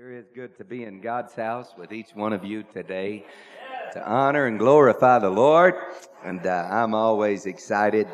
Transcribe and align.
Sure 0.00 0.16
is 0.16 0.30
good 0.34 0.56
to 0.56 0.64
be 0.64 0.84
in 0.84 1.02
God's 1.02 1.34
house 1.34 1.74
with 1.76 1.92
each 1.92 2.12
one 2.14 2.32
of 2.32 2.42
you 2.42 2.62
today 2.62 3.26
to 3.92 4.02
honor 4.08 4.46
and 4.46 4.58
glorify 4.58 5.18
the 5.18 5.28
Lord. 5.28 5.74
And 6.24 6.46
uh, 6.46 6.68
I'm 6.70 6.94
always 6.94 7.44
excited 7.44 8.08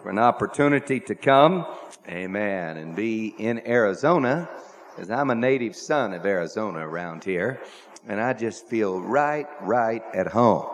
for 0.00 0.10
an 0.10 0.20
opportunity 0.20 1.00
to 1.00 1.16
come, 1.16 1.66
amen, 2.08 2.76
and 2.76 2.94
be 2.94 3.34
in 3.38 3.66
Arizona 3.66 4.48
because 4.90 5.10
I'm 5.10 5.30
a 5.30 5.34
native 5.34 5.74
son 5.74 6.14
of 6.14 6.24
Arizona 6.24 6.86
around 6.86 7.24
here. 7.24 7.60
And 8.06 8.20
I 8.20 8.34
just 8.34 8.68
feel 8.68 9.00
right, 9.00 9.48
right 9.62 10.04
at 10.14 10.28
home. 10.28 10.68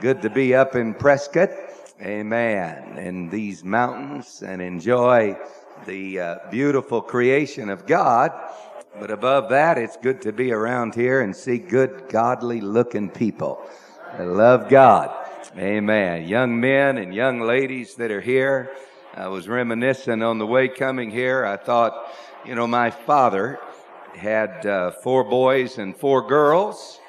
Good 0.00 0.22
to 0.22 0.30
be 0.30 0.54
up 0.54 0.74
in 0.74 0.94
Prescott, 0.94 1.50
amen, 2.00 2.96
in 2.96 3.28
these 3.28 3.62
mountains 3.62 4.42
and 4.42 4.62
enjoy 4.62 5.36
the 5.84 6.18
uh, 6.18 6.36
beautiful 6.50 7.02
creation 7.02 7.68
of 7.68 7.86
God 7.86 8.32
but 9.00 9.10
above 9.10 9.48
that, 9.48 9.78
it's 9.78 9.96
good 9.96 10.22
to 10.22 10.32
be 10.32 10.52
around 10.52 10.94
here 10.94 11.20
and 11.22 11.34
see 11.34 11.58
good, 11.58 12.08
godly 12.08 12.60
looking 12.60 13.10
people 13.10 13.62
that 14.16 14.26
love 14.26 14.68
God. 14.68 15.10
Amen. 15.58 16.28
Young 16.28 16.60
men 16.60 16.98
and 16.98 17.14
young 17.14 17.40
ladies 17.40 17.94
that 17.96 18.10
are 18.10 18.20
here. 18.20 18.70
I 19.14 19.28
was 19.28 19.48
reminiscing 19.48 20.22
on 20.22 20.38
the 20.38 20.46
way 20.46 20.68
coming 20.68 21.10
here. 21.10 21.44
I 21.44 21.56
thought, 21.56 22.10
you 22.44 22.54
know, 22.54 22.66
my 22.66 22.90
father 22.90 23.58
had 24.14 24.64
uh, 24.66 24.90
four 24.90 25.24
boys 25.24 25.78
and 25.78 25.96
four 25.96 26.26
girls. 26.26 27.00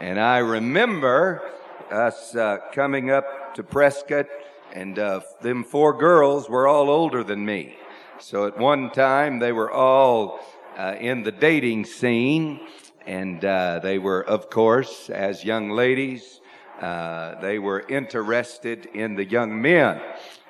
And 0.00 0.20
I 0.20 0.38
remember 0.38 1.42
us 1.90 2.34
uh, 2.34 2.58
coming 2.72 3.10
up 3.10 3.54
to 3.54 3.62
Prescott, 3.62 4.26
and 4.72 4.98
uh, 4.98 5.20
them 5.40 5.64
four 5.64 5.96
girls 5.96 6.48
were 6.50 6.68
all 6.68 6.90
older 6.90 7.24
than 7.24 7.46
me. 7.46 7.76
So 8.18 8.46
at 8.46 8.58
one 8.58 8.90
time, 8.90 9.38
they 9.38 9.52
were 9.52 9.70
all 9.70 10.40
uh, 10.76 10.94
in 11.00 11.22
the 11.22 11.32
dating 11.32 11.84
scene, 11.84 12.60
and 13.06 13.44
uh, 13.44 13.80
they 13.82 13.98
were, 13.98 14.22
of 14.22 14.50
course, 14.50 15.08
as 15.10 15.44
young 15.44 15.70
ladies, 15.70 16.40
uh, 16.80 17.40
they 17.40 17.58
were 17.58 17.80
interested 17.88 18.86
in 18.86 19.14
the 19.14 19.24
young 19.24 19.60
men. 19.60 20.00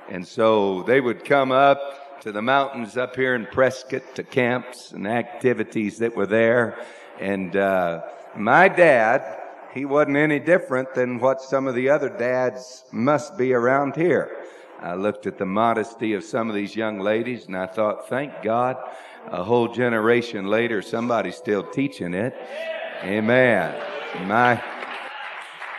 And 0.08 0.26
so 0.26 0.82
they 0.82 1.00
would 1.00 1.24
come 1.24 1.52
up 1.52 2.20
to 2.22 2.32
the 2.32 2.42
mountains 2.42 2.96
up 2.96 3.14
here 3.14 3.34
in 3.34 3.46
Prescott 3.46 4.14
to 4.16 4.24
camps 4.24 4.92
and 4.92 5.06
activities 5.06 5.98
that 5.98 6.16
were 6.16 6.26
there. 6.26 6.78
And 7.20 7.54
uh, 7.54 8.02
my 8.36 8.68
dad, 8.68 9.40
he 9.74 9.84
wasn't 9.84 10.16
any 10.16 10.40
different 10.40 10.94
than 10.94 11.18
what 11.18 11.40
some 11.40 11.66
of 11.66 11.74
the 11.74 11.88
other 11.88 12.08
dads 12.08 12.84
must 12.90 13.36
be 13.36 13.52
around 13.52 13.94
here. 13.94 14.36
I 14.80 14.94
looked 14.94 15.26
at 15.26 15.38
the 15.38 15.46
modesty 15.46 16.14
of 16.14 16.24
some 16.24 16.48
of 16.48 16.54
these 16.54 16.74
young 16.74 16.98
ladies 17.00 17.46
and 17.46 17.56
I 17.56 17.66
thought, 17.66 18.08
thank 18.08 18.42
God 18.42 18.76
a 19.30 19.42
whole 19.42 19.68
generation 19.68 20.46
later, 20.46 20.82
somebody's 20.82 21.36
still 21.36 21.62
teaching 21.62 22.14
it. 22.14 22.34
Amen. 23.02 23.74
My, 24.26 24.62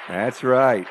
that's 0.07 0.43
right. 0.43 0.87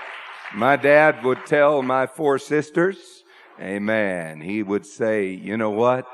My 0.55 0.77
dad 0.77 1.25
would 1.25 1.45
tell 1.47 1.83
my 1.83 2.07
four 2.07 2.39
sisters, 2.39 3.17
Amen. 3.61 4.43
He 4.43 4.63
would 4.63 4.85
say, 4.85 5.31
you 5.31 5.57
know 5.57 5.71
what? 5.71 6.07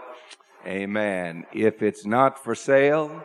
Amen. 0.65 1.45
If 1.53 1.83
it's 1.83 2.07
not 2.07 2.43
for 2.43 2.55
sale 2.55 3.25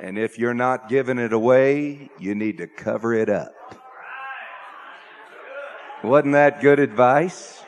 and 0.00 0.16
if 0.16 0.38
you're 0.38 0.54
not 0.54 0.88
giving 0.88 1.18
it 1.18 1.32
away, 1.32 2.10
you 2.20 2.36
need 2.36 2.58
to 2.58 2.68
cover 2.68 3.12
it 3.12 3.28
up. 3.28 3.52
Wasn't 6.04 6.34
that 6.34 6.60
good 6.60 6.78
advice? 6.78 7.60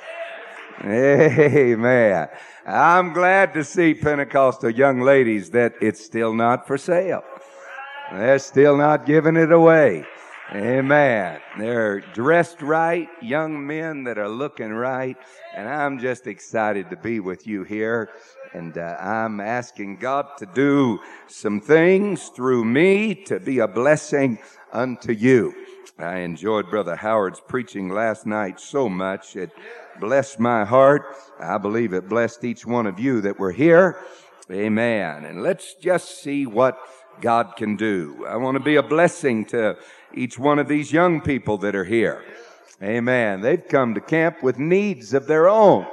Amen. 0.84 2.28
I'm 2.68 3.14
glad 3.14 3.54
to 3.54 3.64
see 3.64 3.94
Pentecostal 3.94 4.68
young 4.68 5.00
ladies 5.00 5.52
that 5.52 5.72
it's 5.80 6.04
still 6.04 6.34
not 6.34 6.66
for 6.66 6.76
sale. 6.76 7.24
They're 8.12 8.38
still 8.38 8.76
not 8.76 9.06
giving 9.06 9.36
it 9.36 9.50
away. 9.50 10.04
Amen. 10.52 11.40
They're 11.58 12.00
dressed 12.00 12.60
right, 12.60 13.08
young 13.22 13.66
men 13.66 14.04
that 14.04 14.18
are 14.18 14.28
looking 14.28 14.70
right, 14.70 15.16
and 15.56 15.66
I'm 15.66 15.98
just 15.98 16.26
excited 16.26 16.90
to 16.90 16.96
be 16.96 17.20
with 17.20 17.46
you 17.46 17.64
here. 17.64 18.10
And 18.52 18.76
uh, 18.76 18.98
I'm 19.00 19.40
asking 19.40 19.96
God 19.96 20.26
to 20.36 20.44
do 20.44 21.00
some 21.26 21.62
things 21.62 22.28
through 22.28 22.66
me 22.66 23.14
to 23.24 23.40
be 23.40 23.60
a 23.60 23.68
blessing 23.68 24.40
unto 24.74 25.12
you. 25.12 25.54
I 25.98 26.18
enjoyed 26.18 26.70
Brother 26.70 26.96
Howard's 26.96 27.40
preaching 27.40 27.88
last 27.88 28.26
night 28.26 28.60
so 28.60 28.88
much. 28.90 29.36
It 29.36 29.52
blessed 30.00 30.40
my 30.40 30.64
heart. 30.64 31.02
I 31.40 31.58
believe 31.58 31.92
it 31.92 32.08
blessed 32.08 32.44
each 32.44 32.66
one 32.66 32.86
of 32.86 32.98
you 32.98 33.20
that 33.22 33.38
were 33.38 33.52
here. 33.52 33.98
Amen. 34.50 35.24
And 35.24 35.42
let's 35.42 35.74
just 35.74 36.22
see 36.22 36.46
what 36.46 36.78
God 37.20 37.54
can 37.56 37.76
do. 37.76 38.24
I 38.28 38.36
want 38.36 38.56
to 38.56 38.62
be 38.62 38.76
a 38.76 38.82
blessing 38.82 39.44
to 39.46 39.76
each 40.14 40.38
one 40.38 40.58
of 40.58 40.68
these 40.68 40.92
young 40.92 41.20
people 41.20 41.58
that 41.58 41.74
are 41.74 41.84
here. 41.84 42.24
Amen. 42.82 43.40
They've 43.40 43.66
come 43.66 43.94
to 43.94 44.00
camp 44.00 44.42
with 44.42 44.58
needs 44.58 45.12
of 45.12 45.26
their 45.26 45.48
own. 45.48 45.86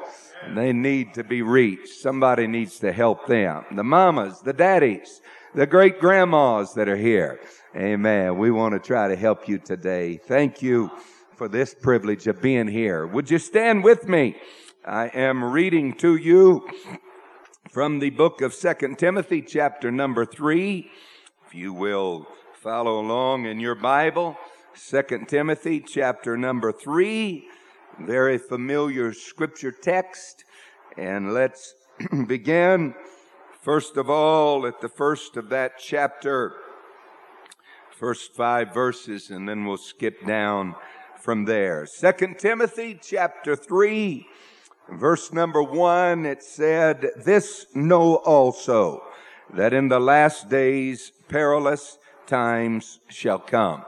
And 0.44 0.58
they 0.58 0.74
need 0.74 1.16
to 1.16 1.24
be 1.24 1.42
reached. 1.42 1.88
Somebody 1.88 2.46
needs 2.46 2.80
to 2.80 2.92
help 2.92 3.26
them. 3.26 3.66
The 3.72 3.84
mamas, 3.84 4.42
the 4.42 4.54
daddies, 4.54 5.22
the 5.56 5.66
great 5.66 6.00
grandmas 6.00 6.74
that 6.76 6.88
are 6.88 6.98
here. 6.98 7.40
Amen. 7.76 8.38
We 8.38 8.52
want 8.52 8.74
to 8.74 8.80
try 8.80 9.08
to 9.08 9.16
help 9.16 9.50
you 9.50 9.58
today. 9.58 10.18
Thank 10.18 10.62
you 10.62 10.92
for 11.36 11.48
this 11.50 11.74
privilege 11.74 12.28
of 12.28 12.42
being 12.42 12.68
here. 12.68 13.06
Would 13.06 13.30
you 13.30 13.40
stand 13.40 13.84
with 13.84 14.08
me? 14.08 14.38
I 14.86 15.08
am 15.08 15.44
reading 15.44 15.94
to 15.96 16.16
you 16.16 16.70
from 17.70 18.00
the 18.00 18.12
book 18.12 18.42
of 18.42 18.54
Second 18.54 18.98
Timothy, 18.98 19.42
chapter 19.42 19.92
number 19.92 20.26
3. 20.26 20.90
If 21.46 21.54
you 21.54 21.74
will 21.74 22.26
follow 22.54 23.00
along 23.02 23.46
in 23.46 23.60
your 23.60 23.76
Bible, 23.76 24.38
Second 24.76 25.28
Timothy, 25.28 25.82
chapter 25.82 26.38
number 26.38 26.72
3. 26.72 27.46
Very 28.00 28.38
familiar 28.38 29.12
scripture 29.12 29.74
text. 29.74 30.46
And 30.98 31.34
let's 31.34 31.74
begin, 32.28 32.96
first 33.62 33.98
of 33.98 34.10
all, 34.10 34.66
at 34.66 34.80
the 34.80 34.90
first 34.90 35.36
of 35.36 35.50
that 35.50 35.74
chapter, 35.80 36.54
first 37.92 38.34
five 38.34 38.74
verses, 38.74 39.30
and 39.30 39.50
then 39.50 39.66
we'll 39.66 39.78
skip 39.78 40.26
down 40.26 40.76
from 41.26 41.46
there. 41.46 41.88
Second 41.88 42.38
Timothy 42.38 43.00
chapter 43.02 43.56
3, 43.56 44.28
verse 44.92 45.34
number 45.34 45.64
1, 45.64 46.24
it 46.24 46.44
said, 46.44 47.10
This 47.18 47.66
know 47.74 48.18
also, 48.18 49.02
that 49.52 49.74
in 49.74 49.88
the 49.88 50.00
last 50.00 50.50
days 50.50 51.12
perilous 51.28 51.98
times 52.28 53.00
shall 53.10 53.40
come. 53.40 53.84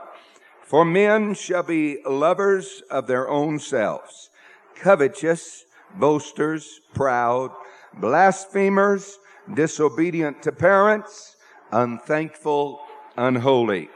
For 0.62 0.84
men 0.84 1.32
shall 1.34 1.62
be 1.62 2.02
lovers 2.04 2.82
of 2.90 3.06
their 3.06 3.28
own 3.28 3.60
selves, 3.60 4.30
covetous, 4.74 5.64
boasters, 5.94 6.80
proud, 6.92 7.52
blasphemers, 7.94 9.20
disobedient 9.54 10.42
to 10.42 10.50
parents, 10.50 11.36
unthankful, 11.70 12.80
unholy, 13.16 13.90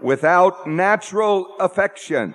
without 0.00 0.66
natural 0.66 1.54
affection 1.60 2.34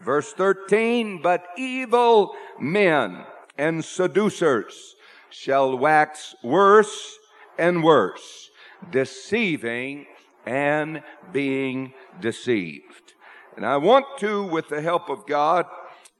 Verse 0.00 0.32
13, 0.32 1.20
but 1.22 1.44
evil 1.56 2.34
men 2.60 3.24
and 3.58 3.84
seducers 3.84 4.94
shall 5.30 5.76
wax 5.76 6.34
worse 6.42 7.18
and 7.58 7.82
worse, 7.82 8.50
deceiving 8.90 10.06
and 10.44 11.02
being 11.32 11.92
deceived. 12.20 13.14
And 13.56 13.64
I 13.64 13.78
want 13.78 14.06
to, 14.18 14.44
with 14.44 14.68
the 14.68 14.82
help 14.82 15.08
of 15.08 15.26
God, 15.26 15.66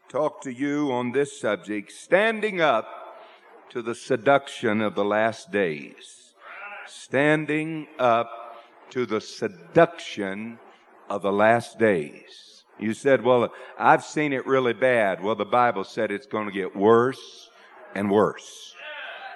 talk 0.08 0.40
to 0.42 0.50
you 0.50 0.90
on 0.92 1.12
this 1.12 1.38
subject, 1.38 1.92
standing 1.92 2.60
up 2.60 2.88
to 3.70 3.82
the 3.82 3.94
seduction 3.94 4.80
of 4.80 4.94
the 4.94 5.04
last 5.04 5.52
days. 5.52 6.34
Standing 6.86 7.88
up 7.98 8.30
to 8.90 9.06
the 9.06 9.20
seduction 9.20 10.58
of 11.10 11.22
the 11.22 11.32
last 11.32 11.78
days. 11.78 12.45
You 12.78 12.92
said, 12.94 13.22
Well, 13.22 13.52
I've 13.78 14.04
seen 14.04 14.32
it 14.32 14.46
really 14.46 14.72
bad. 14.72 15.22
Well, 15.22 15.34
the 15.34 15.44
Bible 15.44 15.84
said 15.84 16.10
it's 16.10 16.26
going 16.26 16.46
to 16.46 16.52
get 16.52 16.76
worse 16.76 17.50
and 17.94 18.10
worse. 18.10 18.74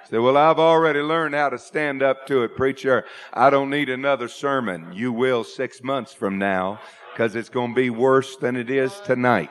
Say, 0.09 0.17
well, 0.17 0.35
I've 0.35 0.59
already 0.59 0.99
learned 0.99 1.35
how 1.35 1.47
to 1.47 1.57
stand 1.57 2.03
up 2.03 2.27
to 2.27 2.43
it, 2.43 2.57
preacher. 2.57 3.05
I 3.33 3.49
don't 3.49 3.69
need 3.69 3.87
another 3.89 4.27
sermon. 4.27 4.91
You 4.93 5.13
will 5.13 5.45
six 5.45 5.81
months 5.81 6.13
from 6.13 6.37
now. 6.37 6.81
because 7.13 7.35
it's 7.35 7.49
going 7.49 7.71
to 7.71 7.75
be 7.75 7.89
worse 7.89 8.35
than 8.37 8.55
it 8.55 8.69
is 8.69 8.99
tonight. 9.01 9.49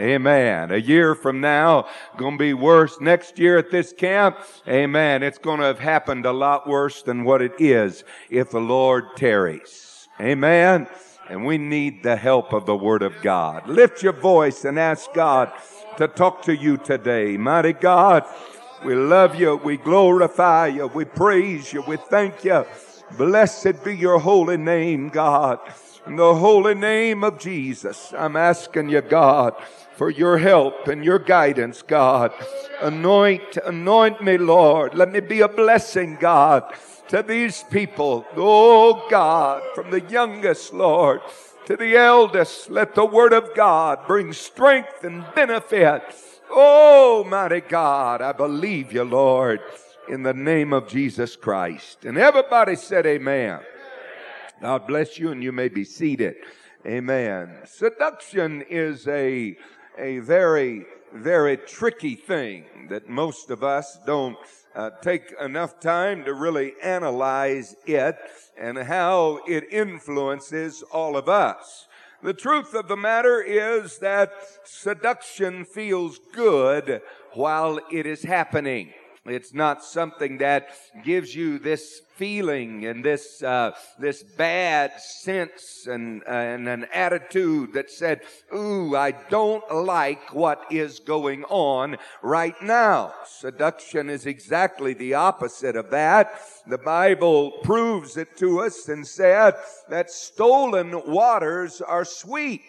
Amen. 0.00 0.70
A 0.70 0.76
year 0.76 1.14
from 1.14 1.40
now, 1.40 1.88
going 2.16 2.34
to 2.34 2.38
be 2.38 2.54
worse. 2.54 3.00
Next 3.00 3.38
year 3.38 3.58
at 3.58 3.70
this 3.70 3.92
camp, 3.92 4.38
amen. 4.68 5.22
It's 5.22 5.38
going 5.38 5.58
to 5.58 5.66
have 5.66 5.80
happened 5.80 6.24
a 6.24 6.32
lot 6.32 6.68
worse 6.68 7.02
than 7.02 7.24
what 7.24 7.42
it 7.42 7.52
is 7.58 8.04
if 8.30 8.50
the 8.50 8.60
Lord 8.60 9.04
tarries. 9.16 10.08
Amen. 10.20 10.86
And 11.28 11.44
we 11.44 11.58
need 11.58 12.02
the 12.02 12.16
help 12.16 12.52
of 12.52 12.66
the 12.66 12.76
Word 12.76 13.02
of 13.02 13.14
God. 13.22 13.68
Lift 13.68 14.02
your 14.02 14.14
voice 14.14 14.64
and 14.64 14.78
ask 14.78 15.12
God 15.12 15.52
to 15.98 16.08
talk 16.08 16.42
to 16.42 16.54
you 16.54 16.76
today. 16.76 17.36
Mighty 17.36 17.72
God, 17.74 18.24
we 18.84 18.94
love 18.94 19.34
you. 19.34 19.56
We 19.56 19.76
glorify 19.76 20.68
you. 20.68 20.86
We 20.86 21.04
praise 21.04 21.72
you. 21.72 21.82
We 21.82 21.96
thank 21.96 22.44
you. 22.44 22.64
Blessed 23.16 23.84
be 23.84 23.96
your 23.96 24.18
holy 24.18 24.56
name, 24.56 25.08
God. 25.08 25.58
In 26.06 26.16
the 26.16 26.34
holy 26.34 26.74
name 26.74 27.24
of 27.24 27.38
Jesus, 27.38 28.14
I'm 28.16 28.36
asking 28.36 28.88
you, 28.88 29.02
God, 29.02 29.54
for 29.96 30.08
your 30.08 30.38
help 30.38 30.88
and 30.88 31.04
your 31.04 31.18
guidance, 31.18 31.82
God. 31.82 32.32
Anoint, 32.80 33.58
anoint 33.58 34.22
me, 34.22 34.38
Lord. 34.38 34.94
Let 34.94 35.10
me 35.10 35.20
be 35.20 35.40
a 35.40 35.48
blessing, 35.48 36.16
God, 36.18 36.72
to 37.08 37.22
these 37.22 37.64
people. 37.70 38.26
Oh, 38.36 39.06
God, 39.10 39.62
from 39.74 39.90
the 39.90 40.00
youngest, 40.00 40.72
Lord, 40.72 41.20
to 41.66 41.76
the 41.76 41.96
eldest, 41.96 42.70
let 42.70 42.94
the 42.94 43.04
word 43.04 43.32
of 43.32 43.54
God 43.54 44.06
bring 44.06 44.32
strength 44.32 45.04
and 45.04 45.24
benefit. 45.34 46.02
Oh, 46.50 47.24
mighty 47.28 47.60
God, 47.60 48.22
I 48.22 48.32
believe 48.32 48.92
you, 48.92 49.04
Lord, 49.04 49.60
in 50.08 50.22
the 50.22 50.34
name 50.34 50.72
of 50.72 50.88
Jesus 50.88 51.36
Christ. 51.36 52.04
And 52.04 52.16
everybody 52.16 52.76
said, 52.76 53.06
Amen. 53.06 53.60
God 54.60 54.86
bless 54.86 55.18
you, 55.18 55.30
and 55.30 55.42
you 55.42 55.52
may 55.52 55.68
be 55.68 55.84
seated. 55.84 56.36
Amen. 56.86 57.58
Seduction 57.64 58.62
is 58.62 59.06
a 59.08 59.56
a 59.98 60.20
very, 60.20 60.86
very 61.12 61.56
tricky 61.56 62.14
thing 62.14 62.64
that 62.88 63.08
most 63.08 63.50
of 63.50 63.64
us 63.64 63.98
don't 64.06 64.36
uh, 64.78 64.90
take 65.02 65.34
enough 65.40 65.80
time 65.80 66.24
to 66.24 66.32
really 66.32 66.72
analyze 66.80 67.74
it 67.84 68.16
and 68.56 68.78
how 68.78 69.40
it 69.48 69.64
influences 69.72 70.84
all 70.92 71.16
of 71.16 71.28
us. 71.28 71.88
The 72.22 72.32
truth 72.32 72.74
of 72.74 72.86
the 72.86 72.96
matter 72.96 73.42
is 73.42 73.98
that 73.98 74.30
seduction 74.62 75.64
feels 75.64 76.20
good 76.32 77.02
while 77.32 77.80
it 77.90 78.06
is 78.06 78.22
happening. 78.22 78.92
It's 79.30 79.54
not 79.54 79.84
something 79.84 80.38
that 80.38 80.70
gives 81.04 81.34
you 81.34 81.58
this 81.58 82.00
feeling 82.16 82.84
and 82.84 83.04
this 83.04 83.42
uh, 83.42 83.70
this 83.98 84.22
bad 84.22 85.00
sense 85.00 85.86
and 85.88 86.22
uh, 86.26 86.30
and 86.30 86.68
an 86.68 86.86
attitude 86.92 87.72
that 87.74 87.90
said, 87.90 88.22
"Ooh, 88.54 88.96
I 88.96 89.12
don't 89.12 89.64
like 89.72 90.34
what 90.34 90.64
is 90.70 90.98
going 90.98 91.44
on 91.44 91.96
right 92.22 92.60
now." 92.60 93.14
Seduction 93.26 94.10
is 94.10 94.26
exactly 94.26 94.94
the 94.94 95.14
opposite 95.14 95.76
of 95.76 95.90
that. 95.90 96.40
The 96.66 96.78
Bible 96.78 97.52
proves 97.62 98.16
it 98.16 98.36
to 98.38 98.60
us 98.60 98.88
and 98.88 99.06
said 99.06 99.54
that 99.88 100.10
stolen 100.10 101.02
waters 101.06 101.80
are 101.80 102.04
sweet. 102.04 102.62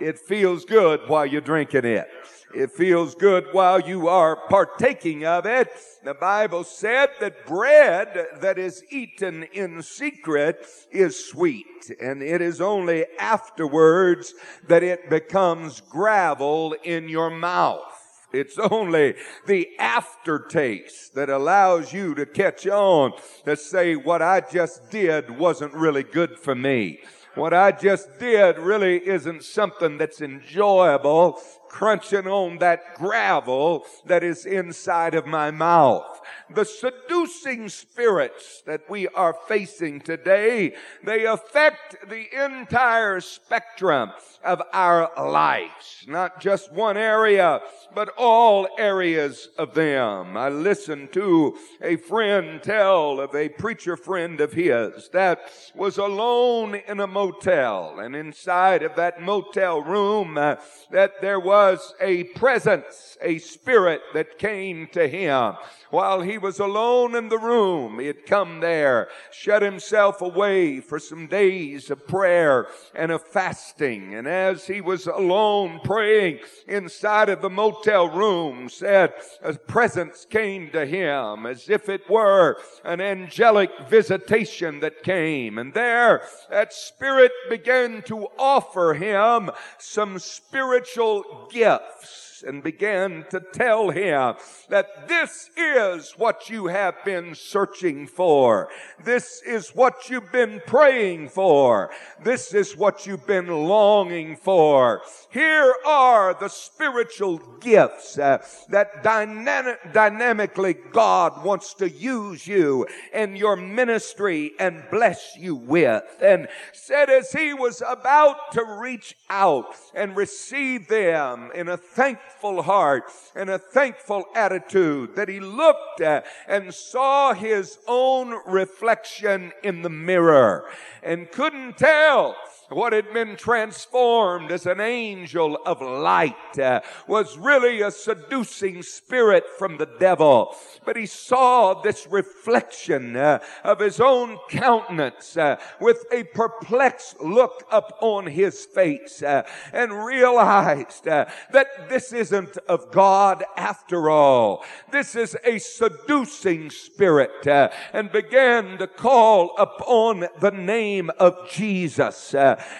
It 0.00 0.18
feels 0.18 0.64
good 0.64 1.00
while 1.06 1.24
you're 1.24 1.40
drinking 1.40 1.84
it. 1.84 2.08
It 2.54 2.70
feels 2.70 3.16
good 3.16 3.48
while 3.50 3.80
you 3.80 4.06
are 4.06 4.36
partaking 4.48 5.26
of 5.26 5.44
it. 5.44 5.68
The 6.04 6.14
Bible 6.14 6.62
said 6.62 7.08
that 7.18 7.46
bread 7.46 8.26
that 8.40 8.58
is 8.58 8.84
eaten 8.90 9.42
in 9.52 9.82
secret 9.82 10.64
is 10.92 11.28
sweet, 11.28 11.90
and 12.00 12.22
it 12.22 12.40
is 12.40 12.60
only 12.60 13.06
afterwards 13.18 14.34
that 14.68 14.84
it 14.84 15.10
becomes 15.10 15.80
gravel 15.80 16.76
in 16.84 17.08
your 17.08 17.28
mouth. 17.28 18.04
It's 18.32 18.58
only 18.58 19.14
the 19.46 19.68
aftertaste 19.78 21.14
that 21.14 21.30
allows 21.30 21.92
you 21.92 22.14
to 22.16 22.26
catch 22.26 22.66
on 22.66 23.12
to 23.44 23.56
say 23.56 23.96
what 23.96 24.22
I 24.22 24.40
just 24.40 24.90
did 24.90 25.30
wasn't 25.38 25.72
really 25.74 26.02
good 26.02 26.38
for 26.38 26.54
me. 26.54 27.00
What 27.34 27.52
I 27.52 27.72
just 27.72 28.20
did 28.20 28.58
really 28.58 29.06
isn't 29.06 29.42
something 29.42 29.98
that's 29.98 30.20
enjoyable 30.20 31.40
crunching 31.68 32.28
on 32.28 32.58
that 32.58 32.94
gravel 32.94 33.84
that 34.06 34.22
is 34.22 34.46
inside 34.46 35.16
of 35.16 35.26
my 35.26 35.50
mouth. 35.50 36.13
The 36.50 36.64
seducing 36.64 37.68
spirits 37.68 38.62
that 38.66 38.88
we 38.88 39.08
are 39.08 39.36
facing 39.48 40.00
today, 40.00 40.74
they 41.02 41.26
affect 41.26 42.08
the 42.08 42.44
entire 42.44 43.20
spectrum 43.20 44.12
of 44.44 44.62
our 44.72 45.10
lives, 45.16 46.04
not 46.06 46.40
just 46.40 46.72
one 46.72 46.96
area, 46.96 47.60
but 47.94 48.10
all 48.18 48.68
areas 48.78 49.48
of 49.58 49.74
them. 49.74 50.36
I 50.36 50.48
listened 50.48 51.12
to 51.14 51.56
a 51.82 51.96
friend 51.96 52.62
tell 52.62 53.20
of 53.20 53.34
a 53.34 53.48
preacher 53.48 53.96
friend 53.96 54.40
of 54.40 54.52
his 54.52 55.08
that 55.12 55.40
was 55.74 55.98
alone 55.98 56.74
in 56.86 57.00
a 57.00 57.06
motel, 57.06 57.98
and 57.98 58.14
inside 58.14 58.82
of 58.82 58.96
that 58.96 59.20
motel 59.20 59.80
room, 59.80 60.36
uh, 60.36 60.56
that 60.90 61.20
there 61.20 61.40
was 61.40 61.94
a 62.00 62.24
presence, 62.24 63.16
a 63.22 63.38
spirit 63.38 64.00
that 64.12 64.38
came 64.38 64.86
to 64.92 65.08
him 65.08 65.54
while 65.94 66.22
he 66.22 66.36
was 66.36 66.58
alone 66.58 67.14
in 67.14 67.28
the 67.28 67.38
room. 67.38 68.00
He 68.00 68.08
had 68.08 68.26
come 68.26 68.58
there, 68.58 69.08
shut 69.30 69.62
himself 69.62 70.20
away 70.20 70.80
for 70.80 70.98
some 70.98 71.28
days 71.28 71.88
of 71.88 72.08
prayer 72.08 72.66
and 72.96 73.12
of 73.12 73.22
fasting. 73.22 74.12
And 74.12 74.26
as 74.26 74.66
he 74.66 74.80
was 74.80 75.06
alone 75.06 75.78
praying 75.84 76.40
inside 76.66 77.28
of 77.28 77.42
the 77.42 77.48
motel 77.48 78.08
room, 78.08 78.68
said 78.68 79.14
a 79.40 79.54
presence 79.54 80.26
came 80.28 80.68
to 80.72 80.84
him 80.84 81.46
as 81.46 81.70
if 81.70 81.88
it 81.88 82.10
were 82.10 82.56
an 82.84 83.00
angelic 83.00 83.70
visitation 83.88 84.80
that 84.80 85.04
came. 85.04 85.58
And 85.58 85.72
there, 85.74 86.22
that 86.50 86.72
spirit 86.72 87.30
began 87.48 88.02
to 88.02 88.26
offer 88.36 88.94
him 88.94 89.48
some 89.78 90.18
spiritual 90.18 91.48
gifts 91.52 92.33
and 92.44 92.62
began 92.62 93.24
to 93.30 93.40
tell 93.40 93.90
him 93.90 94.34
that 94.68 95.08
this 95.08 95.50
is 95.56 96.12
what 96.16 96.50
you 96.50 96.66
have 96.66 96.94
been 97.04 97.34
searching 97.34 98.06
for. 98.06 98.68
This 99.02 99.42
is 99.46 99.70
what 99.70 100.10
you've 100.10 100.32
been 100.32 100.60
praying 100.66 101.28
for. 101.28 101.90
This 102.22 102.54
is 102.54 102.76
what 102.76 103.06
you've 103.06 103.26
been 103.26 103.48
longing 103.48 104.36
for. 104.36 105.02
Here 105.30 105.74
are 105.86 106.34
the 106.34 106.48
spiritual 106.48 107.38
gifts 107.60 108.18
uh, 108.18 108.44
that 108.68 109.02
dynamic, 109.02 109.92
dynamically 109.92 110.74
God 110.74 111.44
wants 111.44 111.74
to 111.74 111.88
use 111.88 112.46
you 112.46 112.86
in 113.12 113.36
your 113.36 113.56
ministry 113.56 114.52
and 114.58 114.84
bless 114.90 115.36
you 115.36 115.54
with. 115.54 116.04
And 116.20 116.48
said 116.72 117.10
as 117.10 117.32
he 117.32 117.54
was 117.54 117.82
about 117.86 118.52
to 118.52 118.64
reach 118.64 119.16
out 119.30 119.74
and 119.94 120.16
receive 120.16 120.88
them 120.88 121.50
in 121.54 121.68
a 121.68 121.76
thankful 121.76 122.33
thankful 122.34 122.62
heart 122.62 123.04
and 123.34 123.48
a 123.48 123.58
thankful 123.58 124.24
attitude 124.34 125.14
that 125.14 125.28
he 125.28 125.40
looked 125.40 126.00
at 126.00 126.26
and 126.48 126.74
saw 126.74 127.32
his 127.32 127.78
own 127.86 128.40
reflection 128.46 129.52
in 129.62 129.82
the 129.82 129.88
mirror 129.88 130.68
and 131.02 131.30
couldn't 131.30 131.78
tell 131.78 132.36
what 132.74 132.92
had 132.92 133.12
been 133.12 133.36
transformed 133.36 134.50
as 134.50 134.66
an 134.66 134.80
angel 134.80 135.58
of 135.64 135.80
light 135.80 136.58
uh, 136.58 136.80
was 137.06 137.38
really 137.38 137.80
a 137.80 137.90
seducing 137.90 138.82
spirit 138.82 139.44
from 139.58 139.78
the 139.78 139.88
devil. 139.98 140.54
But 140.84 140.96
he 140.96 141.06
saw 141.06 141.74
this 141.74 142.06
reflection 142.06 143.16
uh, 143.16 143.38
of 143.62 143.78
his 143.78 144.00
own 144.00 144.38
countenance 144.48 145.36
uh, 145.36 145.56
with 145.80 146.04
a 146.12 146.24
perplexed 146.24 147.20
look 147.20 147.64
upon 147.70 148.26
his 148.26 148.64
face 148.64 149.22
uh, 149.22 149.44
and 149.72 150.04
realized 150.04 151.06
uh, 151.06 151.26
that 151.52 151.88
this 151.88 152.12
isn't 152.12 152.56
of 152.68 152.90
God 152.90 153.44
after 153.56 154.10
all. 154.10 154.64
This 154.90 155.14
is 155.14 155.36
a 155.44 155.58
seducing 155.58 156.70
spirit 156.70 157.46
uh, 157.46 157.70
and 157.92 158.10
began 158.10 158.78
to 158.78 158.86
call 158.86 159.54
upon 159.58 160.26
the 160.40 160.50
name 160.50 161.10
of 161.18 161.48
Jesus 161.50 162.34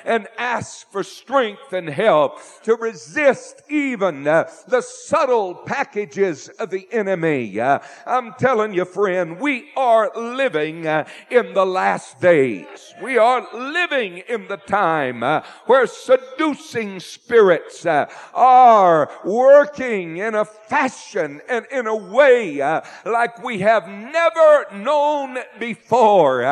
and 0.04 0.28
ask 0.38 0.90
for 0.90 1.02
strength 1.02 1.72
and 1.72 1.88
help 1.88 2.38
to 2.62 2.74
resist 2.76 3.62
even 3.68 4.26
uh, 4.26 4.48
the 4.68 4.80
subtle 4.80 5.54
packages 5.54 6.48
of 6.48 6.70
the 6.70 6.86
enemy. 6.92 7.58
Uh, 7.58 7.78
I'm 8.06 8.34
telling 8.34 8.74
you, 8.74 8.84
friend, 8.84 9.40
we 9.40 9.70
are 9.76 10.10
living 10.16 10.86
uh, 10.86 11.06
in 11.30 11.54
the 11.54 11.66
last 11.66 12.20
days. 12.20 12.94
We 13.02 13.18
are 13.18 13.46
living 13.52 14.18
in 14.28 14.48
the 14.48 14.56
time 14.56 15.22
where 15.66 15.86
seducing 15.86 17.00
spirits 17.00 17.86
are 17.86 19.10
working 19.24 20.18
in 20.18 20.34
a 20.34 20.44
fashion 20.44 21.40
and 21.48 21.66
in 21.70 21.86
a 21.86 21.96
way 21.96 22.58
like 23.04 23.42
we 23.42 23.60
have 23.60 23.88
never 23.88 24.66
known 24.72 25.38
before. 25.58 26.42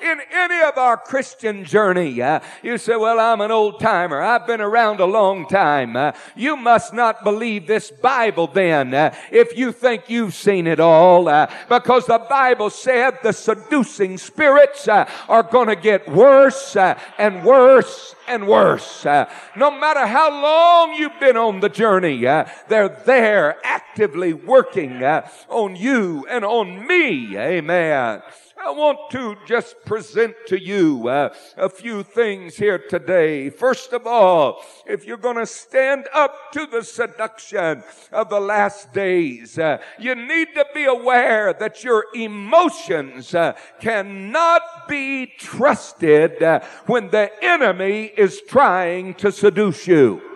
in 0.00 0.20
any 0.32 0.62
of 0.62 0.78
our 0.78 0.96
Christian 0.96 1.64
journey, 1.64 2.20
you 2.62 2.71
You 2.72 2.78
say, 2.78 2.96
well, 2.96 3.20
I'm 3.20 3.42
an 3.42 3.50
old 3.50 3.80
timer. 3.80 4.22
I've 4.22 4.46
been 4.46 4.62
around 4.62 4.98
a 5.00 5.04
long 5.04 5.46
time. 5.46 5.94
Uh, 5.94 6.12
you 6.34 6.56
must 6.56 6.94
not 6.94 7.22
believe 7.22 7.66
this 7.66 7.90
Bible 7.90 8.46
then 8.46 8.94
uh, 8.94 9.14
if 9.30 9.54
you 9.54 9.72
think 9.72 10.08
you've 10.08 10.32
seen 10.32 10.66
it 10.66 10.80
all 10.80 11.28
uh, 11.28 11.52
because 11.68 12.06
the 12.06 12.24
Bible 12.30 12.70
said 12.70 13.18
the 13.22 13.34
seducing 13.34 14.16
spirits 14.16 14.88
uh, 14.88 15.06
are 15.28 15.42
going 15.42 15.68
to 15.68 15.76
get 15.76 16.08
worse 16.08 16.74
uh, 16.74 16.98
and 17.18 17.44
worse 17.44 18.14
and 18.26 18.48
worse. 18.48 19.04
Uh, 19.04 19.28
no 19.54 19.70
matter 19.70 20.06
how 20.06 20.30
long 20.30 20.94
you've 20.94 21.20
been 21.20 21.36
on 21.36 21.60
the 21.60 21.68
journey, 21.68 22.22
they're 22.22 23.02
there 23.04 23.58
actively 23.64 24.32
working 24.32 25.04
on 25.04 25.76
you 25.76 26.24
and 26.30 26.42
on 26.42 26.86
me. 26.86 27.36
Amen. 27.36 28.22
I 28.64 28.70
want 28.70 29.10
to 29.10 29.36
just 29.44 29.74
present 29.84 30.36
to 30.46 30.60
you 30.60 31.08
uh, 31.08 31.34
a 31.56 31.68
few 31.68 32.04
things 32.04 32.54
here 32.54 32.78
today. 32.78 33.50
First 33.50 33.92
of 33.92 34.06
all, 34.06 34.64
if 34.86 35.04
you're 35.04 35.16
going 35.16 35.36
to 35.36 35.46
stand 35.46 36.06
up 36.14 36.52
to 36.52 36.66
the 36.66 36.84
seduction 36.84 37.82
of 38.12 38.28
the 38.28 38.38
last 38.38 38.92
days, 38.92 39.58
uh, 39.58 39.78
you 39.98 40.14
need 40.14 40.54
to 40.54 40.64
be 40.72 40.84
aware 40.84 41.52
that 41.52 41.82
your 41.82 42.06
emotions 42.14 43.34
uh, 43.34 43.54
cannot 43.80 44.62
be 44.88 45.26
trusted 45.38 46.40
uh, 46.40 46.60
when 46.86 47.10
the 47.10 47.32
enemy 47.42 48.12
is 48.16 48.42
trying 48.46 49.14
to 49.14 49.32
seduce 49.32 49.88
you 49.88 50.31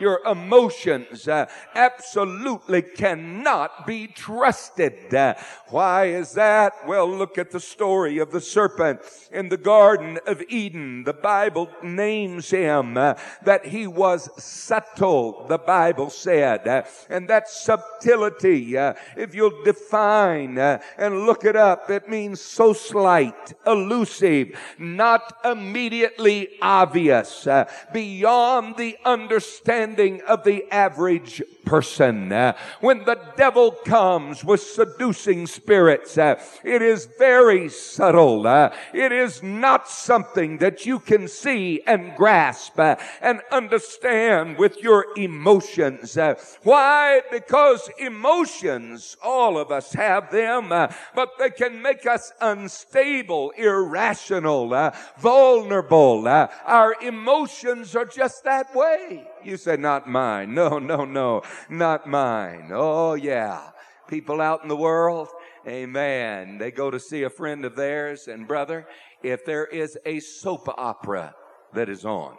your 0.00 0.20
emotions 0.26 1.26
uh, 1.28 1.46
absolutely 1.74 2.82
cannot 2.82 3.86
be 3.86 4.06
trusted. 4.06 5.14
Uh, 5.14 5.34
why 5.68 6.06
is 6.06 6.32
that? 6.32 6.72
Well, 6.86 7.08
look 7.08 7.38
at 7.38 7.50
the 7.50 7.60
story 7.60 8.18
of 8.18 8.30
the 8.30 8.40
serpent 8.40 9.00
in 9.32 9.48
the 9.48 9.56
Garden 9.56 10.18
of 10.26 10.42
Eden. 10.48 11.04
The 11.04 11.12
Bible 11.12 11.70
names 11.82 12.50
him 12.50 12.96
uh, 12.96 13.14
that 13.44 13.66
he 13.66 13.86
was 13.86 14.30
subtle, 14.42 15.46
the 15.48 15.58
Bible 15.58 16.10
said. 16.10 16.66
Uh, 16.66 16.82
and 17.08 17.28
that 17.28 17.48
subtlety, 17.48 18.76
uh, 18.76 18.94
if 19.16 19.34
you'll 19.34 19.62
define 19.64 20.58
uh, 20.58 20.80
and 20.96 21.26
look 21.26 21.44
it 21.44 21.56
up, 21.56 21.90
it 21.90 22.08
means 22.08 22.40
so 22.40 22.72
slight, 22.72 23.54
elusive, 23.66 24.58
not 24.78 25.38
immediately 25.44 26.48
obvious, 26.62 27.46
beyond 27.92 28.76
the 28.76 28.96
understanding 29.04 29.87
understanding 29.88 30.20
of 30.26 30.44
the 30.44 30.64
average 30.70 31.42
person. 31.64 32.32
Uh, 32.32 32.56
when 32.80 33.04
the 33.04 33.18
devil 33.36 33.70
comes 33.70 34.42
with 34.44 34.60
seducing 34.60 35.46
spirits, 35.46 36.16
uh, 36.16 36.40
it 36.64 36.82
is 36.82 37.08
very 37.18 37.68
subtle. 37.68 38.46
Uh, 38.46 38.70
it 38.94 39.12
is 39.12 39.42
not 39.42 39.88
something 39.88 40.58
that 40.58 40.86
you 40.86 40.98
can 40.98 41.28
see 41.28 41.82
and 41.86 42.16
grasp 42.16 42.78
and 42.78 43.40
understand 43.52 44.56
with 44.58 44.82
your 44.82 45.06
emotions. 45.16 46.16
Why? 46.62 47.20
Because 47.30 47.90
emotions, 47.98 49.16
all 49.22 49.58
of 49.58 49.70
us 49.70 49.92
have 49.92 50.30
them, 50.30 50.68
but 50.68 51.30
they 51.38 51.50
can 51.50 51.82
make 51.82 52.06
us 52.06 52.32
unstable, 52.40 53.50
irrational, 53.56 54.92
vulnerable. 55.18 56.26
our 56.28 56.94
emotions 57.02 57.94
are 57.94 58.06
just 58.06 58.44
that 58.44 58.74
way. 58.74 59.26
You 59.48 59.56
say, 59.56 59.78
not 59.78 60.06
mine. 60.06 60.52
No, 60.52 60.78
no, 60.78 61.06
no, 61.06 61.40
not 61.70 62.06
mine. 62.06 62.68
Oh, 62.70 63.14
yeah. 63.14 63.70
People 64.06 64.42
out 64.42 64.62
in 64.62 64.68
the 64.68 64.76
world, 64.76 65.28
amen. 65.66 66.58
They 66.58 66.70
go 66.70 66.90
to 66.90 67.00
see 67.00 67.22
a 67.22 67.30
friend 67.30 67.64
of 67.64 67.74
theirs, 67.74 68.28
and 68.28 68.46
brother, 68.46 68.86
if 69.22 69.46
there 69.46 69.64
is 69.64 69.96
a 70.04 70.20
soap 70.20 70.68
opera 70.76 71.34
that 71.72 71.88
is 71.88 72.04
on, 72.04 72.36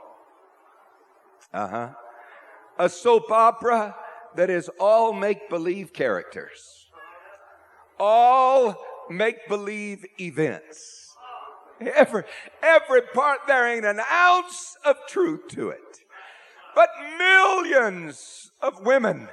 uh 1.51 1.67
huh, 1.67 1.89
a 2.77 2.89
soap 2.89 3.31
opera 3.31 3.95
that 4.35 4.51
is 4.51 4.69
all 4.79 5.11
make 5.11 5.49
believe 5.49 5.91
characters, 5.91 6.89
all 7.99 8.75
make 9.09 9.47
believe 9.47 10.05
events. 10.19 11.15
Every, 11.81 12.23
every 12.61 13.01
part, 13.01 13.39
there 13.47 13.67
ain't 13.67 13.85
an 13.85 13.99
ounce 14.11 14.77
of 14.85 14.95
truth 15.07 15.47
to 15.49 15.69
it. 15.69 16.03
But 16.79 16.91
millions 17.17 18.51
of 18.61 18.85
women 18.85 19.27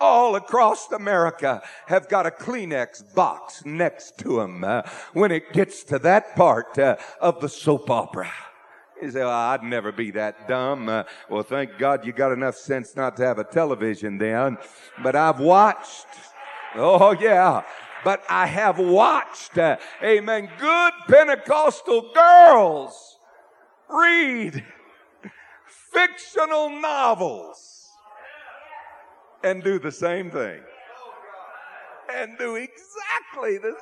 all 0.00 0.36
across 0.36 0.92
America 0.92 1.60
have 1.86 2.08
got 2.08 2.28
a 2.28 2.30
Kleenex 2.30 3.12
box 3.12 3.64
next 3.64 4.18
to 4.18 4.36
them 4.36 4.62
uh, 4.62 4.82
when 5.12 5.32
it 5.32 5.52
gets 5.52 5.82
to 5.82 5.98
that 5.98 6.36
part 6.36 6.78
uh, 6.78 6.94
of 7.20 7.40
the 7.40 7.48
soap 7.48 7.90
opera. 7.90 8.30
You 9.02 9.10
say, 9.10 9.20
I'd 9.20 9.64
never 9.64 9.90
be 9.90 10.12
that 10.12 10.46
dumb. 10.46 10.88
Uh, 10.88 11.02
well, 11.28 11.42
thank 11.42 11.76
God 11.76 12.06
you 12.06 12.12
got 12.12 12.30
enough 12.30 12.54
sense 12.54 12.94
not 12.94 13.16
to 13.16 13.24
have 13.24 13.40
a 13.40 13.44
television 13.44 14.16
then. 14.16 14.56
But 15.02 15.16
I've 15.16 15.40
watched. 15.40 16.06
Oh, 16.76 17.16
yeah. 17.18 17.64
But 18.04 18.22
I 18.28 18.46
have 18.46 18.78
watched, 18.78 19.58
uh, 19.58 19.76
amen, 20.04 20.48
good 20.56 20.92
Pentecostal 21.08 22.12
girls 22.14 23.18
read 23.88 24.64
fictional 25.92 26.70
novels 26.80 27.88
and 29.44 29.62
do 29.62 29.78
the 29.78 29.92
same 29.92 30.30
thing. 30.30 30.60
And 32.14 32.36
do 32.38 32.56
exactly 32.56 33.58
the 33.58 33.74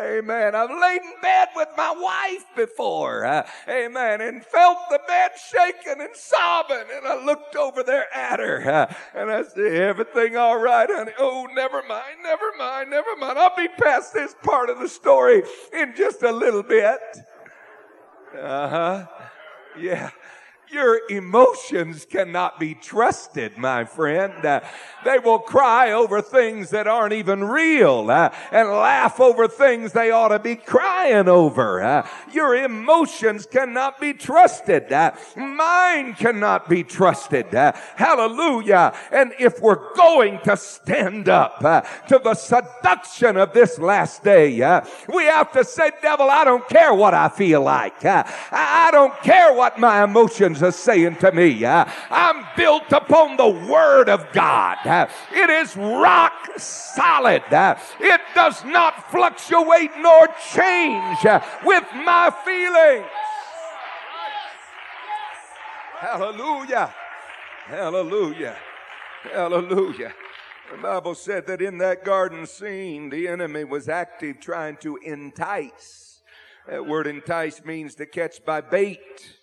Amen. 0.00 0.54
I've 0.54 0.70
laid 0.70 1.02
in 1.02 1.14
bed 1.20 1.48
with 1.56 1.68
my 1.76 1.90
wife 1.90 2.44
before. 2.54 3.24
Uh, 3.24 3.44
amen. 3.68 4.20
And 4.20 4.44
felt 4.44 4.78
the 4.90 5.00
bed 5.08 5.32
shaking 5.50 6.00
and 6.00 6.14
sobbing. 6.14 6.84
And 6.94 7.06
I 7.06 7.24
looked 7.24 7.56
over 7.56 7.82
there 7.82 8.06
at 8.14 8.38
her. 8.38 8.70
Uh, 8.70 8.94
and 9.14 9.30
I 9.30 9.42
said, 9.42 9.72
Everything 9.72 10.36
all 10.36 10.60
right, 10.60 10.88
honey? 10.88 11.12
Oh, 11.18 11.48
never 11.52 11.82
mind, 11.82 12.18
never 12.22 12.52
mind, 12.56 12.90
never 12.90 13.16
mind. 13.16 13.38
I'll 13.38 13.56
be 13.56 13.68
past 13.68 14.14
this 14.14 14.36
part 14.44 14.70
of 14.70 14.78
the 14.78 14.88
story 14.88 15.42
in 15.72 15.94
just 15.96 16.22
a 16.22 16.30
little 16.30 16.62
bit. 16.62 17.00
Uh 18.34 18.68
huh. 18.68 19.06
Yeah. 19.76 20.10
Your 20.70 21.00
emotions 21.08 22.04
cannot 22.04 22.60
be 22.60 22.74
trusted, 22.74 23.56
my 23.56 23.84
friend. 23.84 24.44
Uh, 24.44 24.60
they 25.02 25.18
will 25.18 25.38
cry 25.38 25.92
over 25.92 26.20
things 26.20 26.70
that 26.70 26.86
aren't 26.86 27.14
even 27.14 27.42
real 27.44 28.10
uh, 28.10 28.34
and 28.52 28.68
laugh 28.68 29.18
over 29.18 29.48
things 29.48 29.92
they 29.92 30.10
ought 30.10 30.28
to 30.28 30.38
be 30.38 30.56
crying 30.56 31.26
over. 31.26 31.82
Uh, 31.82 32.06
your 32.32 32.54
emotions 32.54 33.46
cannot 33.46 33.98
be 33.98 34.12
trusted. 34.12 34.92
Uh, 34.92 35.12
mine 35.36 36.12
cannot 36.14 36.68
be 36.68 36.84
trusted. 36.84 37.54
Uh, 37.54 37.72
hallelujah. 37.96 38.94
And 39.10 39.32
if 39.38 39.62
we're 39.62 39.94
going 39.94 40.38
to 40.40 40.56
stand 40.56 41.30
up 41.30 41.64
uh, 41.64 41.80
to 42.08 42.20
the 42.22 42.34
seduction 42.34 43.38
of 43.38 43.54
this 43.54 43.78
last 43.78 44.22
day, 44.22 44.48
we 45.14 45.24
have 45.24 45.50
to 45.52 45.64
say, 45.64 45.92
devil, 46.02 46.28
I 46.28 46.44
don't 46.44 46.68
care 46.68 46.92
what 46.92 47.14
I 47.14 47.30
feel 47.30 47.62
like. 47.62 48.04
I 48.04 48.90
don't 48.92 49.18
care 49.22 49.54
what 49.54 49.78
my 49.78 50.04
emotions 50.04 50.57
is 50.62 50.76
saying 50.76 51.16
to 51.16 51.32
me. 51.32 51.64
Uh, 51.64 51.84
I'm 52.10 52.44
built 52.56 52.92
upon 52.92 53.36
the 53.36 53.48
Word 53.48 54.08
of 54.08 54.30
God. 54.32 54.78
Uh, 54.84 55.08
it 55.32 55.50
is 55.50 55.76
rock 55.76 56.48
solid. 56.56 57.42
Uh, 57.52 57.76
it 58.00 58.20
does 58.34 58.64
not 58.64 59.10
fluctuate 59.10 59.90
nor 59.98 60.28
change 60.54 61.18
with 61.64 61.84
my 61.94 62.32
feelings. 62.44 63.06
Hallelujah. 65.98 66.94
Hallelujah. 67.66 68.56
Hallelujah. 69.22 70.14
The 70.70 70.78
Bible 70.78 71.14
said 71.14 71.46
that 71.46 71.62
in 71.62 71.78
that 71.78 72.04
garden 72.04 72.46
scene, 72.46 73.10
the 73.10 73.26
enemy 73.26 73.64
was 73.64 73.88
active 73.88 74.38
trying 74.38 74.76
to 74.78 74.96
entice. 74.98 76.20
That 76.68 76.86
word 76.86 77.06
entice 77.06 77.64
means 77.64 77.94
to 77.96 78.06
catch 78.06 78.44
by 78.44 78.60
bait. 78.60 79.37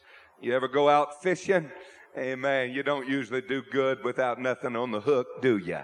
You 0.46 0.54
ever 0.54 0.68
go 0.68 0.88
out 0.90 1.24
fishing? 1.24 1.72
Amen. 2.16 2.70
You 2.70 2.84
don't 2.84 3.10
usually 3.10 3.42
do 3.42 3.64
good 3.72 4.04
without 4.04 4.40
nothing 4.40 4.75
on 4.75 4.92
the 4.92 5.02
hook, 5.02 5.42
do 5.42 5.58
you? 5.58 5.80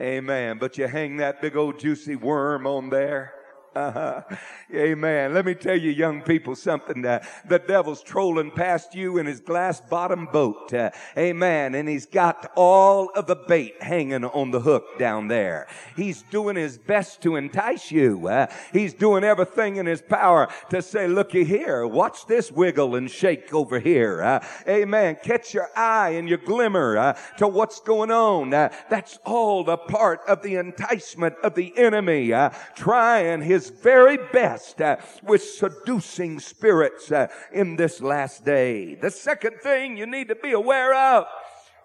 Amen. 0.00 0.56
But 0.56 0.78
you 0.78 0.88
hang 0.88 1.18
that 1.18 1.42
big 1.42 1.56
old 1.56 1.78
juicy 1.78 2.16
worm 2.16 2.66
on 2.66 2.88
there. 2.88 3.34
Amen. 4.74 5.34
Let 5.34 5.46
me 5.46 5.54
tell 5.54 5.76
you, 5.76 5.90
young 5.90 6.22
people, 6.22 6.54
something. 6.56 7.04
Uh, 7.04 7.24
the 7.46 7.58
devil's 7.58 8.02
trolling 8.02 8.50
past 8.50 8.94
you 8.94 9.18
in 9.18 9.26
his 9.26 9.40
glass 9.40 9.80
bottom 9.80 10.26
boat. 10.26 10.74
Uh, 10.74 10.90
amen. 11.16 11.74
And 11.74 11.88
he's 11.88 12.04
got 12.04 12.50
all 12.56 13.10
of 13.10 13.26
the 13.26 13.36
bait 13.36 13.80
hanging 13.80 14.24
on 14.24 14.50
the 14.50 14.60
hook 14.60 14.98
down 14.98 15.28
there. 15.28 15.68
He's 15.96 16.22
doing 16.22 16.56
his 16.56 16.76
best 16.76 17.22
to 17.22 17.36
entice 17.36 17.90
you. 17.90 18.28
Uh, 18.28 18.48
he's 18.72 18.94
doing 18.94 19.24
everything 19.24 19.76
in 19.76 19.86
his 19.86 20.02
power 20.02 20.48
to 20.70 20.82
say, 20.82 21.06
looky 21.06 21.44
here, 21.44 21.86
watch 21.86 22.26
this 22.26 22.50
wiggle 22.50 22.96
and 22.96 23.10
shake 23.10 23.54
over 23.54 23.78
here. 23.78 24.22
Uh, 24.22 24.44
amen. 24.66 25.16
Catch 25.22 25.54
your 25.54 25.68
eye 25.76 26.10
and 26.10 26.28
your 26.28 26.38
glimmer 26.38 26.98
uh, 26.98 27.18
to 27.38 27.48
what's 27.48 27.80
going 27.80 28.10
on. 28.10 28.52
Uh, 28.52 28.70
that's 28.90 29.18
all 29.24 29.64
the 29.64 29.76
part 29.76 30.20
of 30.26 30.42
the 30.42 30.56
enticement 30.56 31.36
of 31.42 31.54
the 31.54 31.72
enemy 31.78 32.32
trying 32.74 33.40
his 33.40 33.67
very 33.70 34.16
best 34.16 34.80
uh, 34.80 34.96
with 35.22 35.42
seducing 35.42 36.40
spirits 36.40 37.10
uh, 37.12 37.28
in 37.52 37.76
this 37.76 38.00
last 38.00 38.44
day. 38.44 38.94
The 38.94 39.10
second 39.10 39.60
thing 39.60 39.96
you 39.96 40.06
need 40.06 40.28
to 40.28 40.34
be 40.34 40.52
aware 40.52 40.94
of 40.94 41.26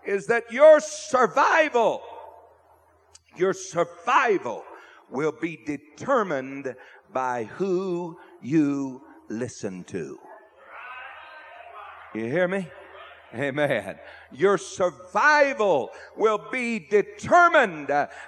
is 0.05 0.27
that 0.27 0.51
your 0.51 0.79
survival, 0.79 2.01
your 3.35 3.53
survival 3.53 4.63
will 5.09 5.31
be 5.31 5.57
determined 5.65 6.75
by 7.11 7.45
who 7.45 8.19
you 8.41 9.01
listen 9.29 9.83
to. 9.85 10.19
You 12.13 12.25
hear 12.25 12.47
me? 12.47 12.67
Amen. 13.35 13.97
Your 14.31 14.57
survival 14.57 15.89
will 16.15 16.45
be 16.51 16.79
determined 16.79 17.87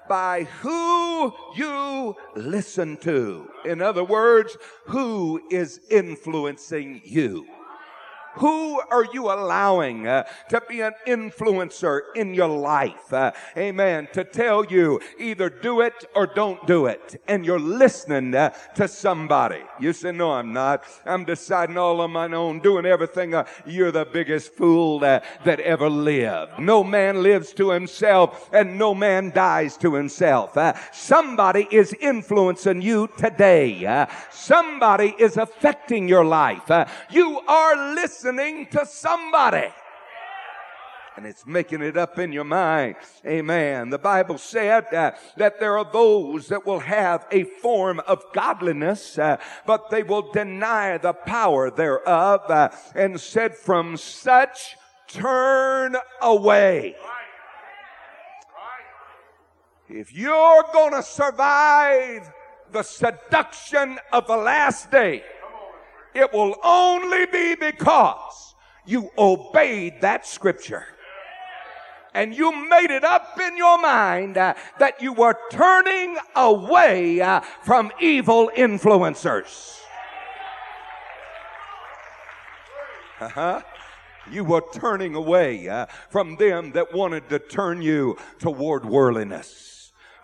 by 0.10 0.44
who 0.62 1.34
you 1.56 2.16
listen 2.36 2.98
to. 2.98 3.50
In 3.66 3.82
other 3.82 4.04
words, 4.04 4.58
who 4.86 5.42
is 5.52 5.80
influencing 5.90 7.02
you. 7.04 7.46
Who 8.36 8.82
are 8.92 9.06
you 9.14 9.32
allowing 9.32 10.08
uh, 10.08 10.26
to 10.50 10.62
be 10.68 10.82
an 10.82 10.94
influencer 11.08 12.02
in 12.16 12.34
your 12.34 12.50
life? 12.50 13.12
Uh, 13.14 13.32
amen. 13.56 14.10
To 14.14 14.24
tell 14.24 14.66
you 14.66 15.00
either 15.18 15.50
do 15.50 15.82
it 15.82 16.06
or 16.16 16.28
don't 16.28 16.66
do 16.68 16.88
it. 16.88 17.22
And 17.28 17.46
you're 17.46 17.60
listening 17.60 18.36
uh, 18.36 18.50
to 18.76 18.88
somebody. 18.88 19.62
You 19.80 19.94
say, 19.94 20.12
no, 20.12 20.34
I'm 20.34 20.54
not. 20.54 20.84
I'm 21.06 21.24
deciding 21.24 21.78
all 21.78 22.02
on 22.02 22.12
my 22.12 22.28
own, 22.28 22.60
doing 22.60 22.86
everything. 22.86 23.34
Uh, 23.34 23.46
you're 23.66 23.92
the 23.92 24.06
biggest 24.06 24.54
fool 24.54 25.00
that 25.00 25.24
ever 25.46 25.90
lived. 25.90 26.60
No 26.60 26.84
man 26.84 27.24
lives 27.24 27.54
to 27.54 27.70
himself 27.72 28.50
and 28.54 28.78
no 28.78 28.94
man 28.94 29.32
dies 29.32 29.78
to 29.78 29.94
himself. 29.94 30.58
Uh, 30.58 30.74
somebody 30.92 31.68
is 31.72 31.94
influencing 31.94 32.82
you 32.82 33.10
today. 33.18 33.86
Uh, 33.86 34.08
somebody 34.32 35.16
is 35.18 35.38
affecting 35.38 36.08
your 36.08 36.26
life. 36.26 36.70
you 37.10 37.35
are 37.48 37.96
listening 37.96 38.68
to 38.68 38.86
somebody. 38.86 39.68
And 41.18 41.26
it's 41.26 41.46
making 41.46 41.82
it 41.82 41.96
up 41.96 42.20
in 42.20 42.34
your 42.34 42.44
mind. 42.44 42.96
Amen. 43.26 43.90
The 43.90 43.98
Bible 43.98 44.38
said 44.38 44.94
uh, 44.94 45.12
that 45.38 45.62
there 45.62 45.78
are 45.78 45.90
those 45.90 46.50
that 46.50 46.66
will 46.66 46.82
have 46.82 47.26
a 47.32 47.46
form 47.46 48.02
of 48.02 48.22
godliness, 48.34 49.18
uh, 49.18 49.38
but 49.66 49.90
they 49.90 50.04
will 50.04 50.34
deny 50.34 50.98
the 50.98 51.14
power 51.14 51.72
thereof, 51.72 52.42
uh, 52.50 52.70
and 52.96 53.20
said, 53.20 53.56
From 53.56 53.96
such 53.96 54.76
turn 55.08 55.96
away. 56.22 56.96
If 59.88 60.14
you're 60.14 60.64
going 60.74 60.94
to 60.94 61.04
survive 61.04 62.30
the 62.72 62.84
seduction 62.84 64.00
of 64.12 64.28
the 64.28 64.36
last 64.36 64.92
day, 64.92 65.24
it 66.16 66.34
will 66.34 66.56
only 66.64 67.26
be 67.26 67.56
because 67.56 68.56
you 68.86 69.12
obeyed 69.18 70.02
that 70.02 70.26
scripture. 70.26 70.86
And 72.14 72.34
you 72.34 72.56
made 72.70 72.92
it 72.92 73.04
up 73.04 73.38
in 73.42 73.58
your 73.58 73.78
mind 73.78 74.38
uh, 74.38 74.54
that 74.80 75.02
you 75.02 75.12
were 75.12 75.38
turning 75.52 76.18
away 76.34 77.20
uh, 77.20 77.42
from 77.62 77.92
evil 78.00 78.50
influencers. 78.56 79.82
Uh-huh. 83.20 83.62
You 84.32 84.46
were 84.46 84.64
turning 84.74 85.16
away 85.16 85.68
uh, 85.68 85.88
from 86.10 86.38
them 86.38 86.72
that 86.72 86.94
wanted 86.94 87.28
to 87.30 87.40
turn 87.40 87.82
you 87.82 88.18
toward 88.40 88.86
worldliness 88.86 89.75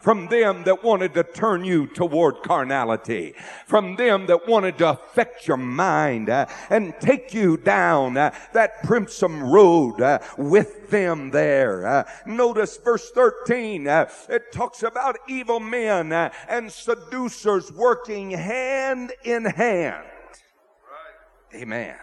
from 0.02 0.28
them 0.28 0.64
that 0.64 0.84
wanted 0.84 1.14
to 1.14 1.24
turn 1.24 1.64
you 1.64 1.88
toward 1.88 2.42
carnality, 2.44 3.34
from 3.68 3.96
them 3.96 4.26
that 4.26 4.48
wanted 4.48 4.78
to 4.80 4.90
affect 4.90 5.48
your 5.48 5.58
mind 5.58 6.30
uh, 6.30 6.46
and 6.70 6.94
take 7.00 7.34
you 7.34 7.56
down 7.56 8.18
uh, 8.18 8.34
that 8.54 8.82
crimson 8.82 9.42
road 9.42 10.02
uh, 10.02 10.20
with 10.38 10.90
them 10.90 11.30
there. 11.30 11.86
Uh, 11.86 12.04
notice 12.26 12.78
verse 12.78 13.12
13. 13.12 13.88
Uh, 13.88 14.10
it 14.30 14.52
talks 14.52 14.84
about 14.84 15.18
evil 15.30 15.60
men 15.60 16.12
uh, 16.12 16.32
and 16.50 16.72
seducers 16.72 17.72
working 17.72 18.32
hand 18.32 19.14
in 19.24 19.46
hand. 19.46 20.06
Right. 21.54 21.62
Amen. 21.62 21.96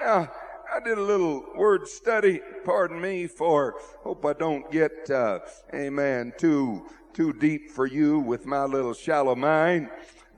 Now, 0.00 0.30
I 0.74 0.80
did 0.80 0.98
a 0.98 1.02
little 1.02 1.44
word 1.56 1.86
study, 1.86 2.40
pardon 2.64 3.00
me 3.00 3.26
for, 3.26 3.76
hope 4.02 4.24
I 4.26 4.32
don't 4.32 4.70
get, 4.70 5.08
uh, 5.10 5.40
amen, 5.72 6.32
too 6.36 6.84
too 7.16 7.32
deep 7.32 7.70
for 7.70 7.86
you 7.86 8.20
with 8.20 8.44
my 8.44 8.64
little 8.64 8.92
shallow 8.92 9.34
mind, 9.34 9.88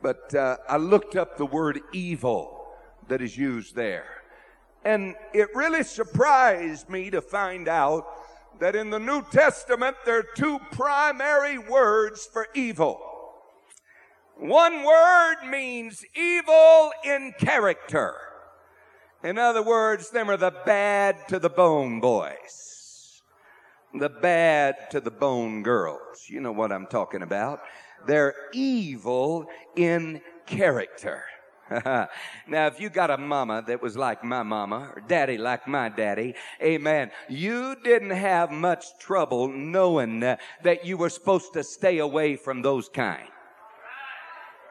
but 0.01 0.33
uh, 0.33 0.57
I 0.69 0.77
looked 0.77 1.17
up 1.17 1.37
the 1.37 1.45
word 1.45 1.81
evil 1.93 2.69
that 3.09 3.21
is 3.21 3.37
used 3.37 3.75
there. 3.75 4.07
And 4.85 5.17
it 5.35 5.49
really 5.57 5.83
surprised 5.83 6.89
me 6.89 7.11
to 7.11 7.21
find 7.21 7.67
out 7.67 8.07
that 8.61 8.77
in 8.77 8.91
the 8.91 9.01
New 9.01 9.23
Testament 9.23 9.97
there 10.07 10.21
are 10.21 10.27
two 10.37 10.61
primary 10.71 11.59
words 11.59 12.29
for 12.33 12.47
evil. 12.55 13.01
One 14.37 14.85
word 14.85 15.39
means 15.51 16.05
evil 16.15 16.93
in 17.05 17.35
character. 17.41 18.15
In 19.25 19.37
other 19.37 19.65
words, 19.65 20.11
them 20.11 20.31
are 20.31 20.37
the 20.37 20.55
bad 20.65 21.27
to 21.27 21.41
the 21.41 21.51
bone 21.51 21.99
boys 21.99 22.78
the 23.95 24.09
bad 24.09 24.91
to 24.91 25.01
the 25.01 25.11
bone 25.11 25.63
girls. 25.63 26.27
You 26.29 26.41
know 26.41 26.53
what 26.53 26.73
I'm 26.73 26.87
talking 26.87 27.23
about. 27.23 27.61
They're 28.07 28.35
evil 28.53 29.47
in 29.77 30.21
character. 30.47 31.25
now, 31.71 32.09
if 32.67 32.81
you 32.81 32.89
got 32.89 33.11
a 33.11 33.19
mama 33.19 33.63
that 33.67 33.83
was 33.83 33.97
like 33.97 34.25
my 34.25 34.43
mama, 34.43 34.91
or 34.95 35.03
daddy 35.07 35.37
like 35.37 35.67
my 35.67 35.89
daddy, 35.89 36.35
amen, 36.63 37.11
you 37.29 37.77
didn't 37.85 38.11
have 38.11 38.51
much 38.51 38.99
trouble 38.99 39.49
knowing 39.49 40.21
that 40.21 40.85
you 40.85 40.97
were 40.97 41.11
supposed 41.11 41.53
to 41.53 41.63
stay 41.63 41.99
away 41.99 42.37
from 42.37 42.63
those 42.63 42.89
kind. 42.89 43.29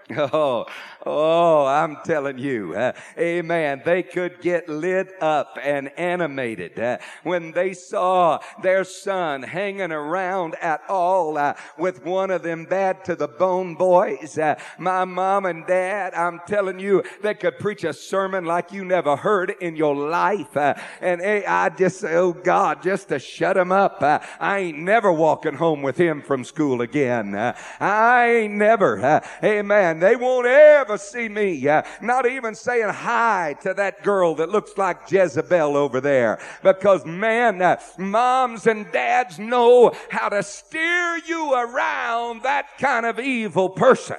Oh, 0.17 0.65
oh, 1.05 1.65
I'm 1.65 1.97
telling 2.03 2.37
you, 2.37 2.73
uh, 2.73 2.93
amen. 3.17 3.81
They 3.85 4.03
could 4.03 4.41
get 4.41 4.67
lit 4.69 5.13
up 5.21 5.57
and 5.61 5.89
animated 5.97 6.79
uh, 6.79 6.97
when 7.23 7.51
they 7.51 7.73
saw 7.73 8.39
their 8.61 8.83
son 8.83 9.43
hanging 9.43 9.91
around 9.91 10.55
at 10.61 10.81
all 10.89 11.37
uh, 11.37 11.55
with 11.77 12.05
one 12.05 12.31
of 12.31 12.43
them 12.43 12.65
bad 12.65 13.03
to 13.05 13.15
the 13.15 13.27
bone 13.27 13.75
boys. 13.75 14.37
Uh, 14.37 14.55
my 14.77 15.05
mom 15.05 15.45
and 15.45 15.65
dad, 15.65 16.13
I'm 16.13 16.39
telling 16.47 16.79
you, 16.79 17.03
they 17.21 17.33
could 17.33 17.59
preach 17.59 17.83
a 17.83 17.93
sermon 17.93 18.45
like 18.45 18.71
you 18.71 18.85
never 18.85 19.15
heard 19.15 19.55
in 19.61 19.75
your 19.75 19.95
life. 19.95 20.55
Uh, 20.55 20.75
and 21.01 21.21
hey, 21.21 21.45
I 21.45 21.69
just 21.69 22.03
oh 22.03 22.33
God, 22.33 22.81
just 22.81 23.09
to 23.09 23.19
shut 23.19 23.57
him 23.57 23.71
up. 23.71 24.01
Uh, 24.01 24.19
I 24.39 24.59
ain't 24.59 24.79
never 24.79 25.11
walking 25.11 25.55
home 25.55 25.81
with 25.81 25.97
him 25.97 26.21
from 26.21 26.43
school 26.45 26.81
again. 26.81 27.35
I 27.79 28.29
ain't 28.29 28.53
never, 28.53 29.21
amen 29.43 29.96
and 29.97 30.03
they 30.03 30.15
won't 30.15 30.45
ever 30.45 30.95
see 30.95 31.27
me, 31.27 31.67
uh, 31.67 31.81
not 32.03 32.27
even 32.27 32.53
saying 32.53 32.89
hi 32.89 33.55
to 33.63 33.73
that 33.73 34.03
girl 34.03 34.35
that 34.35 34.47
looks 34.47 34.77
like 34.77 35.11
Jezebel 35.11 35.75
over 35.75 35.99
there. 35.99 36.37
Because 36.61 37.03
man, 37.03 37.63
uh, 37.63 37.79
moms 37.97 38.67
and 38.67 38.91
dads 38.91 39.39
know 39.39 39.91
how 40.11 40.29
to 40.29 40.43
steer 40.43 41.19
you 41.25 41.51
around 41.51 42.43
that 42.43 42.77
kind 42.77 43.07
of 43.07 43.19
evil 43.19 43.69
person. 43.69 44.17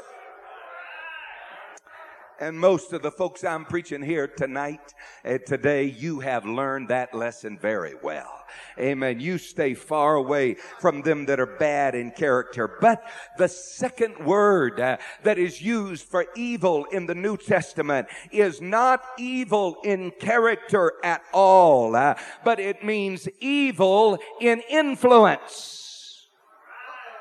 And 2.40 2.58
most 2.58 2.92
of 2.92 3.02
the 3.02 3.10
folks 3.10 3.42
I'm 3.42 3.64
preaching 3.64 4.02
here 4.02 4.28
tonight, 4.28 4.94
uh, 5.24 5.38
today, 5.38 5.84
you 5.84 6.20
have 6.20 6.46
learned 6.46 6.88
that 6.88 7.12
lesson 7.12 7.58
very 7.58 7.94
well. 8.00 8.44
Amen. 8.78 9.18
You 9.18 9.38
stay 9.38 9.74
far 9.74 10.14
away 10.14 10.54
from 10.78 11.02
them 11.02 11.26
that 11.26 11.40
are 11.40 11.46
bad 11.46 11.96
in 11.96 12.12
character. 12.12 12.68
But 12.80 13.02
the 13.38 13.48
second 13.48 14.24
word 14.24 14.78
uh, 14.78 14.98
that 15.24 15.38
is 15.38 15.60
used 15.60 16.04
for 16.04 16.26
evil 16.36 16.84
in 16.86 17.06
the 17.06 17.14
New 17.14 17.36
Testament 17.36 18.06
is 18.30 18.60
not 18.60 19.02
evil 19.18 19.78
in 19.82 20.12
character 20.12 20.92
at 21.02 21.22
all, 21.32 21.96
uh, 21.96 22.14
but 22.44 22.60
it 22.60 22.84
means 22.84 23.28
evil 23.40 24.18
in 24.40 24.62
influence. 24.70 25.87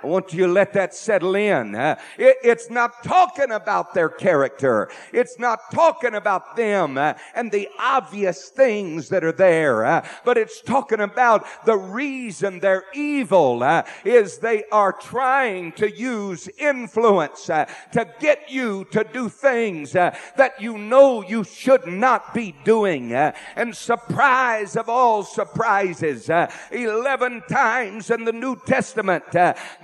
I 0.04 0.08
want 0.08 0.34
you 0.34 0.46
to 0.46 0.52
let 0.52 0.74
that 0.74 0.94
settle 0.94 1.36
in. 1.36 1.76
Uh, 1.76 1.96
it, 2.18 2.38
it's 2.44 2.70
not 2.70 3.04
talking 3.04 3.52
about 3.52 3.94
their 3.94 4.10
character. 4.10 4.90
It's 5.12 5.40
not 5.40 5.72
talking 5.74 6.14
about 6.14 6.56
them 6.56 6.98
uh, 6.98 7.16
and 7.34 7.52
the 7.52 7.68
obvious 7.80 8.50
things 8.50 9.10
that 9.10 9.24
are 9.24 9.32
there, 9.32 9.86
uh, 9.86 10.08
but 10.24 10.38
it's 10.38 10.62
talking 10.62 11.00
about 11.00 11.46
the 11.66 11.78
reason 11.78 12.60
they're 12.60 12.86
evil 12.94 13.64
is 14.06 14.38
they 14.38 14.64
are 14.72 14.94
trying 14.94 15.72
to 15.74 15.90
use 15.90 16.48
influence 16.58 17.46
to 17.46 18.08
get 18.20 18.52
you 18.52 18.86
to 18.92 19.04
do 19.04 19.30
things 19.30 19.94
that 19.94 20.54
you 20.60 20.78
know 20.78 21.24
you 21.24 21.44
should 21.44 21.88
not 21.88 22.34
be 22.34 22.56
doing. 22.64 23.14
and 23.14 23.76
surprise 23.76 24.76
of 24.76 24.90
all 24.90 25.24
surprises, 25.24 26.30
11 26.72 27.44
times 27.50 28.12
in 28.12 28.26
the 28.26 28.34
New 28.34 28.56
Testament, 28.66 29.24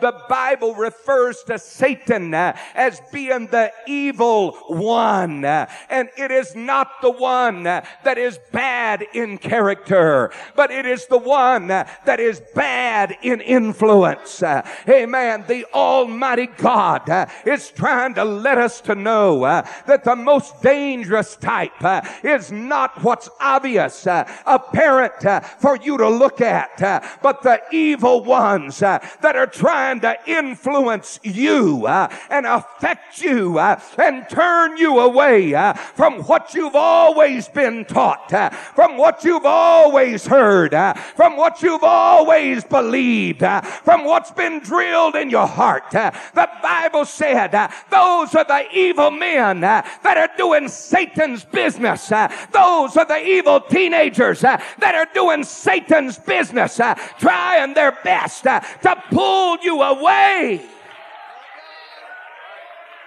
the 0.04 0.22
Bible 0.28 0.76
refers 0.76 1.44
to 1.44 1.58
Satan 1.58 2.34
uh, 2.34 2.58
as 2.76 3.02
being 3.14 3.48
the 3.48 3.72
evil 3.88 4.52
one. 4.68 5.46
Uh, 5.46 5.66
and 5.90 6.10
it 6.18 6.30
is 6.30 6.58
not 6.58 7.02
the 7.02 7.10
one 7.10 7.66
uh, 7.66 7.86
that 8.04 8.18
is 8.18 8.38
bad 8.52 9.06
in 9.14 9.38
character, 9.38 10.30
but 10.58 10.72
it 10.72 10.86
is 10.86 11.06
the 11.06 11.18
one 11.18 11.72
uh, 11.72 11.88
that 12.06 12.20
is 12.20 12.42
bad 12.54 13.16
in 13.22 13.40
influence. 13.40 14.44
Uh. 14.44 14.68
Amen. 14.90 15.46
The 15.48 15.66
Almighty 15.74 16.48
God 16.48 17.10
uh, 17.10 17.28
is 17.46 17.70
trying 17.70 18.16
to 18.16 18.26
let 18.26 18.58
us 18.58 18.82
to 18.82 18.96
know 18.96 19.40
that 19.40 20.04
the 20.04 20.18
most 20.18 20.62
dangerous 20.62 21.38
type 21.38 21.82
is 22.26 22.52
not 22.52 23.02
what's 23.02 23.30
obvious, 23.40 24.06
apparent 24.46 25.22
for 25.62 25.78
you 25.78 25.98
to 25.98 26.10
look 26.10 26.42
at, 26.42 26.78
but 27.22 27.42
the 27.42 27.62
evil 27.72 28.22
ones 28.22 28.80
that 28.80 29.36
are 29.36 29.48
trying 29.48 29.93
to 30.02 30.18
influence 30.28 31.20
you 31.24 31.86
uh, 31.88 32.08
and 32.30 32.46
affect 32.46 33.22
you 33.22 33.58
uh, 33.60 33.80
and 33.98 34.28
turn 34.30 34.78
you 34.78 35.00
away 35.00 35.54
uh, 35.54 35.74
from 35.74 36.22
what 36.24 36.54
you've 36.54 36.76
always 36.76 37.48
been 37.48 37.86
taught, 37.86 38.30
from 38.76 38.98
what 38.98 39.24
you've 39.24 39.46
always 39.46 40.26
heard, 40.26 40.72
from 41.16 41.38
what 41.38 41.62
you've 41.62 41.84
always 41.84 42.64
believed, 42.64 43.44
from 43.84 44.06
what's 44.06 44.32
been 44.32 44.60
drilled 44.60 45.16
in 45.16 45.30
your 45.30 45.48
heart. 45.48 45.92
The 45.92 46.50
Bible 46.62 47.06
said 47.06 47.52
those 47.90 48.36
are 48.36 48.46
the 48.46 48.66
evil 48.74 49.12
men 49.12 49.62
that 49.62 50.18
are 50.18 50.30
doing 50.38 50.68
Satan's 50.68 51.44
business. 51.44 52.08
Those 52.08 52.98
are 52.98 53.06
the 53.06 53.24
evil 53.26 53.62
teenagers 53.62 54.42
that 54.42 54.62
are 54.82 55.08
doing 55.14 55.44
Satan's 55.44 56.18
business, 56.18 56.80
trying 57.20 57.74
their 57.74 57.98
best 58.04 58.44
to 58.44 59.04
pull 59.12 59.58
you 59.62 59.83
away. 59.84 60.66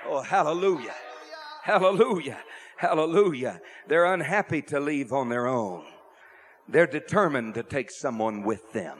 Oh, 0.08 0.22
hallelujah. 0.22 0.94
Hallelujah. 1.62 2.38
Hallelujah. 2.76 3.60
They're 3.88 4.04
unhappy 4.04 4.62
to 4.62 4.78
leave 4.78 5.12
on 5.12 5.28
their 5.28 5.46
own. 5.46 5.84
They're 6.68 6.86
determined 6.86 7.54
to 7.54 7.62
take 7.62 7.90
someone 7.90 8.42
with 8.42 8.72
them. 8.72 8.98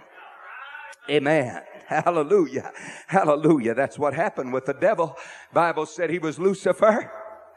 Amen. 1.09 1.62
Hallelujah. 1.87 2.73
Hallelujah. 3.07 3.75
That's 3.75 3.99
what 3.99 4.15
happened 4.15 4.53
with 4.53 4.65
the 4.67 4.75
devil. 4.75 5.17
Bible 5.53 5.87
said 5.87 6.11
he 6.11 6.19
was 6.19 6.39
Lucifer. 6.39 7.11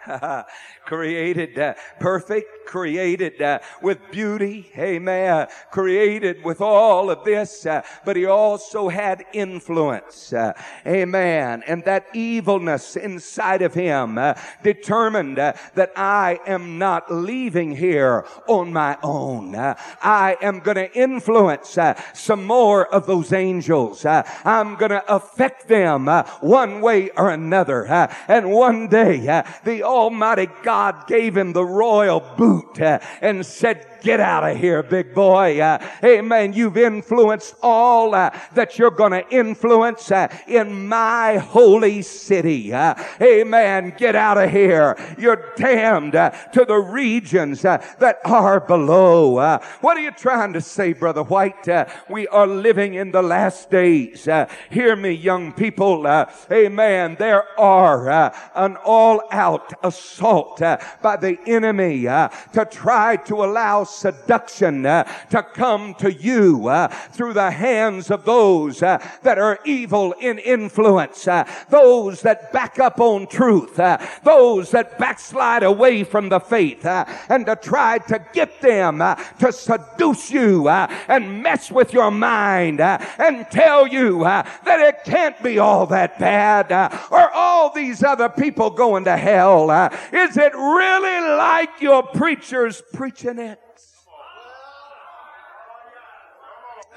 created 0.85 1.59
uh, 1.59 1.73
perfect, 1.99 2.65
created 2.65 3.41
uh, 3.41 3.59
with 3.81 3.99
beauty, 4.11 4.71
amen, 4.77 5.47
created 5.71 6.43
with 6.43 6.61
all 6.61 7.09
of 7.09 7.23
this, 7.25 7.65
uh, 7.65 7.81
but 8.05 8.15
he 8.15 8.25
also 8.25 8.87
had 8.89 9.25
influence, 9.33 10.31
uh, 10.31 10.53
amen, 10.87 11.63
and 11.67 11.83
that 11.83 12.05
evilness 12.13 12.95
inside 12.95 13.61
of 13.61 13.73
him 13.73 14.17
uh, 14.17 14.33
determined 14.63 15.37
uh, 15.37 15.53
that 15.75 15.91
I 15.95 16.39
am 16.47 16.77
not 16.77 17.11
leaving 17.11 17.75
here 17.75 18.25
on 18.47 18.71
my 18.71 18.97
own. 19.03 19.55
I 19.55 20.37
am 20.41 20.59
going 20.59 20.77
to 20.77 20.93
influence 20.97 21.77
some 22.13 22.45
more 22.45 22.87
of 22.93 23.05
those 23.05 23.33
angels. 23.33 24.05
I'm 24.05 24.75
going 24.75 24.91
to 24.91 25.13
affect 25.13 25.67
them 25.67 26.07
one 26.39 26.81
way 26.81 27.09
or 27.11 27.31
another, 27.31 27.85
and 28.27 28.51
one 28.51 28.87
day 28.87 29.43
the 29.63 29.88
Almighty 29.89 30.47
God 30.63 31.07
gave 31.07 31.35
him 31.35 31.53
the 31.53 31.65
royal 31.65 32.19
boot 32.37 32.79
uh, 32.79 32.99
and 33.21 33.45
said, 33.45 33.98
Get 34.01 34.21
out 34.21 34.49
of 34.49 34.57
here, 34.57 34.81
big 34.81 35.13
boy. 35.13 35.59
Uh, 35.59 35.85
amen. 36.03 36.53
You've 36.53 36.77
influenced 36.77 37.55
all 37.61 38.15
uh, 38.15 38.29
that 38.53 38.77
you're 38.77 38.91
going 38.91 39.11
to 39.11 39.29
influence 39.29 40.09
uh, 40.11 40.27
in 40.47 40.87
my 40.87 41.37
holy 41.37 42.01
city. 42.01 42.73
Uh, 42.73 42.95
amen. 43.21 43.93
Get 43.97 44.15
out 44.15 44.37
of 44.37 44.51
here. 44.51 44.95
You're 45.17 45.53
damned 45.57 46.15
uh, 46.15 46.29
to 46.53 46.63
the 46.63 46.77
regions 46.77 47.65
uh, 47.65 47.83
that 47.99 48.19
are 48.23 48.61
below. 48.61 49.59
what 49.81 49.97
are 49.97 50.01
you 50.01 50.11
trying 50.11 50.53
to 50.53 50.61
say, 50.61 50.93
Brother 50.93 51.23
White? 51.23 51.67
we 52.09 52.27
are 52.29 52.47
living 52.47 52.93
in 52.93 53.11
the 53.11 53.21
last 53.21 53.69
days. 53.69 54.27
hear 54.69 54.95
me, 54.95 55.11
young 55.11 55.51
people. 55.51 56.07
amen. 56.51 57.17
There 57.19 57.43
are 57.59 58.31
an 58.55 58.77
all 58.77 59.21
out 59.31 59.73
assault 59.83 60.59
by 60.59 61.17
the 61.17 61.37
enemy 61.45 62.03
to 62.03 62.67
try 62.71 63.17
to 63.17 63.43
allow 63.43 63.83
seduction 63.89 64.85
uh, 64.85 65.03
to 65.29 65.43
come 65.43 65.93
to 65.95 66.11
you 66.11 66.67
uh, 66.67 66.87
through 66.87 67.33
the 67.33 67.51
hands 67.51 68.11
of 68.11 68.25
those 68.25 68.83
uh, 68.83 68.97
that 69.23 69.37
are 69.39 69.59
evil 69.65 70.13
in 70.13 70.37
influence, 70.39 71.27
uh, 71.27 71.43
those 71.69 72.21
that 72.21 72.51
back 72.53 72.79
up 72.79 72.99
on 72.99 73.27
truth, 73.27 73.79
uh, 73.79 73.97
those 74.23 74.71
that 74.71 74.97
backslide 74.97 75.63
away 75.63 76.03
from 76.03 76.29
the 76.29 76.39
faith, 76.39 76.85
uh, 76.85 77.05
and 77.29 77.45
to 77.45 77.55
try 77.55 77.97
to 77.97 78.23
get 78.33 78.61
them 78.61 78.99
to 79.39 79.51
seduce 79.51 80.31
you 80.31 80.69
and 80.69 81.41
mess 81.43 81.71
with 81.71 81.93
your 81.93 82.11
mind 82.11 82.81
and 82.81 83.47
tell 83.51 83.87
you 83.87 84.23
that 84.23 84.79
it 84.79 85.03
can't 85.03 85.41
be 85.43 85.59
all 85.59 85.85
that 85.85 86.19
bad 86.19 86.71
or 87.11 87.31
all 87.31 87.73
these 87.73 88.03
other 88.03 88.29
people 88.29 88.69
going 88.69 89.03
to 89.03 89.17
hell. 89.17 89.69
is 90.11 90.37
it 90.37 90.53
really 90.53 91.35
like 91.37 91.81
your 91.81 92.03
preachers 92.03 92.81
preaching 92.93 93.39
it? 93.39 93.59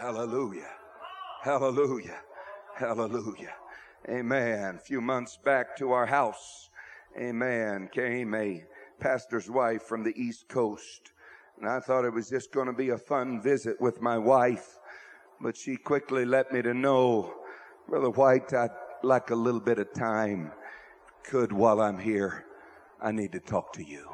Hallelujah. 0.03 0.69
Hallelujah. 1.43 2.19
Hallelujah. 2.75 3.55
Amen. 4.09 4.75
A 4.75 4.79
few 4.81 5.01
months 5.01 5.39
back 5.45 5.77
to 5.77 5.93
our 5.93 6.07
house, 6.07 6.71
amen, 7.17 7.89
came 7.95 8.35
a 8.35 8.65
pastor's 8.99 9.49
wife 9.49 9.83
from 9.83 10.03
the 10.03 10.13
East 10.21 10.49
Coast. 10.49 11.13
And 11.57 11.69
I 11.69 11.79
thought 11.79 12.05
it 12.05 12.13
was 12.13 12.29
just 12.29 12.51
going 12.51 12.67
to 12.67 12.73
be 12.73 12.89
a 12.89 12.99
fun 12.99 13.41
visit 13.41 13.81
with 13.81 14.03
my 14.03 14.19
wife. 14.19 14.81
But 15.41 15.57
she 15.57 15.77
quickly 15.77 16.25
let 16.25 16.53
me 16.53 16.63
to 16.63 16.75
know, 16.75 17.33
Brother 17.89 18.11
White, 18.11 18.53
I'd 18.53 18.71
like 19.05 19.31
a 19.31 19.37
little 19.37 19.61
bit 19.61 19.79
of 19.79 19.95
time. 19.95 20.51
Could 21.23 21.53
while 21.53 21.81
I'm 21.81 22.01
here, 22.01 22.45
I 23.01 23.13
need 23.13 23.31
to 23.31 23.41
talk 23.41 23.73
to 23.75 23.85
you. 23.85 24.11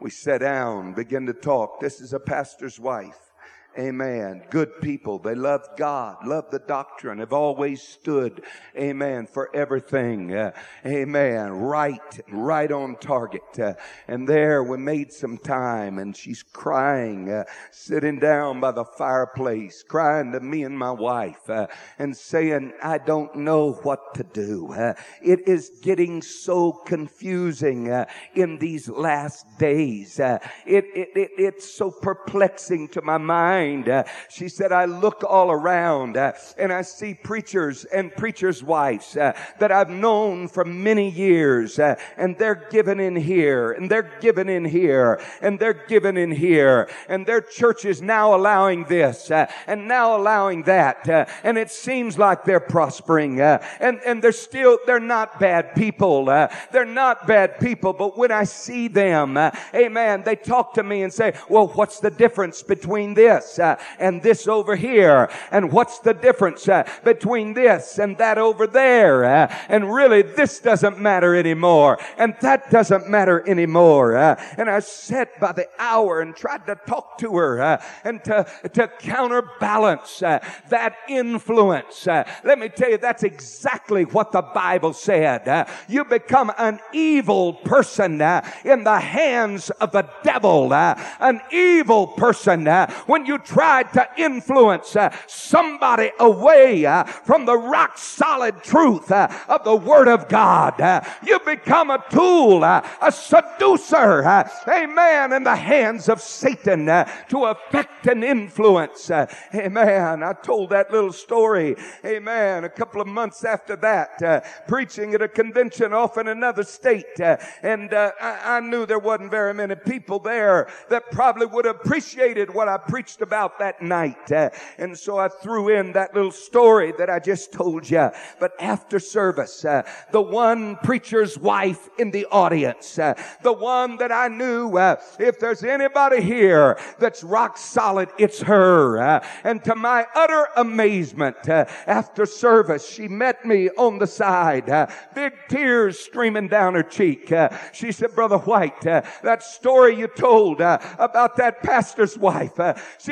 We 0.00 0.10
sat 0.10 0.42
down, 0.42 0.94
began 0.94 1.26
to 1.26 1.34
talk. 1.34 1.80
This 1.80 2.00
is 2.00 2.12
a 2.12 2.20
pastor's 2.20 2.78
wife. 2.78 3.29
Amen. 3.78 4.42
Good 4.50 4.80
people. 4.80 5.20
They 5.20 5.36
love 5.36 5.64
God, 5.76 6.26
love 6.26 6.50
the 6.50 6.58
doctrine, 6.58 7.20
have 7.20 7.32
always 7.32 7.80
stood, 7.80 8.42
amen, 8.76 9.28
for 9.28 9.48
everything. 9.54 10.34
Uh, 10.34 10.50
amen. 10.84 11.52
Right, 11.52 12.20
right 12.32 12.70
on 12.72 12.96
target. 12.96 13.42
Uh, 13.60 13.74
and 14.08 14.28
there 14.28 14.64
we 14.64 14.76
made 14.76 15.12
some 15.12 15.38
time 15.38 15.98
and 15.98 16.16
she's 16.16 16.42
crying, 16.42 17.30
uh, 17.30 17.44
sitting 17.70 18.18
down 18.18 18.58
by 18.58 18.72
the 18.72 18.84
fireplace, 18.84 19.84
crying 19.84 20.32
to 20.32 20.40
me 20.40 20.64
and 20.64 20.76
my 20.76 20.90
wife, 20.90 21.48
uh, 21.48 21.68
and 22.00 22.16
saying, 22.16 22.72
I 22.82 22.98
don't 22.98 23.36
know 23.36 23.74
what 23.84 24.14
to 24.14 24.24
do. 24.24 24.72
Uh, 24.72 24.94
it 25.22 25.46
is 25.46 25.78
getting 25.80 26.22
so 26.22 26.72
confusing 26.72 27.88
uh, 27.88 28.06
in 28.34 28.58
these 28.58 28.88
last 28.88 29.46
days. 29.58 30.18
it, 30.18 30.42
it, 30.66 31.08
it, 31.14 31.30
it's 31.38 31.72
so 31.72 31.92
perplexing 31.92 32.88
to 32.88 33.02
my 33.02 33.16
mind 33.18 33.59
mind. 33.60 33.88
Uh, 33.88 34.04
she 34.28 34.48
said, 34.48 34.72
I 34.72 34.84
look 34.86 35.22
all 35.24 35.50
around 35.50 36.16
uh, 36.16 36.32
and 36.58 36.72
I 36.72 36.82
see 36.82 37.14
preachers 37.14 37.84
and 37.84 38.14
preachers' 38.14 38.62
wives 38.62 39.16
uh, 39.16 39.32
that 39.58 39.70
I've 39.70 39.90
known 39.90 40.48
for 40.48 40.64
many 40.64 41.10
years 41.10 41.78
and 41.78 42.36
they're 42.38 42.66
given 42.70 43.00
in 43.00 43.16
here 43.16 43.72
and 43.72 43.90
they're 43.90 44.10
given 44.20 44.48
in 44.48 44.64
here 44.64 45.20
and 45.42 45.58
they're 45.58 45.86
given 45.88 46.16
in 46.16 46.30
here 46.30 46.88
and 47.08 47.26
their 47.26 47.40
church 47.40 47.84
is 47.84 48.00
now 48.00 48.34
allowing 48.34 48.84
this 48.84 49.30
and 49.30 49.88
now 49.88 50.16
allowing 50.16 50.62
that. 50.64 51.08
And 51.44 51.58
it 51.58 51.70
seems 51.70 52.18
like 52.18 52.44
they're 52.44 52.60
prospering 52.60 53.40
and, 53.40 54.00
and 54.06 54.22
they're 54.22 54.32
still, 54.32 54.78
they're 54.86 55.00
not 55.00 55.38
bad 55.38 55.74
people. 55.74 56.24
they're 56.72 56.84
not 56.84 57.26
bad 57.26 57.60
people. 57.60 57.92
But 57.92 58.16
when 58.16 58.30
I 58.30 58.44
see 58.44 58.88
them, 58.88 59.36
amen, 59.74 60.22
they 60.24 60.36
talk 60.36 60.74
to 60.74 60.82
me 60.82 61.02
and 61.02 61.12
say, 61.12 61.34
well, 61.48 61.68
what's 61.68 62.00
the 62.00 62.10
difference 62.10 62.62
between 62.62 63.14
this? 63.14 63.49
This 63.50 63.58
uh, 63.58 63.76
and 63.98 64.22
this 64.22 64.46
over 64.46 64.76
here? 64.76 65.30
And 65.50 65.72
what's 65.72 65.98
the 65.98 66.14
difference 66.14 66.68
uh, 66.68 66.88
between 67.04 67.54
this 67.54 67.98
and 67.98 68.16
that 68.18 68.38
over 68.38 68.66
there? 68.66 69.24
Uh, 69.24 69.54
and 69.68 69.92
really, 69.92 70.22
this 70.22 70.60
doesn't 70.60 70.98
matter 70.98 71.34
anymore. 71.34 71.98
And 72.18 72.34
that 72.40 72.70
doesn't 72.70 73.08
matter 73.08 73.46
anymore. 73.48 74.16
Uh? 74.16 74.42
And 74.56 74.70
I 74.70 74.80
sat 74.80 75.38
by 75.40 75.52
the 75.52 75.68
hour 75.78 76.20
and 76.20 76.36
tried 76.36 76.66
to 76.66 76.76
talk 76.86 77.18
to 77.18 77.36
her 77.36 77.60
uh, 77.60 77.82
and 78.04 78.22
to, 78.24 78.46
to 78.72 78.88
counterbalance 78.98 80.22
uh, 80.22 80.38
that 80.68 80.96
influence. 81.08 82.06
let 82.06 82.58
me 82.58 82.68
tell 82.68 82.90
you, 82.90 82.98
that's 82.98 83.22
exactly 83.22 84.04
what 84.04 84.32
the 84.32 84.42
Bible 84.42 84.92
said. 84.92 85.66
you 85.88 86.04
become 86.04 86.52
an 86.58 86.80
evil 86.92 87.54
person 87.54 88.20
in 88.64 88.84
the 88.84 89.00
hands 89.00 89.70
of 89.70 89.92
the 89.92 90.08
devil, 90.22 90.72
an 90.72 91.40
evil 91.52 92.06
person 92.06 92.66
when 93.06 93.26
you 93.26 93.39
tried 93.40 93.92
to 93.94 94.08
influence 94.16 94.94
uh, 94.96 95.14
somebody 95.26 96.10
away 96.18 96.84
uh, 96.84 97.04
from 97.04 97.46
the 97.46 97.56
rock 97.56 97.98
solid 97.98 98.62
truth 98.62 99.10
uh, 99.10 99.28
of 99.48 99.64
the 99.64 99.76
Word 99.76 100.08
of 100.08 100.28
God. 100.28 100.80
You 101.24 101.38
become 101.40 101.90
a 101.90 102.04
tool, 102.10 102.62
a 102.64 103.12
seducer, 103.12 104.24
uh, 104.24 104.48
amen, 104.68 105.32
in 105.32 105.44
the 105.44 105.56
hands 105.56 106.08
of 106.08 106.20
Satan 106.20 106.86
to 106.86 107.44
affect 107.44 108.06
and 108.06 108.24
influence. 108.24 109.10
amen. 109.10 110.22
I 110.22 110.32
told 110.32 110.70
that 110.70 110.90
little 110.90 111.12
story, 111.12 111.76
amen, 112.04 112.64
a 112.64 112.68
couple 112.68 113.00
of 113.00 113.06
months 113.06 113.44
after 113.44 113.76
that, 113.76 114.66
preaching 114.68 115.14
at 115.14 115.22
a 115.22 115.28
convention 115.28 115.92
off 115.92 116.18
in 116.18 116.28
another 116.28 116.62
state. 116.62 117.20
and 117.62 117.92
I 117.94 118.60
knew 118.60 118.86
there 118.86 118.98
wasn't 118.98 119.30
very 119.30 119.54
many 119.54 119.74
people 119.74 120.18
there 120.18 120.68
that 120.88 121.10
probably 121.10 121.46
would 121.46 121.64
have 121.64 121.76
appreciated 121.76 122.52
what 122.52 122.68
I 122.68 122.76
preached 122.76 123.20
about 123.20 123.29
that 123.30 123.80
night. 123.80 124.30
Uh, 124.32 124.50
and 124.78 124.98
so 124.98 125.18
I 125.18 125.28
threw 125.28 125.68
in 125.68 125.92
that 125.92 126.14
little 126.14 126.30
story 126.30 126.92
that 126.98 127.08
I 127.08 127.18
just 127.18 127.52
told 127.52 127.88
you. 127.88 128.10
But 128.38 128.52
after 128.60 128.98
service, 128.98 129.64
uh, 129.64 129.82
the 130.12 130.20
one 130.20 130.76
preacher's 130.76 131.38
wife 131.38 131.88
in 131.98 132.10
the 132.10 132.26
audience, 132.26 132.98
uh, 132.98 133.14
the 133.42 133.52
one 133.52 133.96
that 133.98 134.12
I 134.12 134.28
knew, 134.28 134.76
uh, 134.76 134.96
if 135.18 135.38
there's 135.38 135.62
anybody 135.62 136.22
here 136.22 136.78
that's 136.98 137.22
rock 137.22 137.56
solid, 137.56 138.08
it's 138.18 138.40
her. 138.42 138.98
Uh, 138.98 139.26
and 139.44 139.62
to 139.64 139.74
my 139.74 140.06
utter 140.14 140.48
amazement, 140.56 141.48
uh, 141.48 141.64
after 141.86 142.26
service, 142.26 142.88
she 142.88 143.08
met 143.08 143.44
me 143.44 143.70
on 143.70 143.98
the 143.98 144.06
side, 144.06 144.66
big 145.14 145.32
tears 145.48 145.98
streaming 145.98 146.48
down 146.48 146.74
her 146.74 146.82
cheek. 146.82 147.32
she 147.72 147.92
said, 147.92 148.14
Brother 148.14 148.38
White, 148.38 148.80
that 148.80 149.42
story 149.42 149.96
you 149.96 150.08
told 150.08 150.60
about 150.60 151.36
that 151.36 151.62
pastor's 151.62 152.18
wife, 152.18 152.58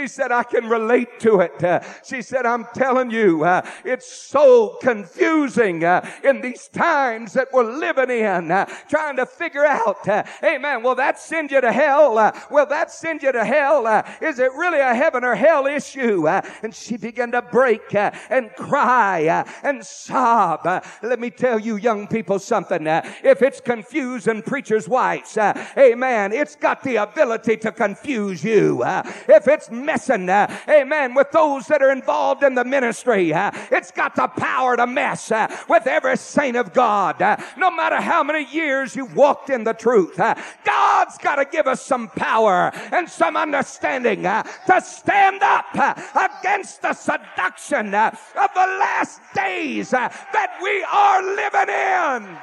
said, 0.08 0.32
I 0.32 0.42
can 0.42 0.68
relate 0.68 1.20
to 1.20 1.40
it. 1.40 1.62
Uh, 1.62 1.80
she 2.02 2.22
said, 2.22 2.46
I'm 2.46 2.66
telling 2.74 3.10
you, 3.10 3.44
uh, 3.44 3.62
it's 3.84 4.10
so 4.10 4.78
confusing 4.80 5.84
uh, 5.84 6.08
in 6.24 6.40
these 6.40 6.68
times 6.68 7.32
that 7.34 7.48
we're 7.52 7.70
living 7.70 8.10
in, 8.10 8.50
uh, 8.50 8.64
trying 8.88 9.16
to 9.16 9.26
figure 9.26 9.64
out, 9.64 10.08
uh, 10.08 10.24
amen, 10.44 10.82
will 10.82 10.94
that 10.94 11.18
send 11.18 11.50
you 11.50 11.60
to 11.60 11.72
hell? 11.72 12.18
Uh, 12.18 12.32
will 12.50 12.66
that 12.66 12.90
send 12.90 13.22
you 13.22 13.32
to 13.32 13.44
hell? 13.44 13.78
is 14.20 14.38
it 14.38 14.52
really 14.52 14.80
a 14.80 14.94
heaven 14.94 15.24
or 15.24 15.34
hell 15.34 15.66
issue? 15.66 16.26
and 16.28 16.74
she 16.74 16.96
began 16.96 17.30
to 17.30 17.42
break 17.42 17.94
and 17.94 18.50
cry 18.56 19.44
and 19.62 19.84
sob. 19.84 20.64
let 21.02 21.20
me 21.20 21.30
tell 21.30 21.58
you, 21.58 21.76
young 21.76 22.06
people, 22.06 22.38
something. 22.38 22.86
if 22.86 23.42
it's 23.42 23.60
confusing 23.60 24.42
preachers' 24.42 24.88
wives, 24.88 25.36
amen, 25.76 26.32
it's 26.32 26.56
got 26.56 26.82
the 26.82 26.96
ability 26.96 27.56
to 27.56 27.72
confuse 27.72 28.42
you. 28.42 28.82
if 29.28 29.46
it's 29.48 29.70
messing, 29.98 30.28
uh, 30.28 30.46
amen, 30.68 31.14
with 31.14 31.30
those 31.32 31.66
that 31.66 31.82
are 31.82 31.90
involved 31.90 32.44
in 32.44 32.54
the 32.54 32.64
ministry. 32.64 33.32
Uh, 33.32 33.50
it's 33.70 33.90
got 33.90 34.14
the 34.14 34.28
power 34.28 34.76
to 34.76 34.87
mess 34.87 35.32
uh, 35.32 35.48
with 35.68 35.87
every 35.87 36.16
saint 36.16 36.56
of 36.56 36.72
God. 36.72 37.18
No 37.56 37.70
matter 37.70 38.00
how 38.00 38.22
many 38.22 38.44
years 38.52 38.94
you've 38.94 39.16
walked 39.16 39.50
in 39.50 39.64
the 39.64 39.72
truth, 39.72 40.16
God's 40.16 41.18
got 41.18 41.37
to 41.37 41.44
give 41.44 41.66
us 41.66 41.84
some 41.84 42.08
power 42.08 42.70
and 42.92 43.08
some 43.08 43.37
understanding 43.37 44.22
to 44.22 44.80
stand 44.82 45.42
up 45.42 45.66
against 46.14 46.82
the 46.82 46.92
seduction 46.92 47.94
of 47.94 48.50
the 48.54 48.66
last 48.78 49.20
days 49.34 49.90
that 49.90 50.58
we 50.62 50.84
are 50.84 51.22
living 51.22 51.74
in. 51.74 52.38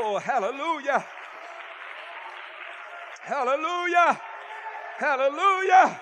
Oh, 0.00 0.18
hallelujah. 0.18 1.04
Hallelujah. 3.22 4.18
Hallelujah. 4.98 6.00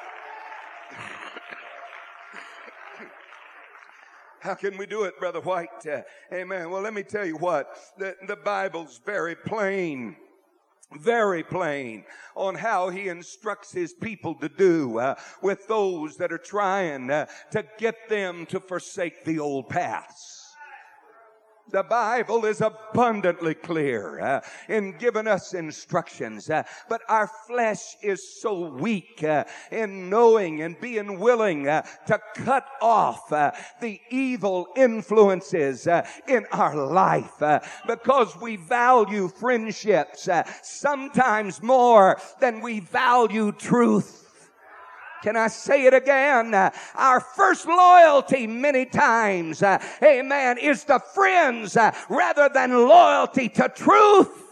How 4.40 4.54
can 4.54 4.78
we 4.78 4.86
do 4.86 5.04
it, 5.04 5.18
Brother 5.18 5.40
White? 5.42 5.86
Uh, 5.86 6.00
amen. 6.32 6.70
Well, 6.70 6.80
let 6.80 6.94
me 6.94 7.02
tell 7.02 7.26
you 7.26 7.36
what. 7.36 7.78
The, 7.98 8.16
the 8.26 8.36
Bible's 8.36 8.98
very 9.04 9.34
plain 9.34 10.16
very 11.00 11.42
plain 11.42 12.04
on 12.36 12.54
how 12.54 12.88
he 12.90 13.08
instructs 13.08 13.72
his 13.72 13.92
people 13.92 14.36
to 14.36 14.48
do 14.48 14.98
uh, 14.98 15.16
with 15.42 15.66
those 15.66 16.16
that 16.16 16.32
are 16.32 16.38
trying 16.38 17.10
uh, 17.10 17.26
to 17.50 17.64
get 17.76 18.08
them 18.08 18.46
to 18.46 18.60
forsake 18.60 19.24
the 19.24 19.40
old 19.40 19.68
paths. 19.68 20.35
The 21.68 21.82
Bible 21.82 22.44
is 22.44 22.60
abundantly 22.60 23.54
clear 23.54 24.20
uh, 24.20 24.40
in 24.68 24.96
giving 24.98 25.26
us 25.26 25.52
instructions, 25.52 26.48
uh, 26.48 26.62
but 26.88 27.00
our 27.08 27.26
flesh 27.26 27.96
is 28.02 28.40
so 28.40 28.68
weak 28.68 29.24
uh, 29.24 29.44
in 29.72 30.08
knowing 30.08 30.62
and 30.62 30.80
being 30.80 31.18
willing 31.18 31.66
uh, 31.68 31.82
to 32.06 32.20
cut 32.36 32.66
off 32.80 33.32
uh, 33.32 33.50
the 33.80 34.00
evil 34.10 34.68
influences 34.76 35.88
uh, 35.88 36.06
in 36.28 36.46
our 36.52 36.76
life 36.76 37.42
because 37.88 38.40
we 38.40 38.54
value 38.54 39.26
friendships 39.26 40.28
sometimes 40.62 41.60
more 41.62 42.20
than 42.40 42.60
we 42.60 42.78
value 42.78 43.50
truth. 43.50 44.25
Can 45.22 45.36
I 45.36 45.48
say 45.48 45.86
it 45.86 45.94
again? 45.94 46.54
Our 46.94 47.20
first 47.20 47.66
loyalty 47.66 48.46
many 48.46 48.86
times, 48.86 49.62
amen, 49.62 50.58
is 50.58 50.84
to 50.84 51.00
friends 51.00 51.76
rather 52.08 52.48
than 52.52 52.72
loyalty 52.72 53.48
to 53.50 53.68
truth. 53.68 54.42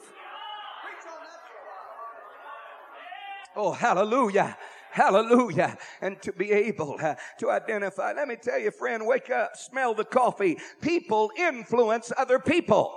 Oh, 3.56 3.72
hallelujah. 3.72 4.56
Hallelujah. 4.90 5.76
And 6.00 6.20
to 6.22 6.32
be 6.32 6.52
able 6.52 6.96
uh, 7.00 7.16
to 7.40 7.50
identify. 7.50 8.12
Let 8.12 8.28
me 8.28 8.36
tell 8.36 8.58
you, 8.58 8.70
friend, 8.70 9.06
wake 9.06 9.28
up, 9.28 9.56
smell 9.56 9.92
the 9.92 10.04
coffee. 10.04 10.56
People 10.80 11.32
influence 11.36 12.12
other 12.16 12.38
people. 12.38 12.94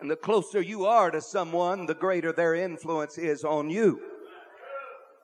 And 0.00 0.10
the 0.10 0.16
closer 0.16 0.60
you 0.60 0.86
are 0.86 1.10
to 1.10 1.20
someone, 1.20 1.86
the 1.86 1.94
greater 1.94 2.32
their 2.32 2.54
influence 2.54 3.18
is 3.18 3.44
on 3.44 3.68
you. 3.70 4.00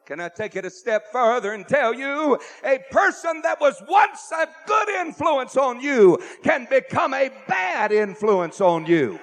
Can 0.06 0.18
I 0.18 0.28
take 0.28 0.56
it 0.56 0.64
a 0.64 0.70
step 0.70 1.12
further 1.12 1.52
and 1.52 1.66
tell 1.66 1.94
you 1.94 2.38
a 2.64 2.78
person 2.90 3.40
that 3.42 3.60
was 3.60 3.80
once 3.88 4.32
a 4.32 4.48
good 4.66 4.88
influence 4.88 5.56
on 5.56 5.80
you 5.80 6.18
can 6.42 6.66
become 6.68 7.14
a 7.14 7.30
bad 7.46 7.92
influence 7.92 8.60
on 8.60 8.84
you? 8.86 9.20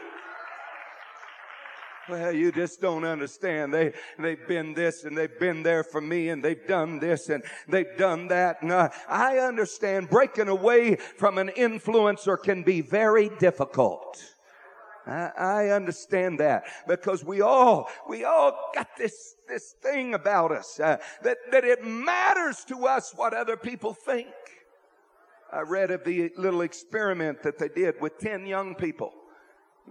Well, 2.08 2.32
you 2.32 2.52
just 2.52 2.82
don't 2.82 3.04
understand. 3.04 3.72
They, 3.74 3.94
they've 4.18 4.48
been 4.48 4.74
this 4.74 5.04
and 5.04 5.15
they've 5.15 5.39
been 5.39 5.62
there 5.62 5.84
for 5.84 6.02
me 6.02 6.30
and 6.30 6.44
they've 6.44 6.65
done 6.65 6.98
this 6.98 7.30
and 7.30 7.44
they've 7.68 7.98
done 7.98 8.30
that. 8.30 8.63
And 8.63 8.72
uh, 8.72 8.89
I 9.08 9.38
understand 9.38 10.10
breaking 10.10 10.48
away 10.48 10.96
from 10.96 11.38
an 11.38 11.50
influencer 11.50 12.42
can 12.42 12.63
be 12.63 12.82
very 12.82 13.30
difficult. 13.38 14.24
I, 15.10 15.32
I 15.38 15.69
understand 15.69 16.39
that 16.39 16.63
because 16.88 17.24
we 17.24 17.41
all, 17.41 17.89
we 18.08 18.26
all 18.26 18.72
got 18.74 18.88
this, 18.98 19.36
this 19.48 19.76
thing 19.82 20.13
about 20.13 20.52
us 20.52 20.80
uh, 20.80 20.98
that, 21.24 21.38
that 21.52 21.63
it 21.63 21.84
matters 21.84 22.63
to 22.65 22.86
us 22.86 23.13
what 23.15 23.34
other 23.34 23.58
people 23.58 23.93
think. 23.93 24.28
I 25.52 25.62
read 25.62 25.89
of 25.89 26.04
the 26.04 26.32
little 26.38 26.62
experiment 26.62 27.41
that 27.41 27.58
they 27.58 27.69
did 27.69 28.00
with 28.00 28.19
10 28.19 28.45
young 28.45 28.76
people. 28.76 29.13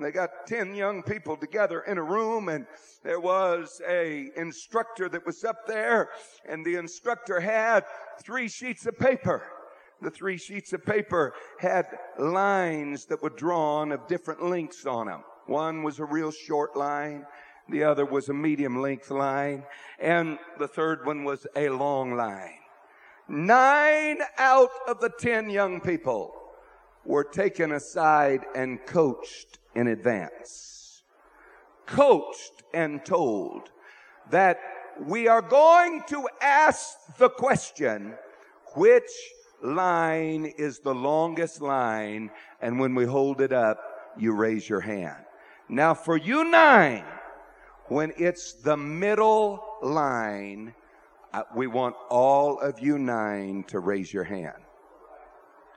They 0.00 0.12
got 0.12 0.46
10 0.46 0.76
young 0.76 1.02
people 1.02 1.36
together 1.36 1.80
in 1.80 1.98
a 1.98 2.02
room 2.02 2.48
and 2.48 2.66
there 3.02 3.18
was 3.18 3.82
a 3.88 4.30
instructor 4.36 5.08
that 5.08 5.26
was 5.26 5.42
up 5.42 5.66
there 5.66 6.10
and 6.48 6.64
the 6.64 6.76
instructor 6.76 7.40
had 7.40 7.84
three 8.22 8.48
sheets 8.48 8.86
of 8.86 8.96
paper 8.96 9.42
the 10.00 10.10
three 10.10 10.36
sheets 10.36 10.72
of 10.72 10.84
paper 10.84 11.34
had 11.58 11.86
lines 12.18 13.06
that 13.06 13.22
were 13.22 13.30
drawn 13.30 13.92
of 13.92 14.06
different 14.06 14.42
lengths 14.42 14.86
on 14.86 15.06
them. 15.06 15.24
One 15.46 15.82
was 15.82 15.98
a 15.98 16.04
real 16.04 16.30
short 16.30 16.76
line. 16.76 17.26
The 17.68 17.84
other 17.84 18.04
was 18.04 18.28
a 18.28 18.34
medium 18.34 18.80
length 18.80 19.10
line. 19.10 19.64
And 19.98 20.38
the 20.58 20.68
third 20.68 21.04
one 21.04 21.24
was 21.24 21.46
a 21.56 21.68
long 21.68 22.14
line. 22.14 22.58
Nine 23.28 24.18
out 24.38 24.70
of 24.86 25.00
the 25.00 25.10
ten 25.10 25.50
young 25.50 25.80
people 25.80 26.34
were 27.04 27.24
taken 27.24 27.72
aside 27.72 28.44
and 28.54 28.84
coached 28.86 29.58
in 29.74 29.88
advance. 29.88 31.02
Coached 31.86 32.62
and 32.72 33.04
told 33.04 33.70
that 34.30 34.58
we 35.00 35.28
are 35.28 35.42
going 35.42 36.02
to 36.08 36.28
ask 36.40 36.96
the 37.18 37.28
question, 37.28 38.14
which 38.74 39.10
line 39.62 40.52
is 40.56 40.78
the 40.80 40.94
longest 40.94 41.60
line, 41.60 42.30
and 42.60 42.78
when 42.78 42.94
we 42.94 43.04
hold 43.04 43.40
it 43.40 43.52
up, 43.52 43.78
you 44.16 44.32
raise 44.32 44.68
your 44.68 44.80
hand. 44.80 45.24
Now, 45.68 45.94
for 45.94 46.16
you 46.16 46.44
nine, 46.44 47.04
when 47.88 48.12
it's 48.16 48.54
the 48.54 48.76
middle 48.76 49.62
line, 49.82 50.74
uh, 51.32 51.42
we 51.54 51.66
want 51.66 51.94
all 52.08 52.58
of 52.60 52.80
you 52.80 52.98
nine 52.98 53.64
to 53.68 53.80
raise 53.80 54.12
your 54.12 54.24
hand. 54.24 54.56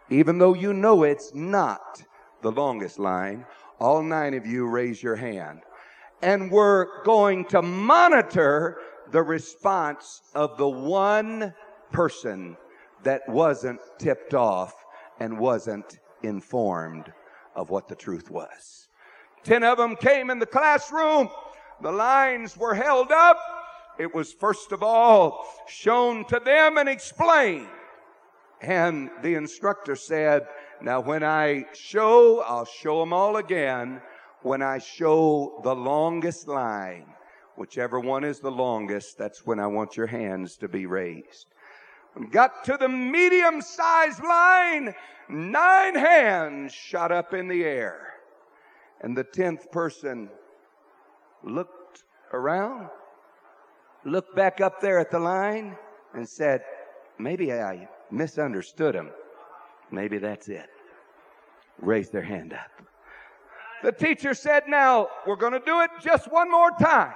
Even 0.09 0.37
though 0.37 0.53
you 0.53 0.73
know 0.73 1.03
it's 1.03 1.33
not 1.33 2.03
the 2.41 2.51
longest 2.51 2.99
line, 2.99 3.45
all 3.79 4.01
nine 4.01 4.33
of 4.33 4.45
you 4.45 4.67
raise 4.67 5.01
your 5.01 5.15
hand. 5.15 5.61
And 6.21 6.51
we're 6.51 7.03
going 7.03 7.45
to 7.45 7.61
monitor 7.61 8.77
the 9.11 9.23
response 9.23 10.21
of 10.35 10.57
the 10.57 10.69
one 10.69 11.53
person 11.91 12.55
that 13.03 13.27
wasn't 13.27 13.79
tipped 13.97 14.33
off 14.33 14.73
and 15.19 15.37
wasn't 15.37 15.99
informed 16.23 17.11
of 17.55 17.69
what 17.69 17.87
the 17.87 17.95
truth 17.95 18.29
was. 18.29 18.87
Ten 19.43 19.63
of 19.63 19.77
them 19.77 19.95
came 19.95 20.29
in 20.29 20.39
the 20.39 20.45
classroom. 20.45 21.29
The 21.81 21.91
lines 21.91 22.55
were 22.55 22.75
held 22.75 23.11
up. 23.11 23.39
It 23.99 24.13
was 24.13 24.33
first 24.33 24.71
of 24.71 24.83
all 24.83 25.45
shown 25.67 26.25
to 26.25 26.39
them 26.39 26.77
and 26.77 26.87
explained. 26.87 27.67
And 28.61 29.09
the 29.23 29.33
instructor 29.33 29.95
said, 29.95 30.47
now 30.81 30.99
when 30.99 31.23
I 31.23 31.65
show, 31.73 32.41
I'll 32.41 32.65
show 32.65 32.99
them 32.99 33.13
all 33.13 33.37
again. 33.37 34.01
When 34.43 34.61
I 34.61 34.77
show 34.79 35.59
the 35.63 35.75
longest 35.75 36.47
line, 36.47 37.05
whichever 37.55 37.99
one 37.99 38.23
is 38.23 38.39
the 38.39 38.51
longest, 38.51 39.17
that's 39.17 39.45
when 39.45 39.59
I 39.59 39.67
want 39.67 39.97
your 39.97 40.07
hands 40.07 40.57
to 40.57 40.67
be 40.67 40.85
raised. 40.85 41.47
And 42.15 42.31
got 42.31 42.63
to 42.65 42.77
the 42.77 42.89
medium 42.89 43.61
sized 43.61 44.23
line, 44.23 44.93
nine 45.29 45.95
hands 45.95 46.73
shot 46.73 47.11
up 47.11 47.33
in 47.33 47.47
the 47.47 47.63
air. 47.63 48.13
And 49.01 49.17
the 49.17 49.23
tenth 49.23 49.71
person 49.71 50.29
looked 51.43 52.03
around, 52.33 52.89
looked 54.05 54.35
back 54.35 54.61
up 54.61 54.81
there 54.81 54.99
at 54.99 55.09
the 55.09 55.19
line, 55.19 55.77
and 56.13 56.27
said, 56.27 56.63
Maybe 57.17 57.53
I 57.53 57.87
misunderstood 58.09 58.95
him. 58.95 59.11
Maybe 59.91 60.17
that's 60.17 60.49
it. 60.49 60.69
Raised 61.79 62.11
their 62.11 62.23
hand 62.23 62.53
up. 62.53 62.71
The 63.83 63.91
teacher 63.91 64.33
said, 64.33 64.63
Now, 64.67 65.07
we're 65.25 65.35
going 65.35 65.53
to 65.53 65.59
do 65.59 65.81
it 65.81 65.89
just 66.01 66.31
one 66.31 66.51
more 66.51 66.71
time, 66.71 67.13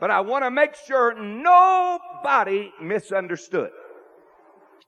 but 0.00 0.10
I 0.10 0.20
want 0.20 0.44
to 0.44 0.50
make 0.50 0.74
sure 0.74 1.14
nobody 1.14 2.72
misunderstood. 2.80 3.70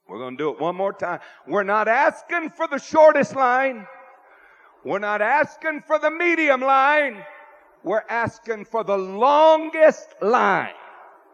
We're 0.08 0.18
going 0.18 0.36
to 0.36 0.42
do 0.42 0.50
it 0.50 0.60
one 0.60 0.76
more 0.76 0.92
time. 0.92 1.20
We're 1.46 1.64
not 1.64 1.88
asking 1.88 2.50
for 2.50 2.68
the 2.68 2.78
shortest 2.78 3.34
line. 3.34 3.86
We're 4.84 5.00
not 5.00 5.20
asking 5.20 5.82
for 5.86 5.98
the 5.98 6.10
medium 6.10 6.60
line. 6.60 7.24
We're 7.82 8.04
asking 8.08 8.66
for 8.66 8.84
the 8.84 8.96
longest 8.96 10.14
line. 10.20 10.74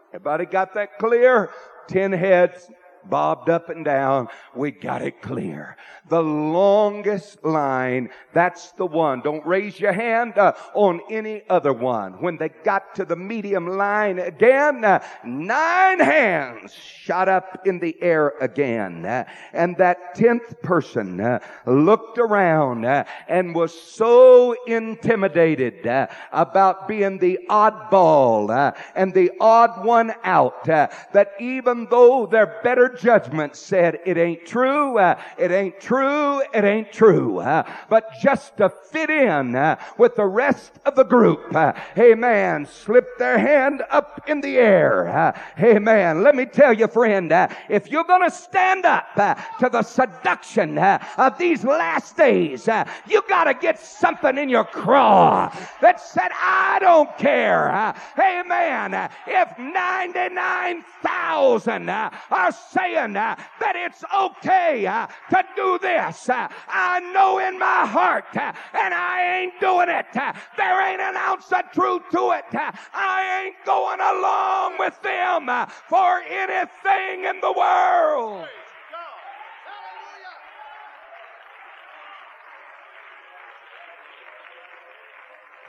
Everybody 0.09 0.45
got 0.45 0.73
that 0.73 0.97
clear? 0.97 1.51
Ten 1.87 2.11
heads, 2.11 2.69
bobbed 3.09 3.49
up 3.49 3.69
and 3.69 3.85
down. 3.85 4.27
We 4.55 4.71
got 4.71 5.01
it 5.01 5.21
clear. 5.21 5.77
The 6.09 6.21
longest 6.21 7.43
line, 7.45 8.09
that's 8.33 8.71
the 8.73 8.85
one. 8.85 9.21
Don't 9.21 9.45
raise 9.45 9.79
your 9.79 9.93
hand 9.93 10.37
uh, 10.37 10.53
on 10.73 11.01
any 11.09 11.43
other 11.49 11.73
one. 11.73 12.21
When 12.21 12.37
they 12.37 12.49
got 12.49 12.95
to 12.95 13.05
the 13.05 13.15
medium 13.15 13.67
line 13.67 14.19
again, 14.19 14.83
uh, 14.83 15.03
nine 15.23 15.99
hands 15.99 16.73
shot 16.73 17.29
up 17.29 17.65
in 17.65 17.79
the 17.79 17.95
air 18.01 18.33
again. 18.41 19.05
Uh, 19.05 19.25
and 19.53 19.77
that 19.77 20.15
tenth 20.15 20.61
person 20.61 21.19
uh, 21.19 21.39
looked 21.65 22.17
around 22.17 22.85
uh, 22.85 23.03
and 23.27 23.55
was 23.55 23.73
so 23.73 24.55
intimidated 24.67 25.85
uh, 25.87 26.07
about 26.31 26.87
being 26.87 27.17
the 27.17 27.39
oddball 27.49 28.73
and 28.95 29.13
the 29.13 29.31
odd 29.39 29.85
one 29.85 30.13
out 30.23 30.63
that 30.65 31.31
even 31.39 31.87
though 31.89 32.25
they're 32.25 32.59
better 32.63 32.92
judgment 32.97 33.55
said, 33.55 33.99
it 34.05 34.17
ain't 34.17 34.45
true, 34.45 34.97
uh, 34.97 35.19
it 35.37 35.51
ain't 35.51 35.79
true, 35.79 36.41
it 36.53 36.63
ain't 36.63 36.91
true. 36.91 37.39
Uh, 37.39 37.63
but 37.89 38.11
just 38.21 38.57
to 38.57 38.69
fit 38.69 39.09
in 39.09 39.55
uh, 39.55 39.77
with 39.97 40.15
the 40.15 40.25
rest 40.25 40.73
of 40.85 40.95
the 40.95 41.03
group, 41.03 41.53
uh, 41.55 41.73
amen, 41.97 42.65
slip 42.65 43.17
their 43.17 43.37
hand 43.37 43.83
up 43.89 44.21
in 44.27 44.41
the 44.41 44.57
air. 44.57 45.07
Uh, 45.07 45.31
amen. 45.59 46.23
Let 46.23 46.35
me 46.35 46.45
tell 46.45 46.73
you, 46.73 46.87
friend, 46.87 47.31
uh, 47.31 47.47
if 47.69 47.89
you're 47.89 48.03
going 48.03 48.23
to 48.23 48.31
stand 48.31 48.85
up 48.85 49.07
uh, 49.15 49.35
to 49.59 49.69
the 49.69 49.81
seduction 49.81 50.77
of 50.77 51.37
these 51.37 51.63
last 51.63 52.17
days, 52.17 52.67
you 53.07 53.21
got 53.27 53.45
to 53.45 53.53
get 53.53 53.79
something 53.79 54.37
in 54.37 54.49
your 54.49 54.65
craw 54.65 55.49
that 55.81 55.99
said, 55.99 56.29
I 56.33 56.77
don't 56.79 57.17
care. 57.17 57.93
amen. 58.19 59.09
If 59.27 59.57
99,000 59.57 61.89
are 61.89 62.51
saying, 62.71 62.82
saying 62.83 63.15
uh, 63.15 63.35
that 63.59 63.75
it's 63.75 64.03
okay 64.13 64.85
uh, 64.85 65.07
to 65.29 65.43
do 65.55 65.79
this. 65.81 66.29
Uh, 66.29 66.47
I 66.67 66.99
know 67.13 67.39
in 67.39 67.57
my 67.57 67.85
heart, 67.85 68.25
uh, 68.35 68.53
and 68.73 68.93
I 68.93 69.41
ain't 69.41 69.59
doing 69.59 69.89
it. 69.89 70.05
Uh, 70.15 70.33
there 70.57 70.89
ain't 70.89 71.01
an 71.01 71.15
ounce 71.15 71.51
of 71.51 71.71
truth 71.71 72.03
to 72.11 72.31
it. 72.31 72.45
Uh, 72.53 72.71
I 72.93 73.45
ain't 73.45 73.65
going 73.65 73.99
along 73.99 74.77
with 74.79 75.01
them 75.01 75.49
for 75.87 76.21
anything 76.21 77.25
in 77.25 77.39
the 77.41 77.53
world. 77.53 78.47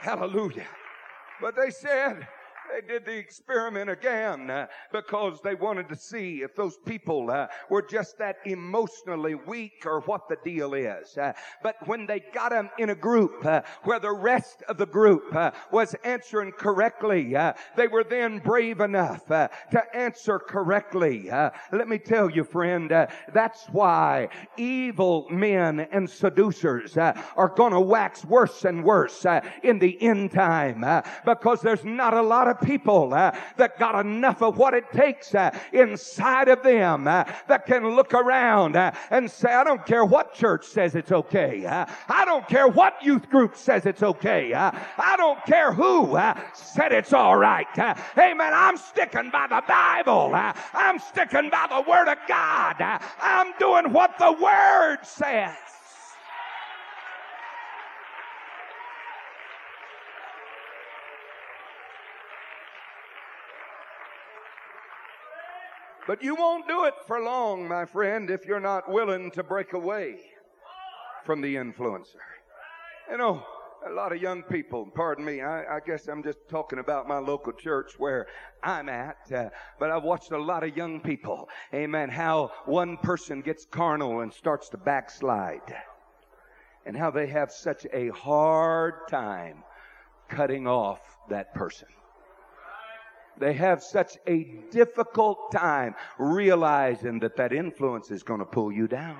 Hallelujah. 0.00 0.66
But 1.40 1.56
they 1.56 1.70
said, 1.70 2.28
they 2.74 2.80
did 2.80 3.04
the 3.04 3.16
experiment 3.16 3.88
again 3.88 4.50
uh, 4.50 4.66
because 4.90 5.40
they 5.42 5.54
wanted 5.54 5.88
to 5.88 5.94
see 5.94 6.42
if 6.42 6.56
those 6.56 6.76
people 6.78 7.30
uh, 7.30 7.46
were 7.70 7.82
just 7.82 8.18
that 8.18 8.38
emotionally 8.46 9.36
weak 9.36 9.84
or 9.86 10.00
what 10.00 10.28
the 10.28 10.36
deal 10.44 10.74
is. 10.74 11.16
Uh, 11.16 11.32
but 11.62 11.76
when 11.86 12.04
they 12.06 12.20
got 12.32 12.50
them 12.50 12.68
in 12.78 12.90
a 12.90 12.94
group 12.94 13.44
uh, 13.44 13.60
where 13.84 14.00
the 14.00 14.10
rest 14.10 14.62
of 14.68 14.76
the 14.76 14.86
group 14.86 15.34
uh, 15.36 15.52
was 15.70 15.94
answering 16.02 16.50
correctly, 16.50 17.36
uh, 17.36 17.52
they 17.76 17.86
were 17.86 18.02
then 18.02 18.40
brave 18.40 18.80
enough 18.80 19.26
to 19.26 19.82
answer 19.92 20.38
correctly. 20.38 21.28
let 21.70 21.88
me 21.88 21.98
tell 21.98 22.28
you, 22.28 22.42
friend, 22.42 22.90
that's 23.32 23.66
why 23.66 24.28
evil 24.56 25.28
men 25.30 25.80
and 25.80 26.08
seducers 26.08 26.96
are 26.96 27.52
going 27.54 27.72
to 27.72 27.80
wax 27.80 28.24
worse 28.24 28.64
and 28.64 28.82
worse 28.82 29.24
in 29.62 29.78
the 29.78 30.00
end 30.02 30.32
time 30.32 30.84
because 31.24 31.60
there's 31.60 31.84
not 31.84 32.14
a 32.14 32.22
lot 32.22 32.48
of 32.48 32.54
of 32.54 32.63
people 32.64 33.14
uh, 33.14 33.36
that 33.56 33.78
got 33.78 34.04
enough 34.04 34.42
of 34.42 34.58
what 34.58 34.74
it 34.74 34.90
takes 34.92 35.34
uh, 35.34 35.56
inside 35.72 36.48
of 36.48 36.62
them 36.62 37.06
uh, 37.06 37.24
that 37.48 37.66
can 37.66 37.94
look 37.94 38.14
around 38.14 38.76
uh, 38.76 38.92
and 39.10 39.30
say, 39.30 39.52
I 39.52 39.64
don't 39.64 39.84
care 39.86 40.04
what 40.04 40.34
church 40.34 40.64
says 40.66 40.94
it's 40.94 41.12
okay. 41.12 41.64
Uh, 41.64 41.86
I 42.08 42.24
don't 42.24 42.46
care 42.48 42.66
what 42.68 42.94
youth 43.02 43.28
group 43.28 43.56
says 43.56 43.86
it's 43.86 44.02
okay. 44.02 44.52
Uh, 44.52 44.70
I 44.98 45.16
don't 45.16 45.44
care 45.44 45.72
who 45.72 46.18
said 46.54 46.92
it's 46.92 47.12
all 47.12 47.36
right. 47.36 47.66
Amen. 48.18 48.52
I'm 48.54 48.76
sticking 48.76 49.30
by 49.30 49.46
the 49.48 49.62
Bible. 49.66 50.32
I'm 50.34 50.98
sticking 50.98 51.50
by 51.50 51.66
the 51.68 51.88
Word 51.88 52.08
of 52.08 52.18
God. 52.26 52.76
I'm 53.20 53.52
doing 53.58 53.92
what 53.92 54.18
the 54.18 54.32
Word 54.32 54.98
says. 55.02 55.63
But 66.06 66.22
you 66.22 66.34
won't 66.34 66.68
do 66.68 66.84
it 66.84 66.94
for 67.06 67.20
long, 67.20 67.66
my 67.66 67.86
friend, 67.86 68.30
if 68.30 68.44
you're 68.44 68.60
not 68.60 68.90
willing 68.90 69.30
to 69.32 69.42
break 69.42 69.72
away 69.72 70.16
from 71.24 71.40
the 71.40 71.54
influencer. 71.54 72.16
You 73.10 73.16
know, 73.16 73.42
a 73.86 73.90
lot 73.90 74.12
of 74.12 74.20
young 74.20 74.42
people, 74.42 74.86
pardon 74.94 75.24
me, 75.24 75.40
I, 75.40 75.76
I 75.76 75.80
guess 75.80 76.08
I'm 76.08 76.22
just 76.22 76.38
talking 76.50 76.78
about 76.78 77.08
my 77.08 77.18
local 77.18 77.52
church 77.54 77.92
where 77.98 78.26
I'm 78.62 78.90
at, 78.90 79.16
uh, 79.34 79.48
but 79.78 79.90
I've 79.90 80.02
watched 80.02 80.30
a 80.32 80.38
lot 80.38 80.62
of 80.62 80.76
young 80.76 81.00
people, 81.00 81.48
amen, 81.72 82.10
how 82.10 82.52
one 82.66 82.98
person 82.98 83.40
gets 83.40 83.64
carnal 83.64 84.20
and 84.20 84.32
starts 84.32 84.68
to 84.70 84.76
backslide. 84.76 85.74
And 86.86 86.94
how 86.94 87.10
they 87.10 87.28
have 87.28 87.50
such 87.50 87.86
a 87.94 88.10
hard 88.10 89.08
time 89.08 89.64
cutting 90.28 90.66
off 90.66 91.00
that 91.30 91.54
person. 91.54 91.88
They 93.38 93.52
have 93.54 93.82
such 93.82 94.16
a 94.26 94.44
difficult 94.70 95.52
time 95.52 95.94
realizing 96.18 97.18
that 97.20 97.36
that 97.36 97.52
influence 97.52 98.10
is 98.10 98.22
going 98.22 98.40
to 98.40 98.46
pull 98.46 98.72
you 98.72 98.86
down. 98.86 99.18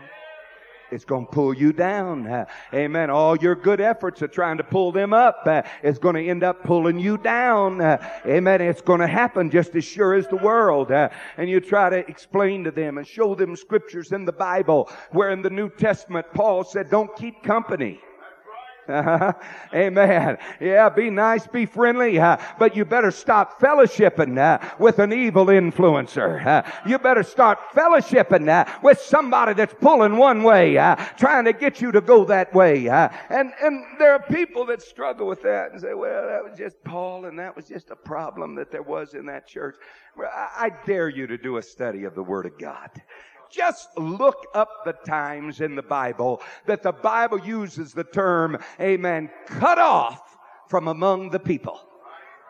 It's 0.91 1.05
going 1.05 1.27
to 1.27 1.33
pull 1.33 1.55
you 1.55 1.73
down. 1.73 2.27
Uh, 2.27 2.45
amen. 2.73 3.11
All 3.11 3.37
your 3.37 3.57
good 3.57 3.81
efforts 3.81 4.23
are 4.23 4.29
trying 4.29 4.59
to 4.59 4.63
pull 4.63 4.93
them 4.93 5.13
up. 5.13 5.43
Uh, 5.45 5.63
it's 5.83 5.99
going 5.99 6.15
to 6.15 6.25
end 6.25 6.45
up 6.45 6.63
pulling 6.63 7.01
you 7.01 7.19
down. 7.19 7.81
Uh, 7.81 7.97
amen. 8.27 8.61
It's 8.61 8.83
going 8.83 9.01
to 9.01 9.07
happen 9.09 9.51
just 9.51 9.75
as 9.75 9.85
sure 9.85 10.15
as 10.15 10.29
the 10.29 10.37
world. 10.37 10.93
And 10.93 11.49
you 11.51 11.61
try 11.61 11.91
to 11.91 11.99
explain 12.09 12.63
to 12.65 12.71
them 12.71 12.99
and 12.99 13.07
show 13.07 13.35
them 13.35 13.57
scriptures 13.57 14.13
in 14.13 14.25
the 14.25 14.33
Bible 14.33 14.89
where 15.11 15.31
in 15.31 15.43
the 15.43 15.51
New 15.51 15.69
Testament 15.69 16.27
Paul 16.33 16.63
said, 16.63 16.91
don't 16.91 17.15
keep 17.17 17.43
company 17.43 18.01
Uh-huh. 18.89 19.33
Amen. 19.75 20.39
Yeah, 20.61 20.89
be 20.89 21.11
nice, 21.11 21.47
be 21.47 21.67
friendly, 21.67 22.19
uh, 22.19 22.37
but 22.59 22.77
you 22.77 22.85
better 22.85 23.11
stop 23.11 23.61
fellowshipping 23.61 24.39
uh, 24.39 24.75
with 24.79 24.99
an 24.99 25.13
evil 25.13 25.47
influencer. 25.47 26.45
Uh, 26.45 26.63
you 26.87 26.99
better 26.99 27.23
start 27.23 27.59
fellowshipping 27.75 28.83
with 28.83 29.01
somebody 29.01 29.55
that's 29.55 29.75
pulling 29.81 30.17
one 30.17 30.43
way, 30.43 30.75
trying 31.17 31.45
to 31.45 31.53
get 31.53 31.81
you 31.81 31.93
to 31.93 32.01
go 32.01 32.25
that 32.25 32.53
way. 32.55 32.89
And 32.89 33.53
and 33.63 33.85
there 33.99 34.13
are 34.13 34.23
people 34.23 34.67
that 34.67 34.83
struggle 34.83 35.27
with 35.27 35.43
that 35.43 35.73
and 35.73 35.81
say, 35.81 35.95
"Well, 35.95 36.27
that 36.27 36.45
was 36.45 36.59
just 36.59 36.83
Paul, 36.85 37.25
and 37.27 37.39
that 37.39 37.57
was 37.57 37.67
just 37.69 37.91
a 37.91 37.97
problem 37.97 38.55
that 38.57 38.71
there 38.71 38.83
was 38.83 39.15
in 39.15 39.27
that 39.27 39.47
church." 39.47 39.77
I, 40.19 40.67
I 40.67 40.71
dare 40.87 41.09
you 41.09 41.27
to 41.27 41.39
do 41.39 41.57
a 41.57 41.63
study 41.63 42.05
of 42.05 42.15
the 42.15 42.23
Word 42.23 42.47
of 42.47 42.59
God. 42.59 42.91
Just 43.55 43.97
look 43.97 44.47
up 44.55 44.85
the 44.85 44.95
times 45.07 45.61
in 45.61 45.77
the 45.77 45.83
Bible 45.83 46.43
that 46.67 46.83
the 46.83 46.93
Bible 46.93 47.39
uses 47.39 47.93
the 47.93 48.05
term, 48.05 48.59
amen, 48.81 49.31
cut 49.47 49.79
off 49.79 50.37
from 50.69 50.89
among 50.89 51.31
the 51.31 51.39
people. 51.39 51.81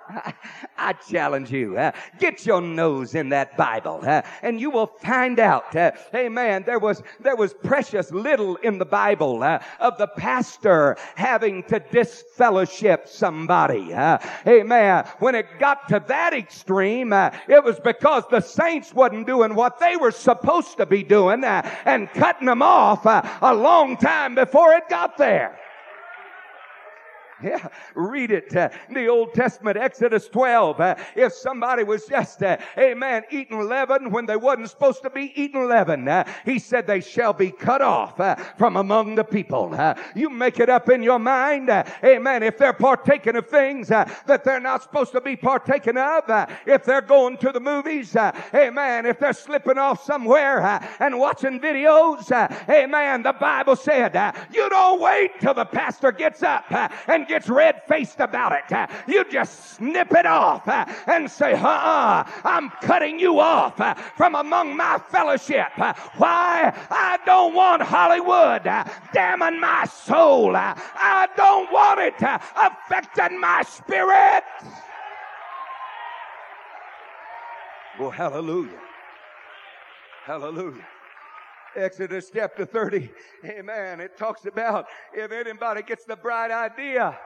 I 0.79 0.93
challenge 0.93 1.51
you, 1.51 1.79
uh, 1.79 1.93
get 2.19 2.45
your 2.45 2.61
nose 2.61 3.15
in 3.15 3.29
that 3.31 3.57
Bible, 3.57 4.01
uh, 4.05 4.23
and 4.43 4.61
you 4.61 4.71
will 4.71 4.87
find 4.87 5.39
out. 5.41 5.75
Uh, 5.75 5.93
amen. 6.15 6.65
There 6.67 6.79
was 6.79 7.03
there 7.21 7.37
was 7.37 7.55
precious 7.55 8.11
little 8.11 8.57
in 8.57 8.79
the 8.79 8.85
Bible 8.85 9.43
uh, 9.43 9.61
of 9.81 9.97
the 9.99 10.07
pastor 10.07 10.97
having 11.15 11.63
to 11.65 11.79
disfellowship 11.79 13.09
somebody. 13.09 13.93
Uh, 13.93 14.19
amen. 14.47 15.05
When 15.19 15.35
it 15.35 15.47
got 15.59 15.89
to 15.89 16.03
that 16.09 16.35
extreme, 16.35 17.13
uh, 17.13 17.31
it 17.49 17.63
was 17.63 17.79
because 17.81 18.25
the 18.31 18.41
saints 18.41 18.93
wasn't 18.93 19.27
doing 19.27 19.55
what 19.55 19.79
they 19.81 19.97
were 19.97 20.11
supposed 20.11 20.77
to 20.79 20.87
be 20.87 21.03
doing 21.03 21.45
and 21.45 22.11
cutting 22.13 22.47
them 22.47 22.63
off 22.63 23.05
a 23.07 23.55
long 23.55 23.97
time 23.97 24.35
before 24.35 24.73
it 24.75 24.89
got 24.89 25.17
there. 25.17 25.59
Yeah, 27.43 27.69
read 27.95 28.31
it. 28.31 28.55
Uh, 28.55 28.69
the 28.91 29.09
Old 29.09 29.35
Testament, 29.35 29.77
Exodus 29.77 30.29
12. 30.29 30.81
Uh, 30.81 30.95
if 31.17 31.33
somebody 31.33 31.83
was 31.83 32.07
just, 32.07 32.43
uh, 32.43 32.57
amen, 32.79 33.25
eating 33.31 33.61
leaven 33.69 34.11
when 34.11 34.27
they 34.27 34.37
wasn't 34.37 34.71
supposed 34.71 35.03
to 35.03 35.11
be 35.11 35.33
eating 35.35 35.69
leaven, 35.69 36.07
uh, 36.07 36.25
he 36.45 36.59
said 36.59 36.87
they 36.87 37.01
shall 37.01 37.33
be 37.33 37.51
cut 37.51 37.83
off 37.83 38.21
uh, 38.21 38.37
from 38.57 38.77
among 38.77 39.17
the 39.17 39.25
people. 39.25 39.75
Uh, 39.75 39.95
you 40.15 40.31
make 40.31 40.61
it 40.61 40.69
up 40.69 40.89
in 40.89 41.03
your 41.03 41.19
mind, 41.19 41.71
amen, 42.05 42.43
if 42.43 42.57
they're 42.57 42.73
partaking 42.73 43.37
of 43.37 43.49
things 43.49 43.89
that 43.89 44.43
they're 44.45 44.61
not 44.61 44.83
supposed 44.83 45.13
to 45.13 45.21
be 45.21 45.35
partaking 45.37 45.97
of, 45.97 46.25
if 46.67 46.85
they're 46.85 47.01
going 47.01 47.37
to 47.39 47.51
the 47.51 47.61
movies, 47.61 48.15
amen, 48.55 49.07
if 49.07 49.19
they're 49.19 49.33
slipping 49.33 49.79
off 49.79 50.05
somewhere 50.05 50.61
and 51.01 51.19
watching 51.19 51.59
videos, 51.59 52.31
amen, 52.69 53.23
the 53.23 53.33
Bible 53.33 53.77
said, 53.77 54.15
you 54.53 54.69
don't 54.69 55.01
wait 55.01 55.41
till 55.41 55.55
the 55.55 55.65
pastor 55.65 56.13
gets 56.13 56.43
up 56.43 56.65
and 57.09 57.24
gets 57.25 57.49
red 57.49 57.83
faced 57.89 58.21
about 58.21 58.53
it. 58.53 58.71
Uh, 58.73 58.87
you 59.07 59.25
just 59.31 59.77
snip 59.77 60.13
it 60.13 60.27
off 60.27 60.67
uh, 60.69 60.85
and 61.07 61.31
say, 61.31 61.55
uh 61.55 62.25
I'm 62.45 62.71
cutting 62.83 63.19
you 63.19 63.41
off 63.41 63.81
uh, 63.81 63.95
from 63.95 64.35
among 64.35 64.77
my 64.77 64.99
fellowship. 65.11 65.69
Why? 66.17 66.73
I 66.91 67.19
don't 67.27 67.55
want 67.55 67.83
Hollywood 67.83 68.65
damning 69.13 69.61
my 69.61 69.85
soul. 69.85 70.55
I 70.57 71.29
don't 71.37 71.71
want 71.73 72.01
it 72.01 72.15
affecting 72.57 73.41
my 73.41 73.63
spirit. 73.63 74.45
Well, 77.99 78.11
hallelujah. 78.11 78.81
Hallelujah. 80.25 80.87
Exodus 81.77 82.31
chapter 82.33 82.65
30. 82.65 83.11
Amen. 83.45 84.01
It 84.01 84.17
talks 84.17 84.47
about 84.47 84.87
if 85.13 85.33
anybody 85.33 85.83
gets 85.83 86.05
the 86.05 86.17
bright 86.17 86.51
idea 86.51 87.19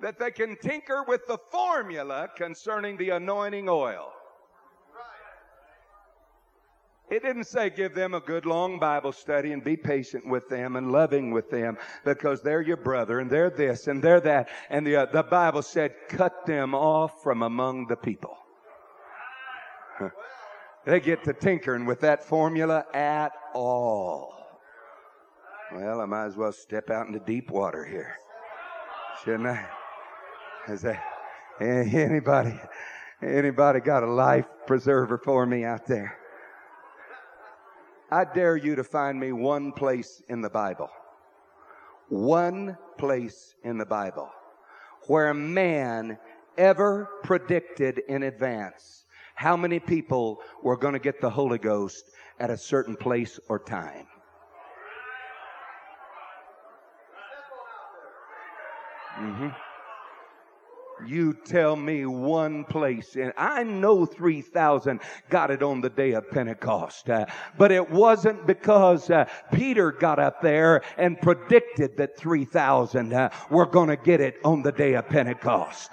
that 0.00 0.18
they 0.18 0.30
can 0.30 0.56
tinker 0.56 1.04
with 1.06 1.26
the 1.26 1.38
formula 1.50 2.28
concerning 2.36 2.96
the 2.96 3.10
anointing 3.10 3.68
oil. 3.68 4.12
It 7.10 7.22
didn't 7.22 7.44
say 7.44 7.68
give 7.68 7.94
them 7.94 8.14
a 8.14 8.20
good 8.20 8.46
long 8.46 8.78
Bible 8.78 9.12
study 9.12 9.52
and 9.52 9.62
be 9.62 9.76
patient 9.76 10.26
with 10.26 10.48
them 10.48 10.76
and 10.76 10.90
loving 10.90 11.30
with 11.30 11.50
them 11.50 11.76
because 12.04 12.42
they're 12.42 12.62
your 12.62 12.78
brother 12.78 13.20
and 13.20 13.30
they're 13.30 13.50
this 13.50 13.88
and 13.88 14.02
they're 14.02 14.22
that. 14.22 14.48
And 14.70 14.86
the, 14.86 14.96
uh, 14.96 15.06
the 15.06 15.22
Bible 15.22 15.62
said 15.62 15.94
cut 16.08 16.46
them 16.46 16.74
off 16.74 17.22
from 17.22 17.42
among 17.42 17.88
the 17.88 17.96
people. 17.96 18.36
They 20.84 21.00
get 21.00 21.24
to 21.24 21.32
tinkering 21.32 21.86
with 21.86 22.00
that 22.00 22.24
formula 22.24 22.84
at 22.92 23.32
all. 23.54 24.34
Well, 25.74 26.00
I 26.00 26.04
might 26.04 26.26
as 26.26 26.36
well 26.36 26.52
step 26.52 26.90
out 26.90 27.06
into 27.06 27.20
deep 27.20 27.50
water 27.50 27.84
here. 27.84 28.16
Shouldn't 29.24 29.46
I? 29.46 29.66
Is 30.68 30.82
that 30.82 31.02
eh, 31.60 31.88
anybody 31.92 32.54
anybody 33.22 33.80
got 33.80 34.02
a 34.02 34.10
life 34.10 34.46
preserver 34.66 35.18
for 35.18 35.46
me 35.46 35.64
out 35.64 35.86
there? 35.86 36.18
I 38.10 38.24
dare 38.24 38.56
you 38.56 38.76
to 38.76 38.84
find 38.84 39.18
me 39.18 39.32
one 39.32 39.72
place 39.72 40.22
in 40.28 40.42
the 40.42 40.50
Bible. 40.50 40.90
One 42.08 42.76
place 42.98 43.54
in 43.64 43.78
the 43.78 43.86
Bible 43.86 44.30
where 45.06 45.34
man 45.34 46.18
ever 46.56 47.08
predicted 47.22 48.00
in 48.08 48.22
advance 48.22 49.03
how 49.34 49.56
many 49.56 49.80
people 49.80 50.40
were 50.62 50.76
going 50.76 50.94
to 50.94 51.00
get 51.00 51.20
the 51.20 51.30
Holy 51.30 51.58
Ghost 51.58 52.10
at 52.38 52.50
a 52.50 52.56
certain 52.56 52.96
place 52.96 53.38
or 53.48 53.58
time. 53.58 54.06
Mm-hmm. 59.18 59.48
You 61.06 61.34
tell 61.44 61.76
me 61.76 62.06
one 62.06 62.64
place, 62.64 63.16
and 63.16 63.32
I 63.36 63.62
know 63.64 64.06
3,000 64.06 65.00
got 65.28 65.50
it 65.50 65.62
on 65.62 65.80
the 65.80 65.90
day 65.90 66.12
of 66.12 66.30
Pentecost, 66.30 67.10
uh, 67.10 67.26
but 67.58 67.72
it 67.72 67.90
wasn't 67.90 68.46
because 68.46 69.10
uh, 69.10 69.26
Peter 69.52 69.90
got 69.90 70.18
up 70.18 70.40
there 70.40 70.82
and 70.96 71.20
predicted 71.20 71.96
that 71.96 72.16
3,000 72.16 73.12
uh, 73.12 73.28
were 73.50 73.66
going 73.66 73.88
to 73.88 73.96
get 73.96 74.20
it 74.20 74.36
on 74.44 74.62
the 74.62 74.72
day 74.72 74.94
of 74.94 75.08
Pentecost. 75.08 75.92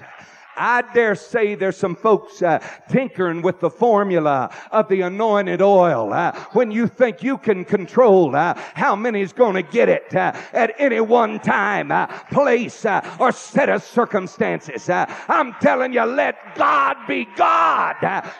I 0.55 0.81
dare 0.93 1.15
say 1.15 1.55
there's 1.55 1.77
some 1.77 1.95
folks 1.95 2.41
uh, 2.41 2.59
tinkering 2.89 3.41
with 3.41 3.59
the 3.59 3.69
formula 3.69 4.53
of 4.71 4.87
the 4.89 5.01
anointed 5.01 5.61
oil. 5.61 6.13
Uh, 6.13 6.33
when 6.53 6.71
you 6.71 6.87
think 6.87 7.23
you 7.23 7.37
can 7.37 7.63
control 7.63 8.35
uh, 8.35 8.53
how 8.75 8.95
many's 8.95 9.33
going 9.33 9.55
to 9.55 9.61
get 9.61 9.89
it 9.89 10.13
uh, 10.13 10.33
at 10.53 10.73
any 10.77 10.99
one 10.99 11.39
time, 11.39 11.91
uh, 11.91 12.07
place, 12.31 12.85
uh, 12.85 13.01
or 13.19 13.31
set 13.31 13.69
of 13.69 13.83
circumstances. 13.83 14.89
I'm 14.89 15.53
telling 15.61 15.93
you, 15.93 16.03
let 16.03 16.55
God 16.55 16.97
be 17.07 17.27
God. 17.35 17.95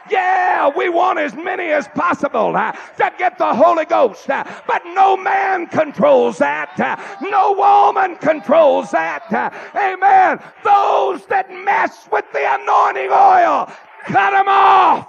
yeah, 0.10 0.70
we 0.76 0.90
want 0.90 1.20
as 1.20 1.34
many 1.34 1.72
as 1.72 1.88
possible 1.90 2.54
to 2.54 3.14
get 3.18 3.38
the 3.38 3.54
Holy 3.54 3.86
Ghost, 3.86 4.28
but 4.28 4.82
no 4.94 5.16
man 5.16 5.68
controls 5.68 6.38
that. 6.40 6.78
no 7.22 7.54
woman 7.54 8.18
controls 8.18 8.92
that. 8.92 9.32
amen. 9.76 10.40
Those 10.64 11.26
that 11.28 11.52
mess 11.52 12.01
with 12.12 12.26
the 12.34 12.42
anointing 12.44 13.10
oil. 13.12 13.72
Cut 14.06 14.32
them 14.32 14.48
off. 14.48 15.08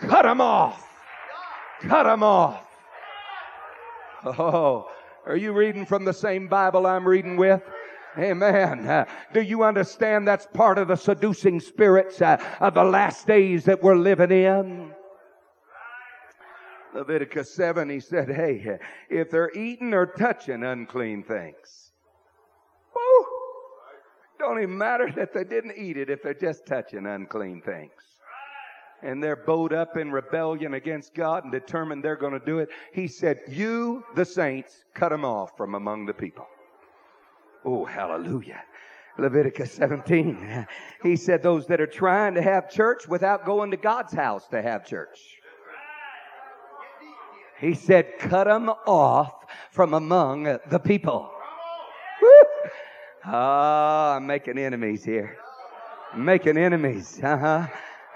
Cut 0.00 0.22
them 0.22 0.40
off. 0.40 0.88
Cut 1.82 2.04
them 2.04 2.22
off. 2.22 2.62
Oh, 4.24 4.90
are 5.26 5.36
you 5.36 5.52
reading 5.52 5.84
from 5.84 6.04
the 6.04 6.12
same 6.12 6.48
Bible 6.48 6.86
I'm 6.86 7.06
reading 7.06 7.36
with? 7.36 7.62
Amen. 8.16 8.86
Uh, 8.86 9.04
do 9.32 9.42
you 9.42 9.64
understand 9.64 10.26
that's 10.26 10.46
part 10.46 10.78
of 10.78 10.88
the 10.88 10.96
seducing 10.96 11.60
spirits 11.60 12.22
uh, 12.22 12.42
of 12.60 12.74
the 12.74 12.84
last 12.84 13.26
days 13.26 13.64
that 13.64 13.82
we're 13.82 13.96
living 13.96 14.30
in? 14.30 14.92
Leviticus 16.94 17.52
7, 17.54 17.90
he 17.90 17.98
said, 17.98 18.28
Hey, 18.28 18.78
if 19.10 19.30
they're 19.30 19.50
eating 19.54 19.92
or 19.92 20.06
touching 20.06 20.62
unclean 20.62 21.24
things, 21.24 21.83
don't 24.44 24.62
even 24.62 24.78
matter 24.78 25.10
that 25.16 25.32
they 25.32 25.44
didn't 25.44 25.74
eat 25.76 25.96
it 25.96 26.10
if 26.10 26.22
they're 26.22 26.34
just 26.34 26.66
touching 26.66 27.06
unclean 27.06 27.60
things. 27.62 27.92
And 29.02 29.22
they're 29.22 29.36
bowed 29.36 29.72
up 29.72 29.96
in 29.96 30.10
rebellion 30.10 30.74
against 30.74 31.14
God 31.14 31.44
and 31.44 31.52
determined 31.52 32.02
they're 32.02 32.16
going 32.16 32.38
to 32.38 32.44
do 32.44 32.58
it. 32.58 32.70
He 32.92 33.06
said, 33.06 33.40
You, 33.48 34.04
the 34.14 34.24
saints, 34.24 34.84
cut 34.94 35.10
them 35.10 35.24
off 35.24 35.56
from 35.56 35.74
among 35.74 36.06
the 36.06 36.14
people. 36.14 36.46
Oh, 37.64 37.84
hallelujah. 37.84 38.62
Leviticus 39.18 39.72
17. 39.72 40.66
He 41.02 41.16
said, 41.16 41.42
Those 41.42 41.66
that 41.66 41.80
are 41.80 41.86
trying 41.86 42.34
to 42.34 42.42
have 42.42 42.70
church 42.70 43.06
without 43.06 43.44
going 43.44 43.70
to 43.72 43.76
God's 43.76 44.12
house 44.12 44.46
to 44.48 44.62
have 44.62 44.86
church. 44.86 45.18
He 47.60 47.74
said, 47.74 48.18
Cut 48.18 48.44
them 48.44 48.70
off 48.86 49.34
from 49.70 49.94
among 49.94 50.44
the 50.70 50.78
people. 50.78 51.30
Oh, 53.26 54.14
I'm 54.16 54.26
making 54.26 54.58
enemies 54.58 55.02
here. 55.04 55.36
I'm 56.12 56.24
making 56.24 56.58
enemies. 56.58 57.20
Uh-huh. 57.22 57.66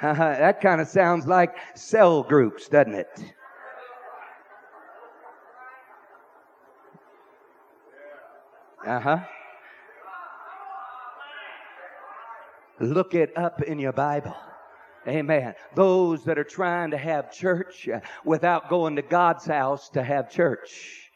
Uh-huh. 0.01 0.15
That 0.15 0.61
kind 0.61 0.81
of 0.81 0.89
sounds 0.89 1.27
like 1.27 1.57
cell 1.75 2.23
groups, 2.23 2.69
doesn't 2.69 2.95
it? 2.95 3.25
Uh 8.87 9.01
huh. 9.01 9.19
Look 12.81 13.15
it 13.15 13.37
up 13.37 13.63
in 13.63 13.79
your 13.79 13.93
Bible. 13.93 14.37
Amen. 15.07 15.55
Those 15.75 16.25
that 16.25 16.39
are 16.39 16.45
trying 16.45 16.91
to 16.91 16.99
have 16.99 17.33
church 17.33 17.89
uh, 17.89 18.01
without 18.25 18.69
going 18.69 18.97
to 18.97 19.03
God's 19.03 19.47
house 19.47 19.89
to 19.91 20.03
have 20.03 20.31
church. 20.31 21.08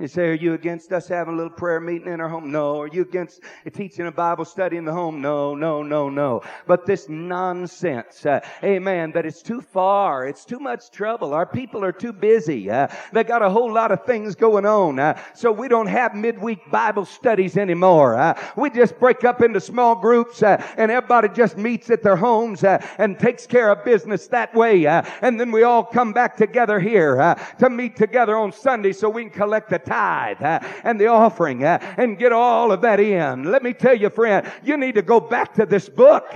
You 0.00 0.06
say, 0.06 0.28
are 0.28 0.34
you 0.34 0.54
against 0.54 0.92
us 0.92 1.08
having 1.08 1.34
a 1.34 1.36
little 1.36 1.50
prayer 1.50 1.80
meeting 1.80 2.12
in 2.12 2.20
our 2.20 2.28
home? 2.28 2.52
No. 2.52 2.80
Are 2.82 2.86
you 2.86 3.02
against 3.02 3.40
teaching 3.72 4.06
a 4.06 4.12
Bible 4.12 4.44
study 4.44 4.76
in 4.76 4.84
the 4.84 4.92
home? 4.92 5.20
No, 5.20 5.56
no, 5.56 5.82
no, 5.82 6.08
no. 6.08 6.42
But 6.68 6.86
this 6.86 7.08
nonsense, 7.08 8.24
uh, 8.24 8.38
amen, 8.62 9.10
that 9.12 9.26
it's 9.26 9.42
too 9.42 9.60
far. 9.60 10.24
It's 10.28 10.44
too 10.44 10.60
much 10.60 10.92
trouble. 10.92 11.34
Our 11.34 11.46
people 11.46 11.82
are 11.84 11.90
too 11.90 12.12
busy. 12.12 12.70
Uh, 12.70 12.86
they 13.12 13.24
got 13.24 13.42
a 13.42 13.50
whole 13.50 13.72
lot 13.72 13.90
of 13.90 14.04
things 14.04 14.36
going 14.36 14.66
on. 14.66 15.00
Uh, 15.00 15.20
so 15.34 15.50
we 15.50 15.66
don't 15.66 15.88
have 15.88 16.14
midweek 16.14 16.70
Bible 16.70 17.04
studies 17.04 17.56
anymore. 17.56 18.16
Uh, 18.16 18.40
we 18.56 18.70
just 18.70 19.00
break 19.00 19.24
up 19.24 19.42
into 19.42 19.60
small 19.60 19.96
groups 19.96 20.44
uh, 20.44 20.64
and 20.76 20.92
everybody 20.92 21.28
just 21.28 21.56
meets 21.58 21.90
at 21.90 22.04
their 22.04 22.16
homes 22.16 22.62
uh, 22.62 22.78
and 22.98 23.18
takes 23.18 23.48
care 23.48 23.72
of 23.72 23.84
business 23.84 24.28
that 24.28 24.54
way. 24.54 24.86
and 24.86 25.40
then 25.40 25.50
we 25.50 25.64
all 25.64 25.82
come 25.82 26.12
back 26.12 26.36
together 26.36 26.78
here 26.78 27.36
to 27.58 27.68
meet 27.68 27.96
together 27.96 28.36
on 28.36 28.52
Sunday 28.52 28.92
so 28.92 29.08
we 29.08 29.22
can 29.22 29.32
collect 29.32 29.70
the 29.70 29.87
tithe 29.88 30.42
uh, 30.42 30.60
and 30.84 31.00
the 31.00 31.06
offering 31.06 31.64
uh, 31.64 31.78
and 31.96 32.18
get 32.18 32.32
all 32.32 32.70
of 32.70 32.80
that 32.82 33.00
in. 33.00 33.44
Let 33.44 33.62
me 33.62 33.72
tell 33.72 33.94
you, 33.94 34.10
friend, 34.10 34.50
you 34.62 34.76
need 34.76 34.94
to 34.94 35.02
go 35.02 35.20
back 35.20 35.54
to 35.54 35.66
this 35.66 35.88
book. 35.88 36.26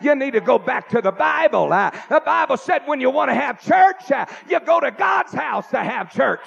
You 0.00 0.14
need 0.14 0.32
to 0.32 0.40
go 0.40 0.58
back 0.58 0.88
to 0.90 1.00
the 1.00 1.12
Bible. 1.12 1.68
The 1.68 2.22
Bible 2.24 2.56
said 2.56 2.82
when 2.86 3.00
you 3.00 3.10
want 3.10 3.30
to 3.30 3.34
have 3.34 3.60
church, 3.60 4.28
you 4.48 4.60
go 4.60 4.80
to 4.80 4.90
God's 4.90 5.32
house 5.32 5.68
to 5.70 5.78
have 5.78 6.12
church. 6.12 6.40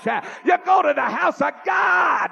You 0.46 0.58
go 0.66 0.82
to 0.82 0.94
the 0.94 1.02
house 1.02 1.42
of 1.42 1.54
God. 1.66 2.32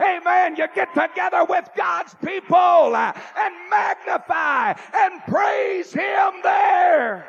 Amen. 0.00 0.56
You 0.56 0.66
get 0.74 0.94
together 0.94 1.44
with 1.44 1.68
God's 1.76 2.14
people 2.24 2.96
and 2.96 3.54
magnify 3.70 4.74
and 4.94 5.22
praise 5.26 5.92
Him 5.92 6.32
there. 6.42 7.26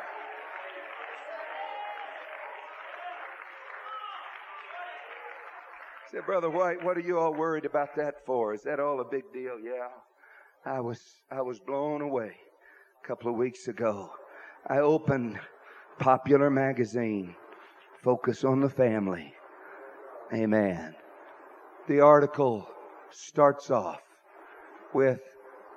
Said, 6.14 6.26
Brother 6.26 6.50
White, 6.50 6.84
what 6.84 6.96
are 6.96 7.00
you 7.00 7.18
all 7.18 7.34
worried 7.34 7.64
about 7.64 7.96
that 7.96 8.24
for? 8.24 8.54
Is 8.54 8.62
that 8.62 8.78
all 8.78 9.00
a 9.00 9.04
big 9.04 9.24
deal? 9.32 9.58
Yeah. 9.58 9.88
I 10.64 10.80
was, 10.80 11.00
I 11.30 11.42
was 11.42 11.58
blown 11.58 12.02
away 12.02 12.36
a 13.02 13.06
couple 13.06 13.30
of 13.30 13.36
weeks 13.36 13.66
ago. 13.66 14.10
I 14.68 14.78
opened 14.78 15.40
Popular 15.98 16.50
Magazine, 16.50 17.34
Focus 18.02 18.44
on 18.44 18.60
the 18.60 18.68
Family. 18.68 19.34
Amen. 20.32 20.94
The 21.88 22.00
article 22.00 22.68
starts 23.10 23.70
off 23.70 24.00
with 24.92 25.20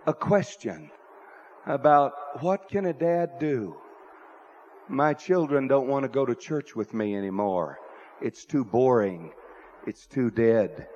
a 0.05 0.13
question 0.13 0.91
about 1.65 2.13
what 2.41 2.69
can 2.69 2.85
a 2.85 2.93
dad 2.93 3.39
do? 3.39 3.75
My 4.87 5.13
children 5.13 5.67
don't 5.67 5.87
want 5.87 6.03
to 6.03 6.09
go 6.09 6.25
to 6.25 6.35
church 6.35 6.75
with 6.75 6.93
me 6.93 7.15
anymore. 7.15 7.79
It's 8.21 8.45
too 8.45 8.63
boring. 8.63 9.31
It's 9.87 10.05
too 10.05 10.29
dead, 10.29 10.89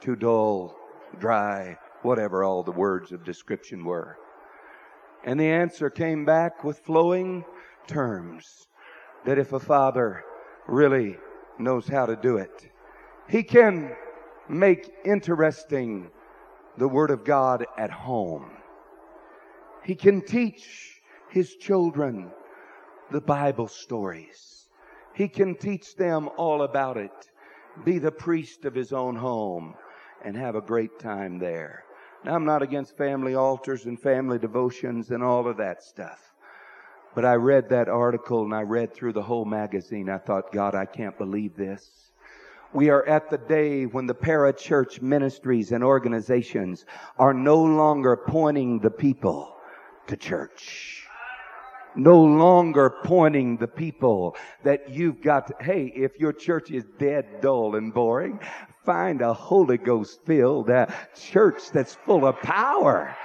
too 0.00 0.16
dull, 0.16 0.76
dry, 1.20 1.78
whatever 2.02 2.42
all 2.42 2.64
the 2.64 2.72
words 2.72 3.12
of 3.12 3.24
description 3.24 3.84
were. 3.84 4.18
And 5.22 5.38
the 5.38 5.46
answer 5.46 5.90
came 5.90 6.24
back 6.24 6.64
with 6.64 6.80
flowing 6.80 7.44
terms 7.86 8.66
that 9.24 9.38
if 9.38 9.52
a 9.52 9.60
father 9.60 10.24
really 10.66 11.18
knows 11.60 11.86
how 11.86 12.04
to 12.06 12.16
do 12.16 12.38
it, 12.38 12.68
he 13.28 13.44
can 13.44 13.94
make 14.48 14.92
interesting 15.04 16.10
the 16.78 16.88
Word 16.88 17.12
of 17.12 17.22
God 17.22 17.64
at 17.78 17.92
home. 17.92 18.50
He 19.84 19.94
can 19.94 20.20
teach 20.20 21.00
his 21.30 21.54
children 21.54 22.32
the 23.12 23.20
Bible 23.20 23.68
stories. 23.68 24.66
He 25.14 25.28
can 25.28 25.54
teach 25.54 25.94
them 25.94 26.28
all 26.36 26.62
about 26.62 26.96
it 26.96 27.30
be 27.84 27.98
the 27.98 28.10
priest 28.10 28.64
of 28.64 28.74
his 28.74 28.92
own 28.92 29.16
home 29.16 29.74
and 30.24 30.36
have 30.36 30.54
a 30.54 30.60
great 30.60 30.98
time 30.98 31.38
there. 31.38 31.84
Now, 32.24 32.34
I'm 32.34 32.44
not 32.44 32.62
against 32.62 32.96
family 32.96 33.34
altars 33.34 33.84
and 33.84 34.00
family 34.00 34.38
devotions 34.38 35.10
and 35.10 35.22
all 35.22 35.46
of 35.46 35.56
that 35.58 35.82
stuff. 35.82 36.20
But 37.14 37.24
I 37.24 37.34
read 37.34 37.68
that 37.68 37.88
article 37.88 38.42
and 38.42 38.54
I 38.54 38.62
read 38.62 38.92
through 38.92 39.12
the 39.12 39.22
whole 39.22 39.44
magazine. 39.44 40.10
I 40.10 40.18
thought, 40.18 40.52
God, 40.52 40.74
I 40.74 40.84
can't 40.84 41.16
believe 41.16 41.56
this. 41.56 42.10
We 42.72 42.90
are 42.90 43.06
at 43.06 43.30
the 43.30 43.38
day 43.38 43.86
when 43.86 44.06
the 44.06 44.14
parachurch 44.14 45.00
ministries 45.00 45.72
and 45.72 45.82
organizations 45.82 46.84
are 47.18 47.32
no 47.32 47.62
longer 47.62 48.16
pointing 48.16 48.80
the 48.80 48.90
people 48.90 49.56
to 50.08 50.16
church 50.16 51.05
no 51.96 52.22
longer 52.22 52.90
pointing 53.04 53.56
the 53.56 53.68
people 53.68 54.36
that 54.62 54.90
you've 54.90 55.20
got 55.20 55.46
to, 55.48 55.54
hey, 55.60 55.92
if 55.94 56.18
your 56.18 56.32
church 56.32 56.70
is 56.70 56.84
dead, 56.98 57.40
dull, 57.40 57.76
and 57.76 57.92
boring, 57.92 58.38
find 58.84 59.20
a 59.20 59.32
Holy 59.34 59.78
Ghost 59.78 60.20
filled 60.24 60.70
uh, 60.70 60.86
church 61.14 61.70
that's 61.72 61.94
full 61.94 62.24
of 62.26 62.40
power 62.40 63.16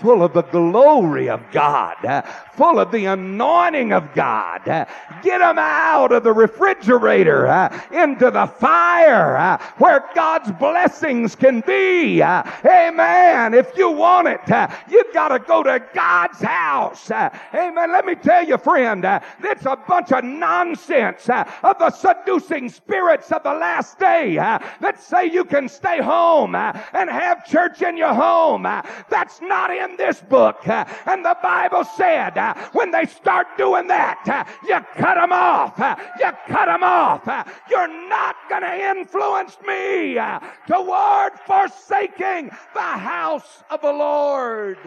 full 0.00 0.22
of 0.22 0.32
the 0.32 0.42
glory 0.42 1.28
of 1.28 1.42
God, 1.52 2.04
uh, 2.04 2.22
full 2.52 2.78
of 2.78 2.90
the 2.90 3.06
anointing 3.06 3.92
of 3.92 4.12
God. 4.14 4.68
Uh, 4.68 4.84
get 5.22 5.38
them 5.38 5.58
out 5.58 6.12
of 6.12 6.22
the 6.22 6.32
refrigerator 6.32 7.46
uh, 7.46 7.80
into 7.92 8.30
the 8.30 8.46
fire 8.46 9.58
where 9.78 10.04
God's 10.14 10.52
blessings 10.52 11.34
can 11.34 11.60
be. 11.66 12.22
Amen. 12.22 13.54
If 13.54 13.76
you 13.76 13.90
want 13.90 14.28
it, 14.28 14.40
you've 14.88 15.12
got 15.12 15.28
to 15.28 15.38
go 15.38 15.62
to 15.62 15.82
God's 15.94 16.40
house. 16.40 17.10
Amen. 17.10 17.92
Let 17.92 18.04
me 18.04 18.14
tell 18.14 18.46
you, 18.46 18.58
friend, 18.58 19.04
it's 19.42 19.66
a 19.66 19.76
bunch 19.76 20.12
of 20.12 20.24
nonsense 20.24 21.28
of 21.28 21.78
the 21.78 21.90
seducing 21.90 22.68
spirits 22.68 23.32
of 23.32 23.42
the 23.42 23.54
last 23.54 23.98
day 23.98 24.34
that 24.36 25.00
say 25.00 25.26
you 25.26 25.44
can 25.44 25.68
stay 25.68 26.02
home 26.02 26.54
and 26.54 27.10
have 27.10 27.46
church 27.46 27.82
in 27.82 27.96
your 27.96 28.14
home. 28.14 28.62
That's 29.08 29.40
not 29.40 29.70
in 29.70 29.85
in 29.90 29.96
this 29.96 30.20
book. 30.20 30.66
And 30.66 31.24
the 31.24 31.36
Bible 31.42 31.84
said, 31.84 32.36
uh, 32.38 32.54
when 32.72 32.90
they 32.90 33.06
start 33.06 33.46
doing 33.56 33.86
that, 33.88 34.22
uh, 34.26 34.44
you 34.66 34.78
cut 34.96 35.14
them 35.14 35.32
off. 35.32 35.78
Uh, 35.78 35.96
you 36.18 36.30
cut 36.48 36.66
them 36.66 36.82
off. 36.82 37.24
You're 37.70 38.08
not 38.08 38.36
going 38.48 38.62
to 38.62 38.90
influence 38.90 39.56
me 39.66 40.18
toward 40.66 41.32
forsaking 41.46 42.50
the 42.74 42.80
house 42.80 43.62
of 43.70 43.80
the 43.80 43.92
Lord. 43.92 44.78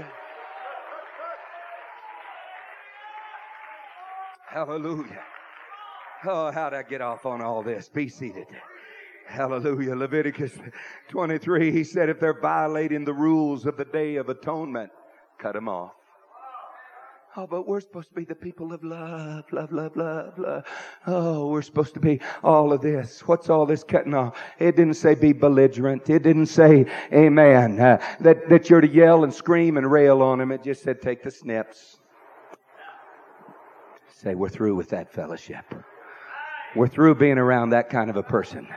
Hallelujah. 4.48 5.24
Oh, 6.26 6.52
how'd 6.52 6.74
I 6.74 6.84
get 6.84 7.02
off 7.02 7.26
on 7.26 7.42
all 7.42 7.62
this? 7.62 7.88
Be 7.88 8.10
seated. 8.10 8.48
Hallelujah. 9.30 9.96
Leviticus 9.96 10.54
23, 11.10 11.72
he 11.72 11.84
said, 11.84 12.10
if 12.10 12.20
they're 12.20 12.40
violating 12.42 13.06
the 13.06 13.14
rules 13.14 13.68
of 13.68 13.78
the 13.78 13.86
Day 13.86 14.16
of 14.16 14.28
Atonement, 14.28 14.90
cut 15.38 15.54
them 15.54 15.70
off. 15.70 15.92
Oh, 17.38 17.46
but 17.46 17.68
we're 17.68 17.80
supposed 17.80 18.10
to 18.10 18.16
be 18.16 18.26
the 18.26 18.34
people 18.34 18.74
of 18.74 18.84
love, 18.84 19.46
love, 19.52 19.72
love, 19.72 19.96
love, 19.96 20.40
love. 20.40 20.66
Oh, 21.06 21.48
we're 21.48 21.62
supposed 21.62 21.94
to 21.94 22.00
be 22.00 22.20
all 22.44 22.74
of 22.74 22.82
this. 22.82 23.22
What's 23.28 23.52
all 23.52 23.68
this 23.68 23.84
cutting 23.84 24.16
off? 24.16 24.36
It 24.58 24.76
didn't 24.76 24.96
say 24.96 25.14
be 25.14 25.32
belligerent. 25.32 26.10
It 26.10 26.24
didn't 26.24 26.48
say, 26.48 26.88
amen, 27.14 27.80
uh, 27.80 28.04
that, 28.22 28.50
that 28.50 28.70
you're 28.72 28.82
to 28.82 28.88
yell 28.88 29.24
and 29.24 29.34
scream 29.34 29.78
and 29.78 29.90
rail 29.90 30.24
on 30.24 30.40
them. 30.40 30.52
It 30.52 30.64
just 30.64 30.82
said 30.82 31.04
take 31.04 31.22
the 31.22 31.30
snips. 31.30 32.00
Say, 34.10 34.34
we're 34.34 34.50
through 34.50 34.76
with 34.76 34.90
that 34.90 35.14
fellowship. 35.14 35.66
We're 36.76 36.88
through 36.88 37.16
being 37.16 37.38
around 37.38 37.70
that 37.70 37.92
kind 37.92 38.10
of 38.10 38.18
a 38.18 38.24
person. 38.24 38.68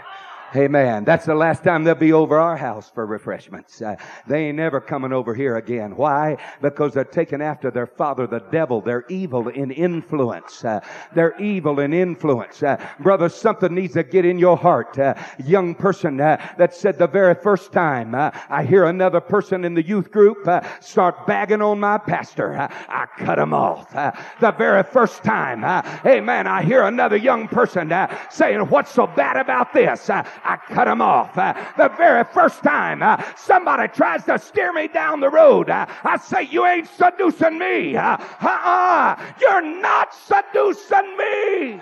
Amen. 0.55 1.05
That's 1.05 1.25
the 1.25 1.35
last 1.35 1.65
time 1.65 1.83
they'll 1.83 1.95
be 1.95 2.13
over 2.13 2.39
our 2.39 2.59
house 2.59 2.91
for 2.95 3.07
refreshments. 3.07 3.81
Uh, 3.81 3.97
they 4.27 4.49
ain't 4.49 4.59
never 4.59 4.83
coming 4.83 5.11
over 5.11 5.35
here 5.35 5.57
again. 5.57 5.97
Why? 5.97 6.37
Because 6.61 6.93
they're 6.93 7.05
taking 7.05 7.41
after 7.41 7.71
their 7.71 7.87
father, 7.87 8.27
the 8.27 8.41
devil. 8.51 8.83
They're 8.83 9.07
evil 9.09 9.49
in 9.49 9.71
influence. 9.71 10.63
Uh, 10.63 10.81
they're 11.15 11.41
evil 11.41 11.81
in 11.81 11.95
influence. 11.95 12.63
Uh, 12.63 12.77
brother, 13.01 13.31
something 13.31 13.75
needs 13.75 13.95
to 13.95 14.03
get 14.03 14.27
in 14.27 14.39
your 14.39 14.59
heart. 14.59 14.99
Uh, 14.99 15.15
young 15.43 15.75
person 15.75 16.21
uh, 16.21 16.37
that 16.59 16.75
said 16.75 16.99
the 16.99 17.07
very 17.07 17.35
first 17.35 17.73
time 17.73 18.15
uh, 18.15 18.31
I 18.51 18.65
hear 18.65 18.85
another 18.85 19.21
person 19.21 19.65
in 19.65 19.73
the 19.73 19.87
youth 19.87 20.11
group 20.11 20.47
start 20.81 21.27
bagging 21.27 21.63
on 21.63 21.81
my 21.81 21.97
pastor, 21.97 22.55
I 22.57 23.07
cut 23.17 23.39
him 23.39 23.55
off. 23.55 23.91
the 23.93 24.53
very 24.53 24.83
first 24.83 25.25
time, 25.25 25.65
amen, 26.05 26.47
I 26.47 26.63
hear 26.63 26.83
another 26.83 27.17
young 27.17 27.49
person 27.49 27.93
saying, 28.31 28.61
what's 28.69 28.91
so 28.91 29.07
bad 29.07 29.37
about 29.37 29.73
this? 29.73 30.11
I 30.45 30.57
cut 30.57 30.87
them 30.87 31.01
off. 31.01 31.37
Uh, 31.37 31.55
the 31.77 31.89
very 31.91 32.25
first 32.25 32.63
time 32.63 33.03
uh, 33.03 33.23
somebody 33.37 33.89
tries 33.89 34.25
to 34.25 34.39
steer 34.39 34.73
me 34.73 34.89
down 34.89 35.21
the 35.21 35.31
road, 35.31 35.71
uh, 35.71 35.87
I 36.05 36.19
say, 36.19 36.43
You 36.43 36.67
ain't 36.67 36.89
seducing 36.89 37.59
me. 37.59 37.97
Uh 37.97 38.17
uh. 38.41 39.33
You're 39.41 39.63
not 39.63 40.15
seducing 40.15 41.17
me. 41.17 41.81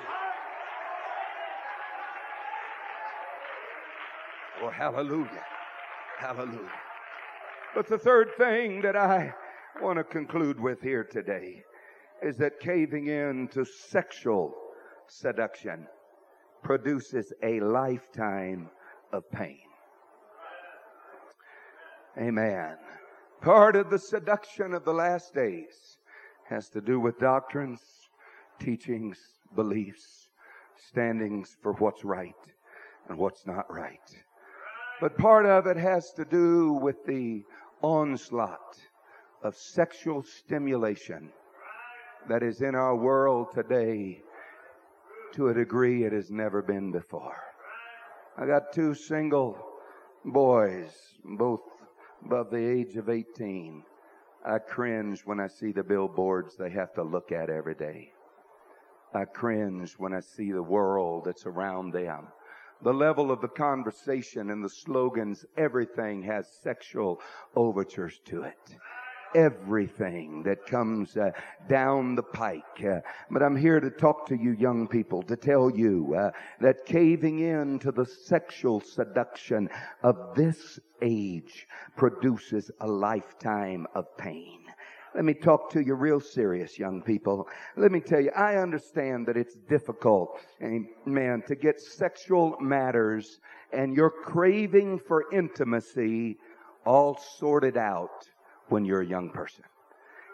Oh, 4.63 4.69
hallelujah. 4.69 5.45
Hallelujah. 6.19 6.71
But 7.75 7.89
the 7.89 7.99
third 7.99 8.31
thing 8.37 8.83
that 8.83 8.97
I 8.97 9.33
want 9.81 9.97
to 9.99 10.05
conclude 10.05 10.61
with 10.61 10.83
here 10.83 11.05
today 11.05 11.65
is 12.23 12.37
that 12.39 12.61
caving 12.61 13.07
in 13.07 13.49
to 13.49 13.65
sexual 13.65 14.55
seduction 15.07 15.87
produces 16.63 17.33
a 17.43 17.61
lifetime 17.61 18.69
of 19.13 19.29
pain. 19.31 19.59
Amen. 22.19 22.77
Part 23.41 23.77
of 23.77 23.89
the 23.89 23.99
seduction 23.99 24.75
of 24.75 24.85
the 24.85 24.93
last 24.93 25.35
days 25.35 25.99
has 26.49 26.69
to 26.71 26.81
do 26.81 27.01
with 27.01 27.19
doctrines, 27.19 27.81
teachings, 28.59 29.19
beliefs, 29.55 30.29
standings 30.77 31.57
for 31.63 31.73
what's 31.75 32.05
right 32.05 32.35
and 33.09 33.17
what's 33.17 33.47
not 33.47 33.73
right. 33.73 33.99
But 35.01 35.17
part 35.17 35.47
of 35.47 35.67
it 35.67 35.77
has 35.77 36.13
to 36.17 36.25
do 36.25 36.73
with 36.73 37.05
the 37.07 37.43
onslaught 37.81 38.79
of 39.43 39.57
sexual 39.57 40.23
stimulation 40.23 41.31
that 42.29 42.43
is 42.43 42.61
in 42.61 42.75
our 42.75 42.95
world 42.95 43.49
today 43.55 44.21
to 45.33 45.49
a 45.49 45.55
degree 45.55 46.05
it 46.05 46.13
has 46.13 46.31
never 46.31 46.63
been 46.63 46.91
before. 46.91 47.37
I 48.37 48.47
got 48.47 48.73
two 48.73 48.95
single 48.95 49.57
boys, 50.25 50.91
both 51.25 51.61
above 52.25 52.51
the 52.51 52.65
age 52.65 52.97
of 52.97 53.09
18. 53.09 53.83
I 54.45 54.59
cringe 54.59 55.23
when 55.25 55.41
I 55.41 55.47
see 55.47 55.73
the 55.73 55.83
billboards 55.83 56.57
they 56.57 56.71
have 56.71 56.95
to 56.95 57.03
look 57.03 57.33
at 57.33 57.51
every 57.51 57.75
day. 57.75 58.13
I 59.13 59.25
cringe 59.25 59.95
when 59.99 60.15
I 60.15 60.21
see 60.21 60.53
the 60.53 60.63
world 60.63 61.25
that's 61.25 61.47
around 61.47 61.93
them. 61.93 62.29
The 62.83 62.95
level 62.95 63.31
of 63.31 63.41
the 63.41 63.49
conversation 63.49 64.51
and 64.51 64.65
the 64.65 64.69
slogans, 64.69 65.45
everything 65.57 66.23
has 66.23 66.49
sexual 66.63 67.21
overtures 67.55 68.21
to 68.27 68.45
it 68.45 68.79
everything 69.35 70.43
that 70.45 70.67
comes 70.67 71.17
uh, 71.17 71.31
down 71.69 72.15
the 72.15 72.23
pike. 72.23 72.85
Uh, 72.85 73.01
but 73.31 73.43
I'm 73.43 73.57
here 73.57 73.81
to 73.81 73.91
talk 73.91 74.27
to 74.29 74.37
you 74.37 74.53
young 74.53 74.89
people 74.89 75.23
to 75.25 75.37
tell 75.37 75.71
you 75.71 76.15
uh, 76.15 76.31
that 76.61 76.87
caving 76.87 77.41
in 77.41 77.79
to 77.81 77.93
the 77.93 78.05
sexual 78.05 78.81
seduction 78.81 79.69
of 80.03 80.35
this 80.35 80.79
age 81.03 81.67
produces 81.97 82.71
a 82.81 82.87
lifetime 82.87 83.87
of 83.95 84.05
pain. 84.17 84.61
Let 85.15 85.25
me 85.25 85.35
talk 85.35 85.71
to 85.71 85.81
you 85.81 85.95
real 85.95 86.21
serious, 86.21 86.79
young 86.79 87.03
people. 87.03 87.49
Let 87.77 87.91
me 87.91 87.99
tell 88.01 88.21
you, 88.21 88.31
I 88.37 88.57
understand 88.57 89.27
that 89.27 89.37
it's 89.37 89.57
difficult, 89.69 90.39
man, 91.05 91.43
to 91.49 91.57
get 91.57 91.81
sexual 91.81 92.57
matters 92.61 93.41
and 93.73 93.97
your 93.97 94.11
craving 94.11 95.01
for 95.01 95.25
intimacy 95.33 96.39
all 96.87 97.19
sorted 97.39 97.77
out 97.77 98.29
when 98.71 98.85
you're 98.85 99.03
a 99.03 99.07
young 99.07 99.31
person. 99.31 99.65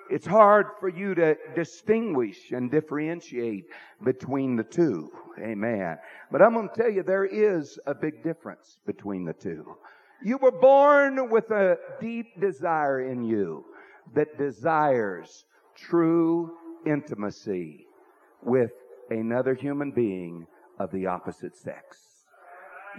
It's 0.09 0.27
hard 0.27 0.67
for 0.79 0.89
you 0.89 1.15
to 1.17 1.37
distinguish 1.57 2.53
and 2.53 2.71
differentiate 2.71 3.65
between 4.05 4.55
the 4.55 4.63
two. 4.63 5.11
Amen. 5.41 5.99
But 6.31 6.43
I'm 6.43 6.55
going 6.55 6.69
to 6.69 6.75
tell 6.75 6.91
you 6.91 7.03
there 7.03 7.25
is 7.25 7.79
a 7.87 7.95
big 7.95 8.23
difference 8.23 8.79
between 8.87 9.25
the 9.25 9.33
two. 9.33 9.77
You 10.23 10.39
were 10.39 10.53
born 10.53 11.29
with 11.29 11.51
a 11.51 11.77
deep 12.01 12.41
desire 12.41 13.01
in 13.11 13.25
you 13.25 13.65
that 14.15 14.39
desires 14.39 15.45
true 15.75 16.53
intimacy 16.87 17.87
with 18.43 18.71
another 19.11 19.55
human 19.55 19.91
being 19.91 20.47
of 20.79 20.93
the 20.93 21.07
opposite 21.07 21.57
sex. 21.57 22.16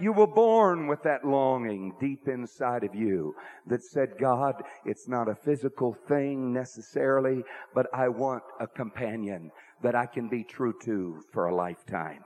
You 0.00 0.12
were 0.12 0.28
born 0.28 0.86
with 0.86 1.02
that 1.02 1.24
longing 1.24 1.94
deep 2.00 2.28
inside 2.28 2.84
of 2.84 2.94
you 2.94 3.34
that 3.66 3.82
said, 3.82 4.18
God, 4.18 4.62
it's 4.84 5.08
not 5.08 5.28
a 5.28 5.34
physical 5.34 5.92
thing 5.92 6.52
necessarily, 6.52 7.42
but 7.74 7.86
I 7.92 8.08
want 8.08 8.44
a 8.60 8.66
companion 8.68 9.50
that 9.82 9.96
I 9.96 10.06
can 10.06 10.28
be 10.28 10.44
true 10.44 10.74
to 10.84 11.22
for 11.32 11.46
a 11.46 11.54
lifetime. 11.54 12.24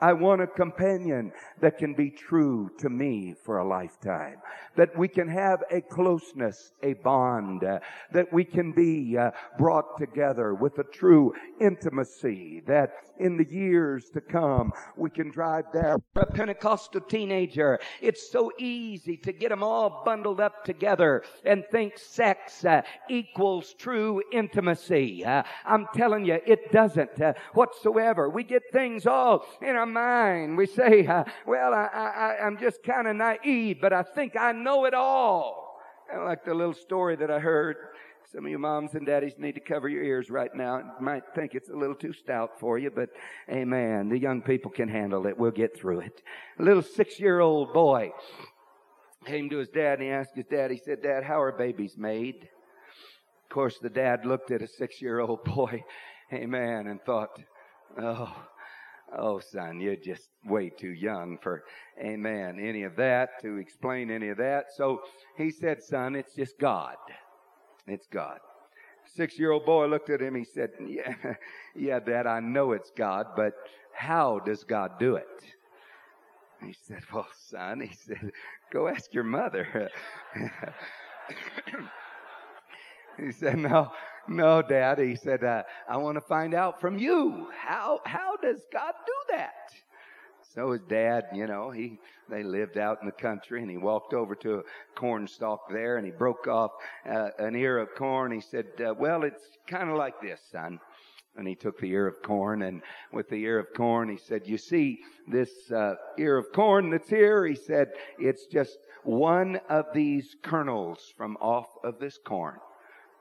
I 0.00 0.12
want 0.12 0.42
a 0.42 0.46
companion 0.46 1.32
that 1.60 1.78
can 1.78 1.94
be 1.94 2.10
true 2.10 2.70
to 2.78 2.90
me 2.90 3.34
for 3.44 3.58
a 3.58 3.66
lifetime. 3.66 4.36
That 4.76 4.96
we 4.98 5.08
can 5.08 5.28
have 5.28 5.62
a 5.70 5.80
closeness, 5.80 6.72
a 6.82 6.94
bond, 6.94 7.64
uh, 7.64 7.78
that 8.12 8.32
we 8.32 8.44
can 8.44 8.72
be 8.72 9.16
uh, 9.16 9.30
brought 9.56 9.96
together 9.96 10.52
with 10.52 10.78
a 10.78 10.84
true 10.84 11.32
intimacy, 11.60 12.62
that 12.66 12.90
in 13.18 13.36
the 13.36 13.46
years 13.48 14.10
to 14.10 14.20
come 14.20 14.72
we 14.96 15.10
can 15.10 15.30
drive 15.30 15.64
there. 15.72 15.96
A 16.16 16.26
Pentecostal 16.26 17.00
teenager, 17.00 17.78
it's 18.00 18.30
so 18.30 18.52
easy 18.58 19.16
to 19.18 19.32
get 19.32 19.50
them 19.50 19.62
all 19.62 20.02
bundled 20.04 20.40
up 20.40 20.64
together 20.64 21.22
and 21.44 21.64
think 21.70 21.98
sex 21.98 22.64
uh, 22.64 22.82
equals 23.08 23.74
true 23.78 24.22
intimacy. 24.32 25.24
Uh, 25.24 25.42
I'm 25.64 25.86
telling 25.94 26.24
you, 26.24 26.38
it 26.46 26.72
doesn't 26.72 27.20
uh, 27.20 27.34
whatsoever. 27.52 28.28
We 28.28 28.44
get 28.44 28.62
things 28.72 29.06
all 29.06 29.44
in 29.60 29.76
our 29.76 29.86
mind. 29.86 30.56
We 30.56 30.66
say, 30.66 31.06
uh, 31.06 31.24
well, 31.46 31.72
I, 31.74 31.86
I, 31.86 32.46
I'm 32.46 32.58
just 32.58 32.82
kind 32.82 33.06
of 33.08 33.16
naive, 33.16 33.78
but 33.80 33.92
I 33.92 34.02
think 34.02 34.36
I 34.36 34.52
know 34.52 34.84
it 34.84 34.94
all. 34.94 35.80
And 36.12 36.24
like 36.24 36.44
the 36.44 36.54
little 36.54 36.74
story 36.74 37.16
that 37.16 37.30
I 37.30 37.38
heard. 37.38 37.76
Some 38.34 38.46
of 38.46 38.50
you 38.50 38.58
moms 38.58 38.94
and 38.94 39.06
daddies 39.06 39.34
need 39.38 39.54
to 39.54 39.60
cover 39.60 39.88
your 39.88 40.02
ears 40.02 40.28
right 40.28 40.52
now. 40.52 40.78
You 40.78 40.90
might 40.98 41.22
think 41.36 41.54
it's 41.54 41.68
a 41.70 41.76
little 41.76 41.94
too 41.94 42.12
stout 42.12 42.58
for 42.58 42.78
you, 42.78 42.90
but 42.90 43.10
amen. 43.48 44.08
The 44.08 44.18
young 44.18 44.42
people 44.42 44.72
can 44.72 44.88
handle 44.88 45.28
it. 45.28 45.38
We'll 45.38 45.52
get 45.52 45.78
through 45.78 46.00
it. 46.00 46.20
A 46.58 46.62
little 46.64 46.82
six 46.82 47.20
year 47.20 47.38
old 47.38 47.72
boy 47.72 48.10
came 49.24 49.48
to 49.50 49.58
his 49.58 49.68
dad 49.68 50.00
and 50.00 50.02
he 50.02 50.08
asked 50.08 50.34
his 50.34 50.46
dad, 50.46 50.72
he 50.72 50.78
said, 50.78 51.00
Dad, 51.00 51.22
how 51.22 51.40
are 51.40 51.56
babies 51.56 51.94
made? 51.96 52.48
Of 53.44 53.54
course, 53.54 53.78
the 53.78 53.88
dad 53.88 54.26
looked 54.26 54.50
at 54.50 54.62
a 54.62 54.66
six 54.66 55.00
year 55.00 55.20
old 55.20 55.44
boy, 55.44 55.84
amen, 56.32 56.88
and 56.88 57.00
thought, 57.04 57.40
oh, 58.00 58.34
Oh, 59.16 59.38
son, 59.38 59.80
you're 59.80 59.94
just 59.94 60.28
way 60.44 60.70
too 60.70 60.90
young 60.90 61.38
for, 61.40 61.62
amen, 62.02 62.58
any 62.60 62.82
of 62.82 62.96
that, 62.96 63.40
to 63.42 63.58
explain 63.58 64.10
any 64.10 64.30
of 64.30 64.38
that. 64.38 64.72
So 64.76 65.02
he 65.36 65.50
said, 65.50 65.84
son, 65.84 66.16
it's 66.16 66.34
just 66.34 66.58
God. 66.58 66.96
It's 67.86 68.06
God. 68.06 68.38
Six 69.14 69.38
year 69.38 69.52
old 69.52 69.66
boy 69.66 69.86
looked 69.86 70.10
at 70.10 70.20
him. 70.20 70.34
He 70.34 70.44
said, 70.44 70.70
yeah, 70.86 71.14
yeah, 71.76 72.00
dad, 72.00 72.26
I 72.26 72.40
know 72.40 72.72
it's 72.72 72.90
God, 72.96 73.26
but 73.36 73.54
how 73.92 74.40
does 74.40 74.64
God 74.64 74.98
do 74.98 75.16
it? 75.16 75.26
He 76.64 76.74
said, 76.86 77.02
well, 77.12 77.26
son, 77.48 77.80
he 77.80 77.94
said, 77.94 78.32
go 78.72 78.88
ask 78.88 79.12
your 79.12 79.24
mother. 79.24 79.90
he 83.18 83.32
said, 83.32 83.58
no, 83.58 83.92
no, 84.28 84.62
Dad. 84.62 84.98
He 84.98 85.16
said, 85.16 85.44
uh, 85.44 85.62
I 85.88 85.96
want 85.98 86.16
to 86.16 86.20
find 86.22 86.54
out 86.54 86.80
from 86.80 86.98
you. 86.98 87.48
How, 87.56 88.00
how 88.04 88.36
does 88.36 88.60
God 88.72 88.94
do 89.06 89.36
that? 89.36 89.72
So 90.54 90.70
his 90.70 90.82
dad, 90.82 91.24
you 91.34 91.48
know, 91.48 91.70
he, 91.70 91.98
they 92.28 92.44
lived 92.44 92.78
out 92.78 92.98
in 93.00 93.06
the 93.06 93.12
country 93.12 93.60
and 93.60 93.70
he 93.70 93.76
walked 93.76 94.14
over 94.14 94.36
to 94.36 94.58
a 94.58 94.62
corn 94.94 95.26
stalk 95.26 95.68
there 95.68 95.96
and 95.96 96.06
he 96.06 96.12
broke 96.12 96.46
off 96.46 96.70
uh, 97.08 97.30
an 97.40 97.56
ear 97.56 97.78
of 97.78 97.94
corn. 97.96 98.30
He 98.30 98.40
said, 98.40 98.66
uh, 98.80 98.94
well, 98.96 99.24
it's 99.24 99.42
kind 99.66 99.90
of 99.90 99.96
like 99.96 100.20
this, 100.20 100.40
son. 100.52 100.78
And 101.36 101.48
he 101.48 101.56
took 101.56 101.80
the 101.80 101.90
ear 101.90 102.06
of 102.06 102.22
corn 102.22 102.62
and 102.62 102.82
with 103.12 103.28
the 103.28 103.42
ear 103.42 103.58
of 103.58 103.74
corn, 103.74 104.08
he 104.08 104.16
said, 104.16 104.42
you 104.46 104.56
see 104.56 105.00
this 105.26 105.50
uh, 105.72 105.96
ear 106.18 106.38
of 106.38 106.52
corn 106.52 106.90
that's 106.90 107.10
here? 107.10 107.44
He 107.44 107.56
said, 107.56 107.88
it's 108.20 108.46
just 108.46 108.78
one 109.02 109.58
of 109.68 109.86
these 109.92 110.36
kernels 110.42 111.12
from 111.16 111.36
off 111.40 111.66
of 111.82 111.98
this 111.98 112.16
corn 112.24 112.60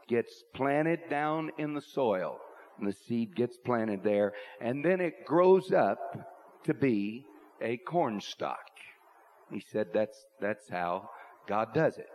gets 0.07 0.43
planted 0.53 0.99
down 1.09 1.49
in 1.57 1.73
the 1.73 1.81
soil. 1.81 2.37
And 2.77 2.87
the 2.87 2.93
seed 2.93 3.35
gets 3.35 3.57
planted 3.57 4.03
there. 4.03 4.33
And 4.61 4.85
then 4.85 5.01
it 5.01 5.25
grows 5.25 5.71
up 5.71 6.32
to 6.63 6.73
be 6.73 7.25
a 7.61 7.77
corn 7.77 8.21
stalk. 8.21 8.57
He 9.51 9.59
said 9.59 9.87
that's, 9.93 10.25
that's 10.41 10.69
how 10.69 11.09
God 11.47 11.73
does 11.73 11.97
it. 11.97 12.09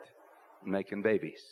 Making 0.64 1.02
babies. 1.02 1.42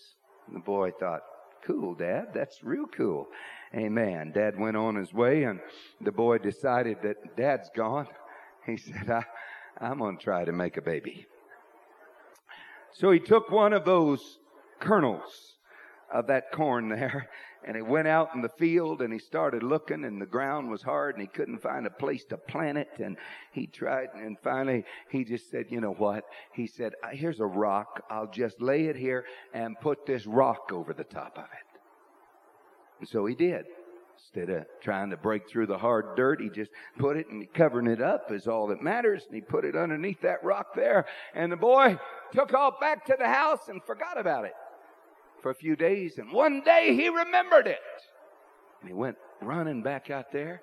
And 0.47 0.57
the 0.57 0.61
boy 0.61 0.91
thought, 0.99 1.23
cool, 1.65 1.95
Dad. 1.95 2.29
That's 2.35 2.63
real 2.63 2.87
cool. 2.87 3.29
Amen. 3.75 4.33
Dad 4.35 4.59
went 4.59 4.77
on 4.77 4.97
his 4.97 5.13
way 5.13 5.45
and 5.45 5.61
the 6.01 6.13
boy 6.13 6.39
decided 6.39 6.99
that 7.03 7.37
Dad's 7.37 7.71
gone. 7.75 8.09
He 8.65 8.77
said, 8.77 9.11
I, 9.11 9.25
I'm 9.81 9.99
going 9.99 10.19
to 10.19 10.25
try 10.25 10.45
to 10.45 10.53
make 10.53 10.77
a 10.77 10.83
baby. 10.83 11.27
So 12.93 13.11
he 13.11 13.21
took 13.21 13.51
one 13.51 13.73
of 13.73 13.85
those 13.85 14.39
kernels 14.81 15.57
of 16.13 16.29
that 16.29 16.53
corn 16.53 16.89
there. 16.89 17.29
And 17.67 17.75
he 17.75 17.83
went 17.83 18.07
out 18.07 18.31
in 18.35 18.43
the 18.43 18.49
field 18.49 19.03
and 19.03 19.13
he 19.13 19.19
started 19.19 19.65
looking 19.65 20.05
and 20.05 20.23
the 20.23 20.27
ground 20.27 20.71
was 20.71 20.83
hard 20.83 21.17
and 21.17 21.23
he 21.23 21.27
couldn't 21.27 21.59
find 21.59 21.85
a 21.85 21.91
place 21.91 22.25
to 22.27 22.37
plant 22.37 22.79
it. 22.79 22.91
And 22.99 23.17
he 23.51 23.67
tried 23.67 24.11
and 24.15 24.39
finally 24.43 24.85
he 25.11 25.25
just 25.25 25.51
said, 25.51 25.67
you 25.69 25.81
know 25.81 25.93
what? 25.93 26.25
He 26.53 26.69
said, 26.69 26.93
here's 27.11 27.41
a 27.41 27.47
rock. 27.47 28.05
I'll 28.09 28.31
just 28.31 28.61
lay 28.63 28.85
it 28.85 28.97
here 28.97 29.25
and 29.53 29.79
put 29.81 30.07
this 30.07 30.27
rock 30.27 30.71
over 30.73 30.95
the 30.95 31.05
top 31.05 31.37
of 31.37 31.45
it. 31.45 31.81
And 33.01 33.09
so 33.09 33.27
he 33.27 33.35
did. 33.35 33.65
Instead 34.19 34.49
of 34.49 34.67
trying 34.81 35.11
to 35.11 35.17
break 35.17 35.49
through 35.49 35.67
the 35.67 35.77
hard 35.77 36.17
dirt, 36.17 36.41
he 36.41 36.49
just 36.49 36.71
put 36.99 37.17
it 37.17 37.29
and 37.29 37.53
covering 37.53 37.87
it 37.87 38.01
up 38.01 38.33
is 38.33 38.47
all 38.47 38.69
that 38.69 38.81
matters. 38.81 39.25
And 39.27 39.35
he 39.35 39.41
put 39.41 39.65
it 39.65 39.77
underneath 39.77 40.23
that 40.23 40.43
rock 40.43 40.75
there. 40.75 41.05
And 41.35 41.53
the 41.53 41.57
boy 41.57 41.99
took 42.33 42.55
off 42.55 42.81
back 42.81 43.05
to 43.07 43.17
the 43.19 43.29
house 43.29 43.69
and 43.69 43.83
forgot 43.85 44.19
about 44.19 44.45
it. 44.45 44.55
For 45.43 45.51
a 45.51 45.55
few 45.55 45.77
days. 45.77 46.19
And 46.19 46.33
one 46.33 46.63
day 46.63 46.95
he 46.95 47.09
remembered 47.09 47.67
it. 47.67 47.81
And 48.81 48.89
he 48.89 48.95
went 48.95 49.17
running 49.41 49.83
back 49.83 50.11
out 50.11 50.33
there 50.33 50.63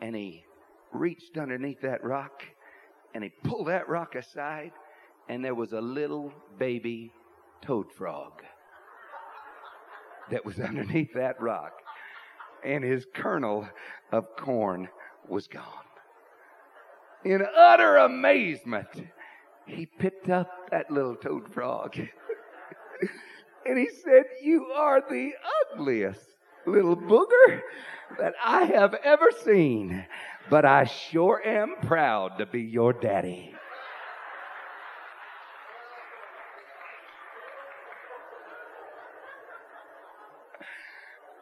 and 0.00 0.14
he 0.14 0.44
reached 0.92 1.36
underneath 1.38 1.80
that 1.82 2.04
rock 2.04 2.42
and 3.14 3.24
he 3.24 3.30
pulled 3.44 3.68
that 3.68 3.88
rock 3.88 4.14
aside 4.14 4.72
and 5.28 5.44
there 5.44 5.54
was 5.54 5.72
a 5.72 5.80
little 5.80 6.32
baby 6.58 7.12
toad 7.62 7.92
frog 7.92 8.42
that 10.30 10.44
was 10.44 10.58
underneath 10.60 11.12
that 11.14 11.40
rock 11.40 11.72
and 12.64 12.84
his 12.84 13.06
kernel 13.14 13.68
of 14.12 14.24
corn 14.36 14.88
was 15.28 15.46
gone. 15.46 15.62
In 17.24 17.44
utter 17.56 17.96
amazement, 17.96 18.88
he 19.66 19.86
picked 19.86 20.28
up 20.28 20.70
that 20.70 20.90
little 20.90 21.16
toad 21.16 21.52
frog 21.52 21.96
and 23.68 23.78
he 23.78 23.88
said, 23.88 24.24
You 24.42 24.66
are 24.66 25.00
the 25.00 25.32
ugliest 25.74 26.20
little 26.66 26.96
booger 26.96 27.62
that 28.18 28.34
I 28.42 28.64
have 28.64 28.94
ever 28.94 29.30
seen, 29.44 30.04
but 30.50 30.64
I 30.64 30.84
sure 30.84 31.42
am 31.44 31.76
proud 31.82 32.38
to 32.38 32.46
be 32.46 32.62
your 32.62 32.92
daddy. 32.92 33.52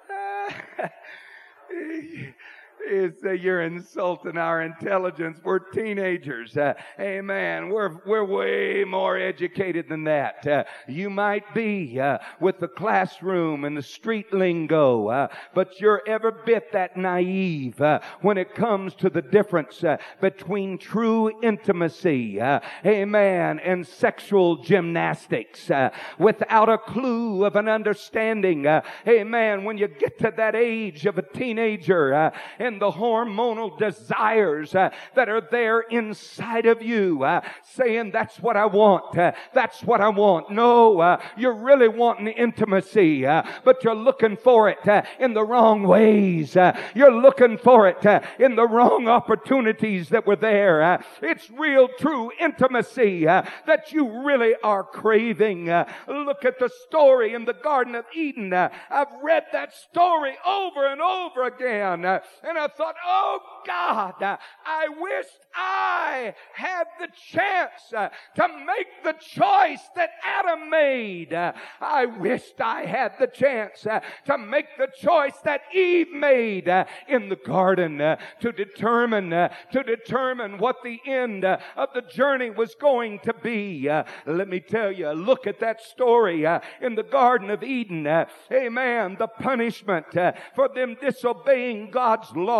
is 2.90 3.14
uh, 3.24 3.30
you're 3.30 3.62
insulting 3.62 4.36
our 4.36 4.62
intelligence. 4.62 5.38
We're 5.42 5.58
teenagers. 5.58 6.56
Uh, 6.56 6.74
amen. 6.98 7.68
We're, 7.68 7.98
we're 8.06 8.24
way 8.24 8.84
more 8.84 9.18
educated 9.18 9.88
than 9.88 10.04
that. 10.04 10.46
Uh, 10.46 10.64
you 10.86 11.10
might 11.10 11.54
be 11.54 11.98
uh, 11.98 12.18
with 12.40 12.60
the 12.60 12.68
classroom 12.68 13.64
and 13.64 13.76
the 13.76 13.82
street 13.82 14.32
lingo, 14.32 15.08
uh, 15.08 15.28
but 15.54 15.80
you're 15.80 16.02
ever 16.06 16.30
bit 16.32 16.72
that 16.72 16.96
naive 16.96 17.80
uh, 17.80 18.00
when 18.20 18.38
it 18.38 18.54
comes 18.54 18.94
to 18.96 19.10
the 19.10 19.22
difference 19.22 19.82
between 20.20 20.78
true 20.78 21.30
intimacy, 21.42 22.40
amen, 22.40 23.58
and 23.60 23.86
sexual 23.86 24.56
gymnastics 24.56 25.70
without 26.18 26.68
a 26.68 26.78
clue 26.78 27.44
of 27.44 27.56
an 27.56 27.68
understanding. 27.68 28.66
amen. 29.06 29.64
When 29.64 29.78
you 29.78 29.88
get 29.88 30.18
to 30.20 30.32
that 30.36 30.54
age 30.54 31.06
of 31.06 31.18
a 31.18 31.22
teenager 31.22 32.32
and 32.58 32.73
and 32.74 32.82
the 32.82 32.90
hormonal 32.90 33.78
desires 33.78 34.74
uh, 34.74 34.90
that 35.14 35.28
are 35.28 35.40
there 35.40 35.82
inside 35.82 36.66
of 36.66 36.82
you, 36.82 37.22
uh, 37.22 37.40
saying, 37.62 38.10
That's 38.10 38.40
what 38.40 38.56
I 38.56 38.66
want. 38.66 39.16
Uh, 39.16 39.30
that's 39.52 39.84
what 39.84 40.00
I 40.00 40.08
want. 40.08 40.50
No, 40.50 40.98
uh, 40.98 41.20
you're 41.36 41.54
really 41.54 41.86
wanting 41.86 42.26
intimacy, 42.26 43.24
uh, 43.26 43.44
but 43.64 43.84
you're 43.84 43.94
looking 43.94 44.36
for 44.36 44.68
it 44.68 44.86
uh, 44.88 45.02
in 45.20 45.34
the 45.34 45.44
wrong 45.44 45.84
ways. 45.84 46.56
you're 46.96 47.12
looking 47.14 47.58
for 47.58 47.86
it 47.86 48.04
in 48.40 48.56
the 48.56 48.66
wrong 48.66 49.06
opportunities 49.06 50.08
that 50.08 50.26
were 50.26 50.34
there. 50.34 51.00
it's 51.22 51.48
real, 51.50 51.88
true 51.96 52.32
intimacy 52.40 53.24
that 53.24 53.92
you 53.92 54.26
really 54.26 54.54
are 54.64 54.82
craving. 54.82 55.66
look 56.08 56.44
at 56.44 56.58
the 56.58 56.70
story 56.88 57.34
in 57.34 57.44
the 57.44 57.54
Garden 57.54 57.94
of 57.94 58.04
Eden. 58.14 58.52
I've 58.52 59.14
read 59.22 59.44
that 59.52 59.72
story 59.74 60.36
over 60.44 60.88
and 60.88 61.00
over 61.00 61.44
again, 61.44 62.04
and 62.04 62.58
I 62.58 62.63
thought, 62.68 62.96
oh 63.04 63.40
God, 63.66 64.14
I 64.22 64.88
wished 64.98 65.44
I 65.54 66.34
had 66.54 66.86
the 66.98 67.08
chance 67.30 67.92
uh, 67.96 68.08
to 68.36 68.48
make 68.66 68.86
the 69.04 69.14
choice 69.20 69.82
that 69.94 70.10
Adam 70.24 70.68
made. 70.68 71.32
Uh, 71.32 71.52
I 71.80 72.06
wished 72.06 72.60
I 72.60 72.84
had 72.84 73.12
the 73.18 73.26
chance 73.26 73.86
uh, 73.86 74.00
to 74.26 74.38
make 74.38 74.66
the 74.78 74.88
choice 75.00 75.36
that 75.44 75.62
Eve 75.74 76.12
made 76.12 76.68
uh, 76.68 76.84
in 77.08 77.28
the 77.28 77.36
garden 77.36 78.00
uh, 78.00 78.16
to 78.40 78.52
determine 78.52 79.32
uh, 79.32 79.52
to 79.72 79.82
determine 79.82 80.58
what 80.58 80.82
the 80.82 80.98
end 81.06 81.44
of 81.44 81.88
the 81.94 82.02
journey 82.02 82.50
was 82.50 82.74
going 82.74 83.20
to 83.20 83.32
be. 83.32 83.88
Let 84.26 84.48
me 84.48 84.60
tell 84.60 84.90
you, 84.90 85.10
look 85.10 85.46
at 85.46 85.60
that 85.60 85.82
story 85.82 86.44
in 86.80 86.94
the 86.94 87.02
Garden 87.02 87.50
of 87.50 87.62
Eden. 87.62 88.06
Amen. 88.52 89.16
The 89.18 89.28
punishment 89.28 90.06
for 90.54 90.68
them 90.74 90.96
disobeying 91.00 91.90
God's 91.90 92.34
law 92.34 92.53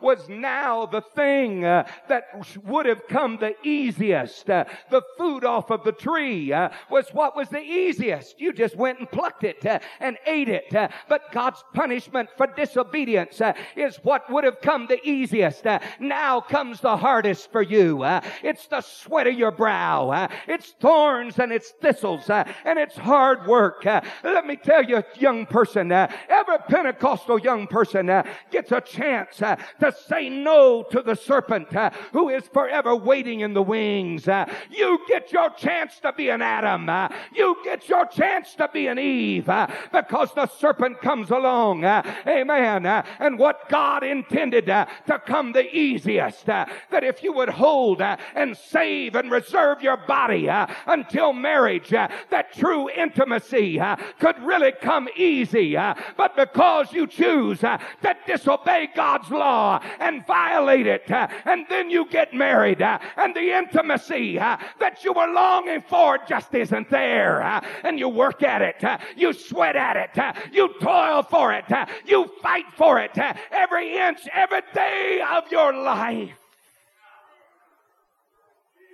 was 0.00 0.28
now 0.28 0.86
the 0.86 1.00
thing 1.00 1.62
that 1.62 2.24
would 2.64 2.86
have 2.86 3.06
come 3.08 3.36
the 3.36 3.54
easiest. 3.66 4.48
Uh, 4.48 4.64
the 4.90 5.02
food 5.16 5.44
off 5.44 5.70
of 5.70 5.84
the 5.84 5.92
tree 5.92 6.52
uh, 6.52 6.68
was 6.90 7.08
what 7.12 7.36
was 7.36 7.48
the 7.48 7.60
easiest. 7.60 8.40
You 8.40 8.52
just 8.52 8.76
went 8.76 8.98
and 8.98 9.10
plucked 9.10 9.44
it 9.44 9.64
uh, 9.64 9.78
and 10.00 10.16
ate 10.26 10.48
it. 10.48 10.74
Uh, 10.74 10.88
but 11.08 11.32
God's 11.32 11.62
punishment 11.74 12.28
for 12.36 12.46
disobedience 12.46 13.40
uh, 13.40 13.52
is 13.76 13.96
what 14.02 14.30
would 14.30 14.44
have 14.44 14.60
come 14.60 14.86
the 14.86 15.00
easiest. 15.06 15.66
Uh, 15.66 15.78
now 16.00 16.40
comes 16.40 16.80
the 16.80 16.96
hardest 16.96 17.50
for 17.52 17.62
you. 17.62 18.04
it's 18.42 18.66
the 18.66 18.80
sweat 18.80 19.26
of 19.26 19.34
your 19.34 19.50
brow. 19.50 20.28
it's 20.46 20.72
thorns 20.80 21.38
and 21.38 21.52
it's 21.52 21.70
thistles 21.70 22.28
and 22.30 22.78
it's 22.78 22.96
hard 22.96 23.46
work. 23.46 23.84
let 23.84 24.46
me 24.46 24.56
tell 24.56 24.84
you, 24.84 25.02
young 25.18 25.46
person, 25.46 25.92
every 25.92 26.58
Pentecostal 26.68 27.38
young 27.38 27.66
person 27.66 28.06
gets 28.50 28.72
a 28.72 28.80
chance 28.80 29.17
Uh, 29.18 29.56
to 29.80 29.92
say 30.06 30.28
no 30.28 30.84
to 30.84 31.02
the 31.02 31.14
serpent 31.14 31.74
uh, 31.74 31.90
who 32.12 32.28
is 32.28 32.46
forever 32.48 32.94
waiting 32.94 33.40
in 33.40 33.52
the 33.52 33.62
wings. 33.62 34.28
Uh, 34.28 34.46
you 34.70 35.00
get 35.08 35.32
your 35.32 35.50
chance 35.50 35.98
to 35.98 36.12
be 36.12 36.28
an 36.28 36.40
Adam. 36.40 36.88
Uh, 36.88 37.08
you 37.34 37.56
get 37.64 37.88
your 37.88 38.06
chance 38.06 38.54
to 38.54 38.68
be 38.72 38.86
an 38.86 38.98
Eve 38.98 39.48
uh, 39.48 39.66
because 39.92 40.32
the 40.34 40.46
serpent 40.46 41.00
comes 41.00 41.30
along. 41.30 41.84
Uh, 41.84 42.02
amen. 42.26 42.86
And 42.86 43.38
what 43.38 43.68
God 43.68 44.04
intended 44.04 44.66
to 44.66 45.22
come 45.26 45.52
the 45.52 45.74
easiest, 45.74 46.46
that 46.46 46.68
if 46.92 47.22
you 47.22 47.32
would 47.32 47.48
hold 47.48 48.00
and 48.00 48.56
save 48.56 49.16
and 49.16 49.30
reserve 49.30 49.82
your 49.82 49.96
body 49.96 50.48
until 50.86 51.32
marriage, 51.32 51.90
that 51.90 52.52
true 52.54 52.88
intimacy 52.90 53.80
could 54.20 54.38
really 54.40 54.72
come 54.72 55.08
easy. 55.16 55.76
But 56.16 56.36
because 56.36 56.92
you 56.92 57.06
choose 57.06 57.60
to 57.60 57.78
disobey 58.26 58.90
God's 58.98 59.30
law 59.30 59.80
and 60.00 60.26
violate 60.26 60.88
it, 60.88 61.08
and 61.08 61.64
then 61.68 61.88
you 61.88 62.04
get 62.10 62.34
married 62.34 62.82
uh, 62.82 62.98
and 63.16 63.32
the 63.32 63.56
intimacy 63.56 64.40
uh, 64.40 64.56
that 64.80 65.04
you 65.04 65.12
were 65.12 65.32
longing 65.32 65.82
for 65.82 66.18
just 66.28 66.52
isn't 66.52 66.90
there. 66.90 67.40
Uh, 67.40 67.60
and 67.84 67.96
you 67.96 68.08
work 68.08 68.42
at 68.42 68.60
it, 68.60 68.82
you 69.16 69.32
sweat 69.32 69.76
at 69.76 69.96
it, 70.04 70.14
you 70.52 70.74
toil 70.80 71.22
for 71.22 71.52
it, 71.52 71.66
you 72.06 72.28
fight 72.42 72.64
for 72.76 72.98
it 72.98 73.16
every 73.52 73.96
inch, 73.96 74.18
every 74.34 74.62
day 74.74 75.22
of 75.36 75.44
your 75.52 75.72
life. 75.72 76.40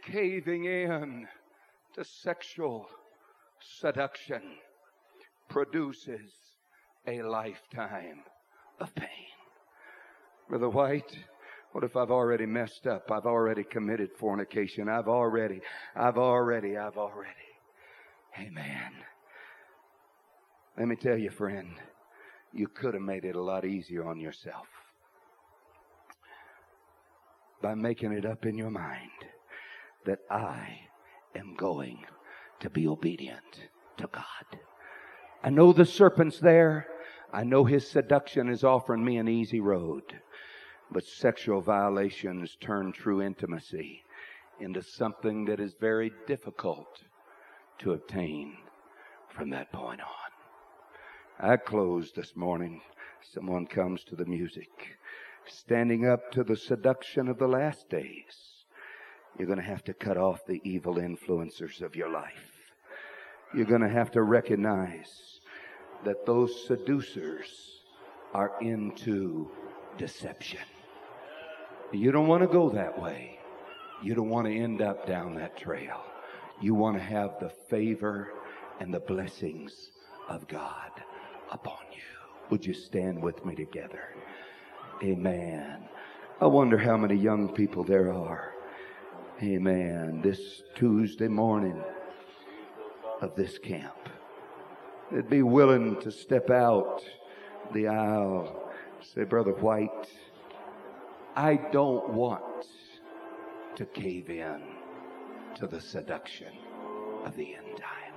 Caving 0.03 0.67
in 0.67 1.27
to 1.95 2.05
sexual 2.05 2.91
seduction 3.59 4.43
produces 5.49 6.31
a 7.07 7.23
lifetime 7.23 8.21
of 8.81 8.95
pain. 8.95 9.34
Brother 10.49 10.69
White, 10.69 11.19
what 11.73 11.85
if 11.85 11.97
I've 11.97 12.11
already 12.11 12.47
messed 12.47 12.87
up? 12.87 13.11
I've 13.11 13.27
already 13.27 13.65
committed 13.65 14.11
fornication. 14.19 14.89
I've 14.89 15.09
already, 15.09 15.61
I've 15.97 16.19
already, 16.19 16.77
I've 16.77 16.99
already. 16.99 17.31
Amen. 18.39 18.93
Let 20.79 20.89
me 20.89 20.97
tell 20.97 21.17
you, 21.17 21.31
friend, 21.31 21.71
you 22.53 22.69
could 22.69 22.95
have 22.95 23.03
made 23.03 23.25
it 23.25 23.37
a 23.37 23.41
lot 23.41 23.65
easier 23.65 24.07
on 24.07 24.21
yourself 24.21 24.67
by 27.63 27.75
making 27.75 28.13
it 28.13 28.27
up 28.27 28.45
in 28.45 28.59
your 28.59 28.71
mind 28.71 29.11
that 30.05 30.19
I 30.31 30.81
am 31.35 31.55
going 31.57 32.05
to 32.61 32.69
be 32.69 32.87
obedient 32.87 33.69
to 33.97 34.09
God. 34.13 34.61
I 35.43 35.51
know 35.51 35.73
the 35.73 35.87
serpent's 35.87 36.39
there. 36.39 36.87
I 37.33 37.45
know 37.45 37.65
his 37.65 37.89
seduction 37.89 38.49
is 38.49 38.63
offering 38.63 39.05
me 39.05 39.17
an 39.17 39.29
easy 39.29 39.61
road. 39.61 40.21
But 40.95 41.05
sexual 41.05 41.61
violations 41.61 42.57
turn 42.61 42.93
true 42.93 43.21
intimacy 43.21 44.05
into 44.61 44.81
something 44.81 45.45
that 45.47 45.59
is 45.59 45.75
very 45.81 46.13
difficult 46.29 47.03
to 47.81 47.95
obtain 47.95 48.57
from 49.29 49.51
that 49.51 49.73
point 49.73 50.01
on. 50.01 51.51
I 51.51 51.57
close 51.57 52.13
this 52.13 52.37
morning. 52.37 52.81
Someone 53.23 53.67
comes 53.67 54.05
to 54.05 54.15
the 54.15 54.25
music, 54.25 54.97
standing 55.49 56.07
up 56.07 56.31
to 56.31 56.45
the 56.45 56.57
seduction 56.57 57.27
of 57.27 57.39
the 57.39 57.49
last 57.49 57.91
days. 57.91 58.65
You're 59.37 59.49
going 59.49 59.59
to 59.59 59.65
have 59.65 59.83
to 59.85 59.95
cut 59.95 60.17
off 60.17 60.47
the 60.47 60.61
evil 60.63 60.95
influencers 60.95 61.83
of 61.83 61.97
your 61.97 62.13
life. 62.13 62.53
You're 63.53 63.65
going 63.67 63.81
to 63.81 63.89
have 63.89 64.13
to 64.13 64.23
recognize 64.23 65.41
that 66.05 66.25
those 66.25 66.69
seducers 66.69 67.81
are 68.33 68.53
into 68.61 69.51
deception. 69.99 70.61
You 71.95 72.11
don't 72.11 72.27
want 72.27 72.43
to 72.43 72.49
go 72.49 72.69
that 72.71 73.01
way. 73.01 73.39
You 74.03 74.15
don't 74.15 74.29
want 74.29 74.47
to 74.47 74.55
end 74.55 74.83
up 74.83 75.07
down 75.07 75.35
that 75.37 75.57
trail. 75.57 76.01
You 76.61 76.75
want 76.75 76.97
to 76.97 77.03
have 77.03 77.39
the 77.41 77.51
favor 77.71 78.33
and 78.81 78.93
the 78.93 79.01
blessings 79.01 79.91
of 80.29 80.47
God 80.49 80.91
upon 81.53 81.85
you. 81.93 82.03
Would 82.51 82.67
you 82.67 82.75
stand 82.75 83.23
with 83.23 83.45
me 83.45 83.55
together? 83.55 84.15
Amen. 85.03 85.89
I 86.41 86.47
wonder 86.47 86.77
how 86.77 86.97
many 86.97 87.15
young 87.15 87.49
people 87.49 87.85
there 87.85 88.13
are. 88.13 88.53
Amen. 89.43 90.21
This 90.23 90.63
Tuesday 90.75 91.29
morning 91.29 91.81
of 93.21 93.35
this 93.37 93.59
camp. 93.59 94.09
They'd 95.13 95.31
be 95.31 95.43
willing 95.43 96.01
to 96.01 96.11
step 96.11 96.51
out 96.51 97.03
the 97.73 97.89
aisle. 97.89 98.71
Say, 99.01 99.25
Brother 99.25 99.53
White, 99.53 100.09
I 101.37 101.57
don't 101.57 102.11
want 102.11 102.67
to 103.75 103.85
cave 103.87 104.31
in 104.31 104.63
to 105.57 105.67
the 105.67 105.81
seduction 105.81 106.53
of 107.25 107.35
the 107.37 107.55
end 107.55 107.77
time. 107.77 108.13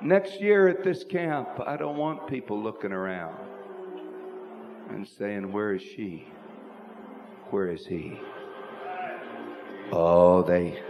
Next 0.00 0.40
year 0.40 0.68
at 0.68 0.84
this 0.84 1.02
camp, 1.02 1.48
I 1.66 1.76
don't 1.76 1.96
want 1.96 2.28
people 2.28 2.62
looking 2.62 2.92
around 2.92 3.36
and 4.90 5.06
saying, 5.08 5.50
Where 5.50 5.74
is 5.74 5.82
she? 5.82 6.28
Where 7.50 7.72
is 7.72 7.84
he? 7.84 8.20
Oh, 9.90 10.42
they 10.42 10.80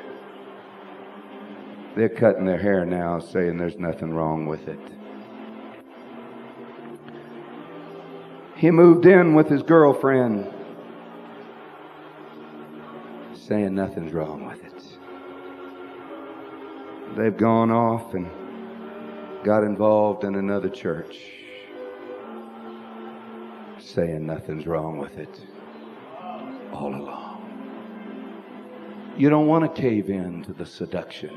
they're 1.96 2.08
cutting 2.10 2.44
their 2.44 2.58
hair 2.58 2.84
now, 2.84 3.18
saying 3.18 3.56
there's 3.56 3.78
nothing 3.78 4.12
wrong 4.12 4.46
with 4.46 4.68
it. 4.68 4.97
He 8.58 8.72
moved 8.72 9.06
in 9.06 9.34
with 9.34 9.48
his 9.48 9.62
girlfriend, 9.62 10.52
saying 13.32 13.72
nothing's 13.72 14.12
wrong 14.12 14.44
with 14.44 14.64
it. 14.64 14.98
They've 17.16 17.36
gone 17.36 17.70
off 17.70 18.14
and 18.14 18.28
got 19.44 19.62
involved 19.62 20.24
in 20.24 20.34
another 20.34 20.68
church, 20.68 21.20
saying 23.78 24.26
nothing's 24.26 24.66
wrong 24.66 24.98
with 24.98 25.16
it 25.18 25.40
all 26.72 26.92
along. 26.92 27.36
You 29.16 29.30
don't 29.30 29.46
want 29.46 29.72
to 29.72 29.80
cave 29.80 30.10
in 30.10 30.42
to 30.42 30.52
the 30.52 30.66
seduction 30.66 31.30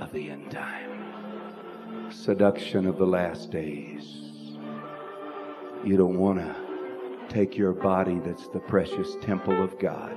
of 0.00 0.10
the 0.10 0.30
end 0.30 0.50
time, 0.50 2.10
seduction 2.10 2.84
of 2.84 2.98
the 2.98 3.06
last 3.06 3.52
days. 3.52 4.35
You 5.86 5.96
don't 5.96 6.18
want 6.18 6.40
to 6.40 6.56
take 7.28 7.56
your 7.56 7.72
body 7.72 8.18
that's 8.18 8.48
the 8.48 8.58
precious 8.58 9.14
temple 9.22 9.62
of 9.62 9.78
God 9.78 10.16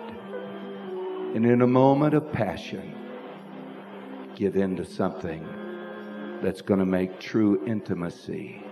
and 1.36 1.46
in 1.46 1.62
a 1.62 1.68
moment 1.68 2.16
of 2.16 2.34
passion 2.34 2.96
give 4.36 4.56
in 4.56 4.76
to 4.78 4.84
something 4.84 5.48
that's 6.42 6.62
going 6.62 6.80
to 6.80 6.88
make 6.88 7.20
true 7.20 7.64
intimacy 7.68 8.64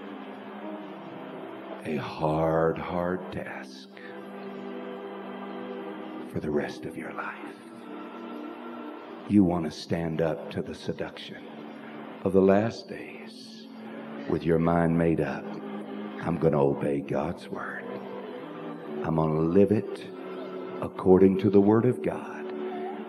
a 1.86 1.98
hard, 1.98 2.80
hard 2.80 3.32
task 3.32 3.90
for 6.30 6.40
the 6.40 6.50
rest 6.50 6.86
of 6.86 6.98
your 6.98 7.14
life. 7.14 7.36
You 9.30 9.44
want 9.44 9.66
to 9.66 9.72
stand 9.72 10.20
up 10.20 10.50
to 10.50 10.64
the 10.64 10.74
seduction 10.74 11.44
of 12.24 12.34
the 12.34 12.42
last 12.42 12.90
days 12.90 13.68
with 14.28 14.44
your 14.44 14.58
mind 14.58 14.98
made 14.98 15.22
up. 15.22 15.46
I'm 16.22 16.38
going 16.38 16.54
to 16.54 16.60
obey 16.60 17.02
God's 17.02 17.48
word. 17.50 17.86
I'm 19.04 19.16
going 19.16 19.36
to 19.36 19.42
live 19.42 19.72
it 19.72 20.06
according 20.82 21.40
to 21.40 21.50
the 21.50 21.62
word 21.62 21.86
of 21.86 22.02
God. 22.02 22.46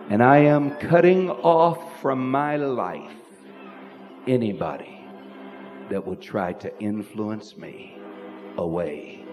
And 0.09 0.23
I 0.23 0.37
am 0.37 0.75
cutting 0.77 1.29
off 1.29 2.01
from 2.01 2.31
my 2.31 2.55
life 2.55 3.11
anybody 4.27 5.05
that 5.89 6.05
would 6.05 6.21
try 6.21 6.53
to 6.53 6.79
influence 6.79 7.57
me 7.57 7.97
away 8.57 9.23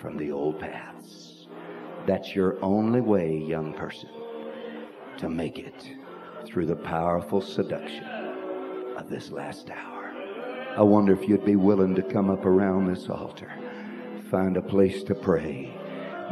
from 0.00 0.16
the 0.16 0.30
old 0.32 0.58
paths. 0.58 1.46
That's 2.06 2.34
your 2.34 2.62
only 2.62 3.00
way, 3.00 3.36
young 3.36 3.72
person, 3.72 4.10
to 5.18 5.28
make 5.28 5.58
it 5.58 5.90
through 6.44 6.66
the 6.66 6.76
powerful 6.76 7.40
seduction 7.40 8.04
of 8.96 9.08
this 9.08 9.30
last 9.30 9.70
hour. 9.70 9.95
I 10.76 10.82
wonder 10.82 11.14
if 11.14 11.26
you'd 11.26 11.46
be 11.46 11.56
willing 11.56 11.94
to 11.94 12.02
come 12.02 12.28
up 12.28 12.44
around 12.44 12.86
this 12.86 13.08
altar, 13.08 13.50
find 14.30 14.58
a 14.58 14.60
place 14.60 15.02
to 15.04 15.14
pray, 15.14 15.74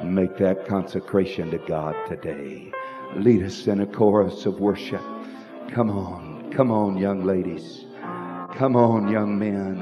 make 0.05 0.37
that 0.37 0.67
consecration 0.67 1.51
to 1.51 1.57
God 1.57 1.97
today. 2.07 2.71
Lead 3.17 3.43
us 3.43 3.67
in 3.69 3.81
a 3.81 3.87
chorus 3.87 4.45
of 4.45 4.61
worship. 4.61 5.01
Come 5.71 5.89
on, 5.89 6.53
come 6.53 6.71
on, 6.71 6.99
young 6.99 7.25
ladies. 7.25 7.87
Come 8.55 8.77
on, 8.77 9.09
young 9.09 9.39
men. 9.39 9.79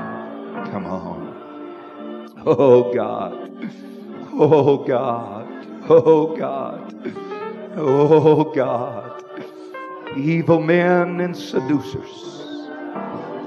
Come 0.71 0.87
on. 0.87 2.33
Oh 2.47 2.95
God. 2.95 3.51
Oh 4.33 4.85
God. 4.85 5.49
Oh 5.89 6.37
God. 6.37 7.17
Oh 7.77 8.45
God. 8.55 9.25
Evil 10.17 10.61
men 10.61 11.19
and 11.21 11.37
seducers 11.37 12.42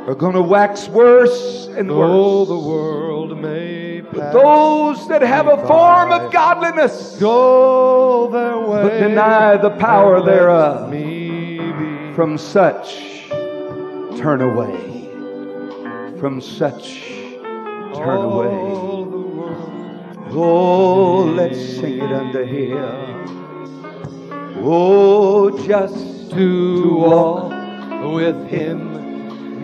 are 0.07 0.15
going 0.15 0.33
to 0.33 0.41
wax 0.41 0.87
worse 0.87 1.67
and 1.67 1.89
worse. 1.89 2.09
Though 2.09 2.45
the 2.45 2.59
world 2.59 3.41
may 3.41 4.01
But 4.01 4.13
pass, 4.13 4.33
those 4.33 5.07
that 5.07 5.23
have 5.23 5.47
a 5.47 5.57
form 5.65 6.11
of 6.11 6.31
godliness 6.31 7.17
go 7.19 8.29
their 8.29 8.59
way, 8.59 8.83
but 8.83 8.99
deny 8.99 9.57
the 9.57 9.71
power 9.71 10.21
thereof. 10.23 10.91
From 12.15 12.37
such 12.37 13.29
turn 14.17 14.41
away. 14.41 15.09
From 16.19 16.39
such 16.39 17.01
turn 17.95 18.21
away. 18.21 18.75
Oh, 20.37 21.33
let's 21.35 21.57
sing 21.57 21.97
it 21.97 22.11
under 22.11 22.45
here. 22.45 23.25
Oh, 24.57 25.65
just 25.65 26.15
To 26.35 26.97
walk 26.97 28.13
with 28.13 28.47
him 28.49 28.94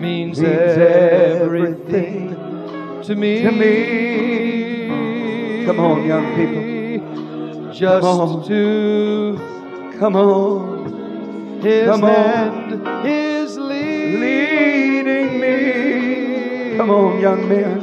means, 0.02 0.40
means 0.40 0.52
everything 0.52 2.30
to 3.04 3.14
me. 3.14 3.42
to 3.42 3.52
me. 3.52 4.86
Come 5.64 5.78
on, 5.80 6.04
young 6.04 6.34
people. 6.34 7.72
Just 7.72 8.02
Come 8.02 8.20
on. 8.20 8.44
to 8.48 9.38
Come 9.98 10.16
on. 10.16 11.60
his 11.62 11.86
Come 11.88 12.04
on. 12.04 12.10
hand 12.10 13.06
is 13.06 13.56
leading 13.56 14.20
Leading 14.20 15.40
me. 15.40 16.76
Come 16.76 16.90
on, 16.90 17.20
young 17.20 17.48
men. 17.48 17.80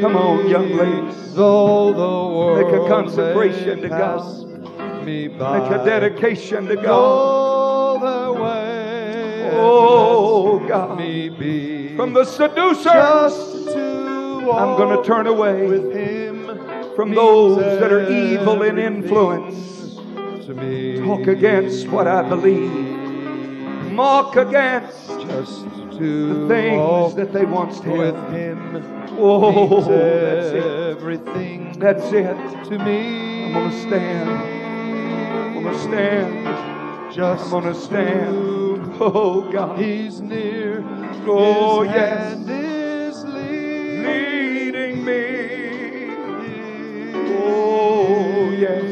Come 0.00 0.16
on, 0.16 0.48
young 0.48 0.76
ladies. 0.76 1.34
Though 1.34 1.92
the 1.92 2.00
world 2.34 2.72
Make 2.72 2.74
a 2.74 2.88
consecration 2.88 3.82
to 3.82 3.88
God. 3.88 5.04
Me 5.04 5.28
by. 5.28 5.58
Make 5.60 5.70
a 5.80 5.84
dedication 5.84 6.66
to 6.66 6.74
God. 6.76 7.39
Oh, 9.52 10.58
God. 10.66 10.98
From 11.96 12.12
the 12.12 12.24
to 13.74 14.50
I'm 14.52 14.76
going 14.76 14.96
to 14.96 15.04
turn 15.06 15.26
away 15.26 15.66
with 15.66 15.92
him 15.92 16.46
from 16.96 17.14
those 17.14 17.56
that 17.80 17.92
are 17.92 18.10
evil 18.10 18.62
in 18.62 18.78
influence. 18.78 19.94
To 20.46 20.54
me. 20.54 20.98
Talk 20.98 21.26
against 21.28 21.88
what 21.88 22.06
I 22.06 22.28
believe. 22.28 22.72
Mock 23.92 24.36
against 24.36 25.08
Just 25.20 25.64
the 25.98 26.46
things 26.48 27.14
that 27.14 27.32
they 27.32 27.44
once 27.44 27.80
with 27.80 28.14
held. 28.14 28.32
him. 28.32 29.06
Oh, 29.18 29.82
that's 29.82 30.46
it. 30.48 30.64
everything 30.96 31.78
That's 31.78 32.06
it. 32.12 32.34
to 32.64 32.78
me. 32.78 33.44
I'm 33.46 33.52
going 33.52 33.70
to 33.70 33.80
stand. 33.80 34.30
I'm 34.30 35.62
going 35.62 35.74
to 35.74 35.80
stand. 35.80 37.12
Just 37.14 37.44
I'm 37.44 37.50
going 37.50 37.64
to 37.64 37.80
stand. 37.80 38.59
Oh, 39.02 39.50
God. 39.50 39.78
He's 39.78 40.20
near. 40.20 40.84
Oh, 41.26 41.82
His 41.84 41.92
yes. 41.94 42.34
hand 42.34 42.50
is 42.50 43.24
leading. 43.24 45.04
Me. 45.04 46.12
Oh, 47.42 48.50
yes. 48.50 48.84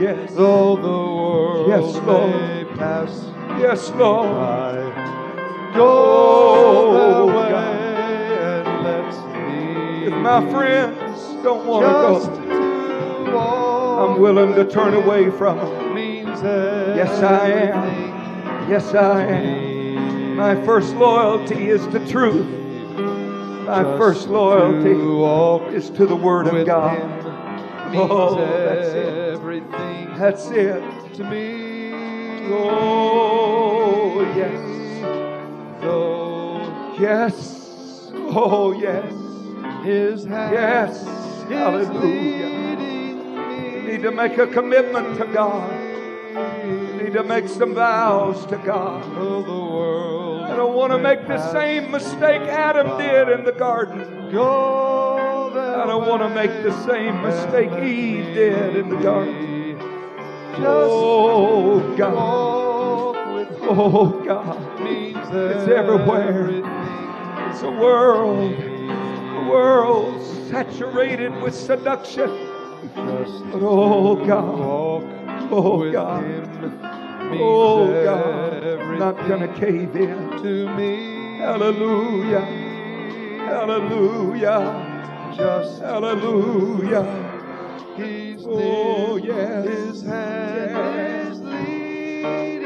Yes. 0.00 0.34
Though 0.34 0.76
the 0.76 0.88
world 0.88 1.68
Yes, 1.68 1.94
Lord. 2.04 2.30
may 2.30 2.64
pass 2.76 3.24
Yes, 3.58 3.90
Lord. 3.92 4.28
by, 4.28 5.72
Oh, 5.76 6.92
go 6.92 7.26
way 7.28 7.48
God. 7.50 7.76
and 8.66 8.84
let 8.84 9.10
me. 9.48 10.06
If 10.06 10.12
my 10.14 10.40
friends 10.50 11.20
don't 11.42 11.64
want 11.66 11.86
to 11.86 13.30
go, 13.30 13.38
I'm 14.04 14.20
willing 14.20 14.54
to 14.54 14.64
turn 14.66 14.92
away 14.94 15.30
from 15.30 15.56
them. 15.58 15.94
means 15.94 16.42
Yes, 16.42 17.22
I 17.22 17.48
am. 17.50 18.13
Yes, 18.68 18.94
I 18.94 19.22
am. 19.24 20.36
My 20.36 20.54
first 20.64 20.94
loyalty 20.94 21.68
is 21.68 21.86
to 21.88 22.04
truth. 22.08 22.46
My 23.66 23.82
first 23.98 24.28
loyalty 24.28 24.90
is 25.76 25.90
to 25.90 26.06
the 26.06 26.16
Word 26.16 26.46
of 26.46 26.66
God. 26.66 26.98
Oh, 27.96 28.36
that's 28.36 28.88
it. 28.88 29.34
everything 29.34 30.14
That's 30.18 30.46
it. 30.50 30.82
to 31.14 31.24
me. 31.24 31.94
Oh, 32.52 34.20
yes. 34.34 34.74
Yes. 37.00 38.10
Oh, 38.14 38.72
yes. 38.72 39.12
His 39.84 40.24
hand 40.24 40.54
Yes. 40.54 41.04
Hallelujah. 41.48 42.76
need 43.86 44.02
to 44.02 44.10
make 44.10 44.38
a 44.38 44.46
commitment 44.46 45.18
to 45.18 45.26
God. 45.26 45.70
Need 47.04 47.12
to 47.12 47.22
make 47.22 47.48
some 47.48 47.74
vows 47.74 48.46
to 48.46 48.56
God. 48.56 49.04
I 49.04 50.56
don't 50.56 50.74
want 50.74 50.90
to 50.92 50.98
make 50.98 51.28
the 51.28 51.52
same 51.52 51.90
mistake 51.90 52.40
Adam 52.40 52.96
did 52.96 53.28
in 53.28 53.44
the 53.44 53.52
garden. 53.52 54.00
I 54.30 55.84
don't 55.86 56.08
want 56.08 56.22
to 56.22 56.30
make 56.30 56.62
the 56.62 56.72
same 56.86 57.20
mistake 57.20 57.70
Eve 57.84 58.34
did 58.34 58.76
in 58.76 58.88
the 58.88 58.96
garden. 58.96 59.78
Oh, 60.60 61.94
God. 61.94 63.48
Oh, 63.60 64.22
God. 64.24 64.80
It's 64.80 65.68
everywhere. 65.68 66.62
It's 67.50 67.60
a 67.60 67.70
world, 67.70 68.54
a 68.54 69.46
world 69.50 70.22
saturated 70.48 71.38
with 71.42 71.54
seduction. 71.54 72.30
But 72.94 73.60
oh, 73.60 74.16
God. 74.24 75.23
Oh, 75.50 75.82
oh, 75.84 75.92
God. 75.92 76.24
Oh, 77.32 78.04
God. 78.04 78.64
I'm 78.64 78.98
not 78.98 79.16
going 79.28 79.40
to 79.40 79.48
cave 79.60 79.94
in. 79.96 80.30
to 80.42 80.76
me. 80.76 81.38
Hallelujah. 81.38 82.40
Hallelujah. 83.46 85.32
Just 85.36 85.80
Hallelujah. 85.80 87.04
He's 87.96 88.44
Oh, 88.46 89.16
yes. 89.16 89.64
His 89.66 90.02
hand 90.02 90.70
Yes. 90.96 91.36
is 91.36 91.40
Leading 91.40 92.63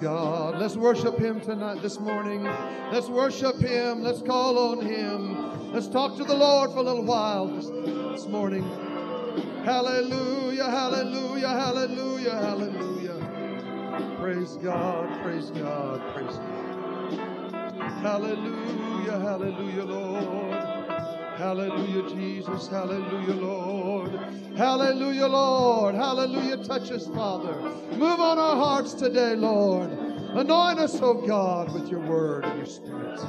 God. 0.00 0.58
Let's 0.58 0.76
worship 0.76 1.18
Him 1.18 1.40
tonight, 1.40 1.82
this 1.82 1.98
morning. 1.98 2.44
Let's 2.92 3.08
worship 3.08 3.56
Him. 3.56 4.02
Let's 4.02 4.22
call 4.22 4.58
on 4.58 4.84
Him. 4.84 5.72
Let's 5.72 5.88
talk 5.88 6.16
to 6.16 6.24
the 6.24 6.34
Lord 6.34 6.70
for 6.70 6.78
a 6.78 6.82
little 6.82 7.04
while 7.04 7.46
this, 7.48 7.66
this 7.66 8.26
morning. 8.26 8.62
Hallelujah, 9.64 10.64
hallelujah, 10.64 11.48
hallelujah, 11.48 12.34
hallelujah. 12.34 14.16
Praise 14.20 14.56
God, 14.56 15.22
praise 15.22 15.50
God, 15.50 16.00
praise 16.14 16.36
God. 16.36 16.68
Hallelujah, 18.02 19.18
hallelujah, 19.18 19.84
Lord. 19.84 20.47
Hallelujah, 21.38 22.02
Jesus. 22.10 22.66
Hallelujah, 22.66 23.34
Lord. 23.34 24.10
Hallelujah, 24.56 25.28
Lord. 25.28 25.94
Hallelujah. 25.94 26.56
Touch 26.64 26.90
us, 26.90 27.06
Father. 27.06 27.54
Move 27.96 28.18
on 28.18 28.40
our 28.40 28.56
hearts 28.56 28.92
today, 28.92 29.36
Lord. 29.36 29.88
Anoint 29.88 30.80
us, 30.80 30.98
oh 31.00 31.14
God, 31.14 31.72
with 31.72 31.88
your 31.92 32.00
word 32.00 32.44
and 32.44 32.56
your 32.56 32.66
spirit. 32.66 33.20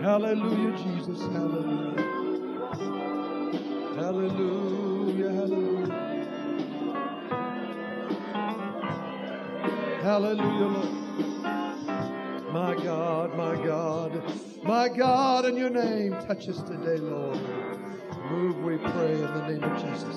Hallelujah, 0.00 0.78
Jesus. 0.78 1.20
Hallelujah. 1.20 2.06
Hallelujah. 3.96 5.30
Hallelujah. 5.32 5.90
Hallelujah, 10.02 10.68
Lord. 10.68 11.10
My 12.50 12.74
God, 12.82 13.36
my 13.36 13.62
God, 13.62 14.49
my 14.62 14.88
God, 14.88 15.46
in 15.46 15.56
your 15.56 15.70
name, 15.70 16.12
touch 16.26 16.48
us 16.48 16.60
today, 16.62 16.98
Lord. 16.98 17.38
Move, 18.30 18.58
we 18.62 18.76
pray, 18.78 19.14
in 19.14 19.22
the 19.22 19.48
name 19.48 19.64
of 19.64 19.82
Jesus. 19.82 20.16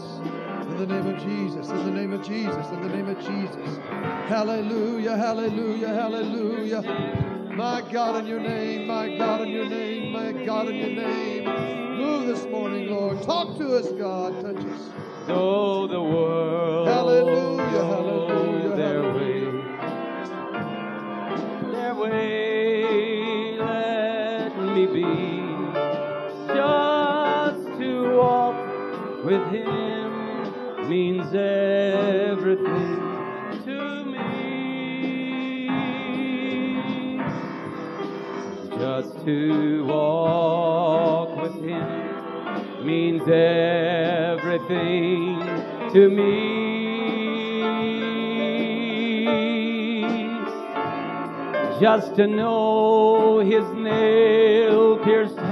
In 0.69 0.77
the 0.77 0.85
name 0.85 1.07
of 1.07 1.21
Jesus, 1.23 1.69
in 1.69 1.85
the 1.85 1.91
name 1.91 2.13
of 2.13 2.23
Jesus, 2.25 2.67
in 2.69 2.81
the 2.81 2.89
name 2.89 3.07
of 3.07 3.17
Jesus. 3.19 3.77
Hallelujah, 4.27 5.17
hallelujah, 5.17 5.87
hallelujah. 5.89 6.81
My 7.55 7.81
God, 7.91 8.21
in 8.21 8.27
your 8.27 8.39
name, 8.39 8.87
my 8.87 9.15
God, 9.17 9.41
in 9.41 9.49
your 9.49 9.69
name, 9.69 10.11
my 10.11 10.31
God, 10.45 10.67
in 10.67 10.75
your 10.75 10.89
name. 10.89 11.97
Move 11.97 12.27
this 12.27 12.45
morning, 12.45 12.89
Lord. 12.89 13.21
Talk 13.21 13.57
to 13.57 13.77
us, 13.77 13.91
God. 13.91 14.41
Touch 14.41 14.65
us. 14.65 14.89
Though 15.27 15.87
the 15.87 16.01
world 16.01 16.87
Hallelujah, 16.87 17.85
hallelujah, 17.85 18.75
their 18.75 19.13
way, 19.13 19.39
their 21.71 21.95
way, 21.95 22.52
be 24.93 25.01
just 26.53 27.65
to 27.79 27.91
walk 28.15 28.55
with 29.25 29.43
Him 29.51 30.87
means 30.87 31.33
everything 31.33 32.99
to 33.65 34.05
me. 34.05 34.19
Just 38.77 39.25
to 39.25 39.83
walk 39.85 41.29
with 41.41 41.55
Him 41.63 42.85
means 42.85 43.27
everything 43.27 44.69
to 45.93 46.09
me. 46.09 46.63
Just 51.81 52.15
to 52.17 52.27
know 52.27 53.39
His 53.39 53.65
nail 53.73 54.72
pierced 55.03 55.42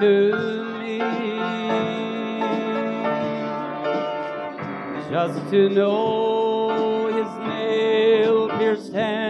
to 0.00 0.78
me. 0.78 0.98
Just 5.10 5.50
to 5.50 5.68
know 5.70 7.06
his 7.08 7.48
nail 7.48 8.48
pierced 8.58 8.92
hands 8.92 9.27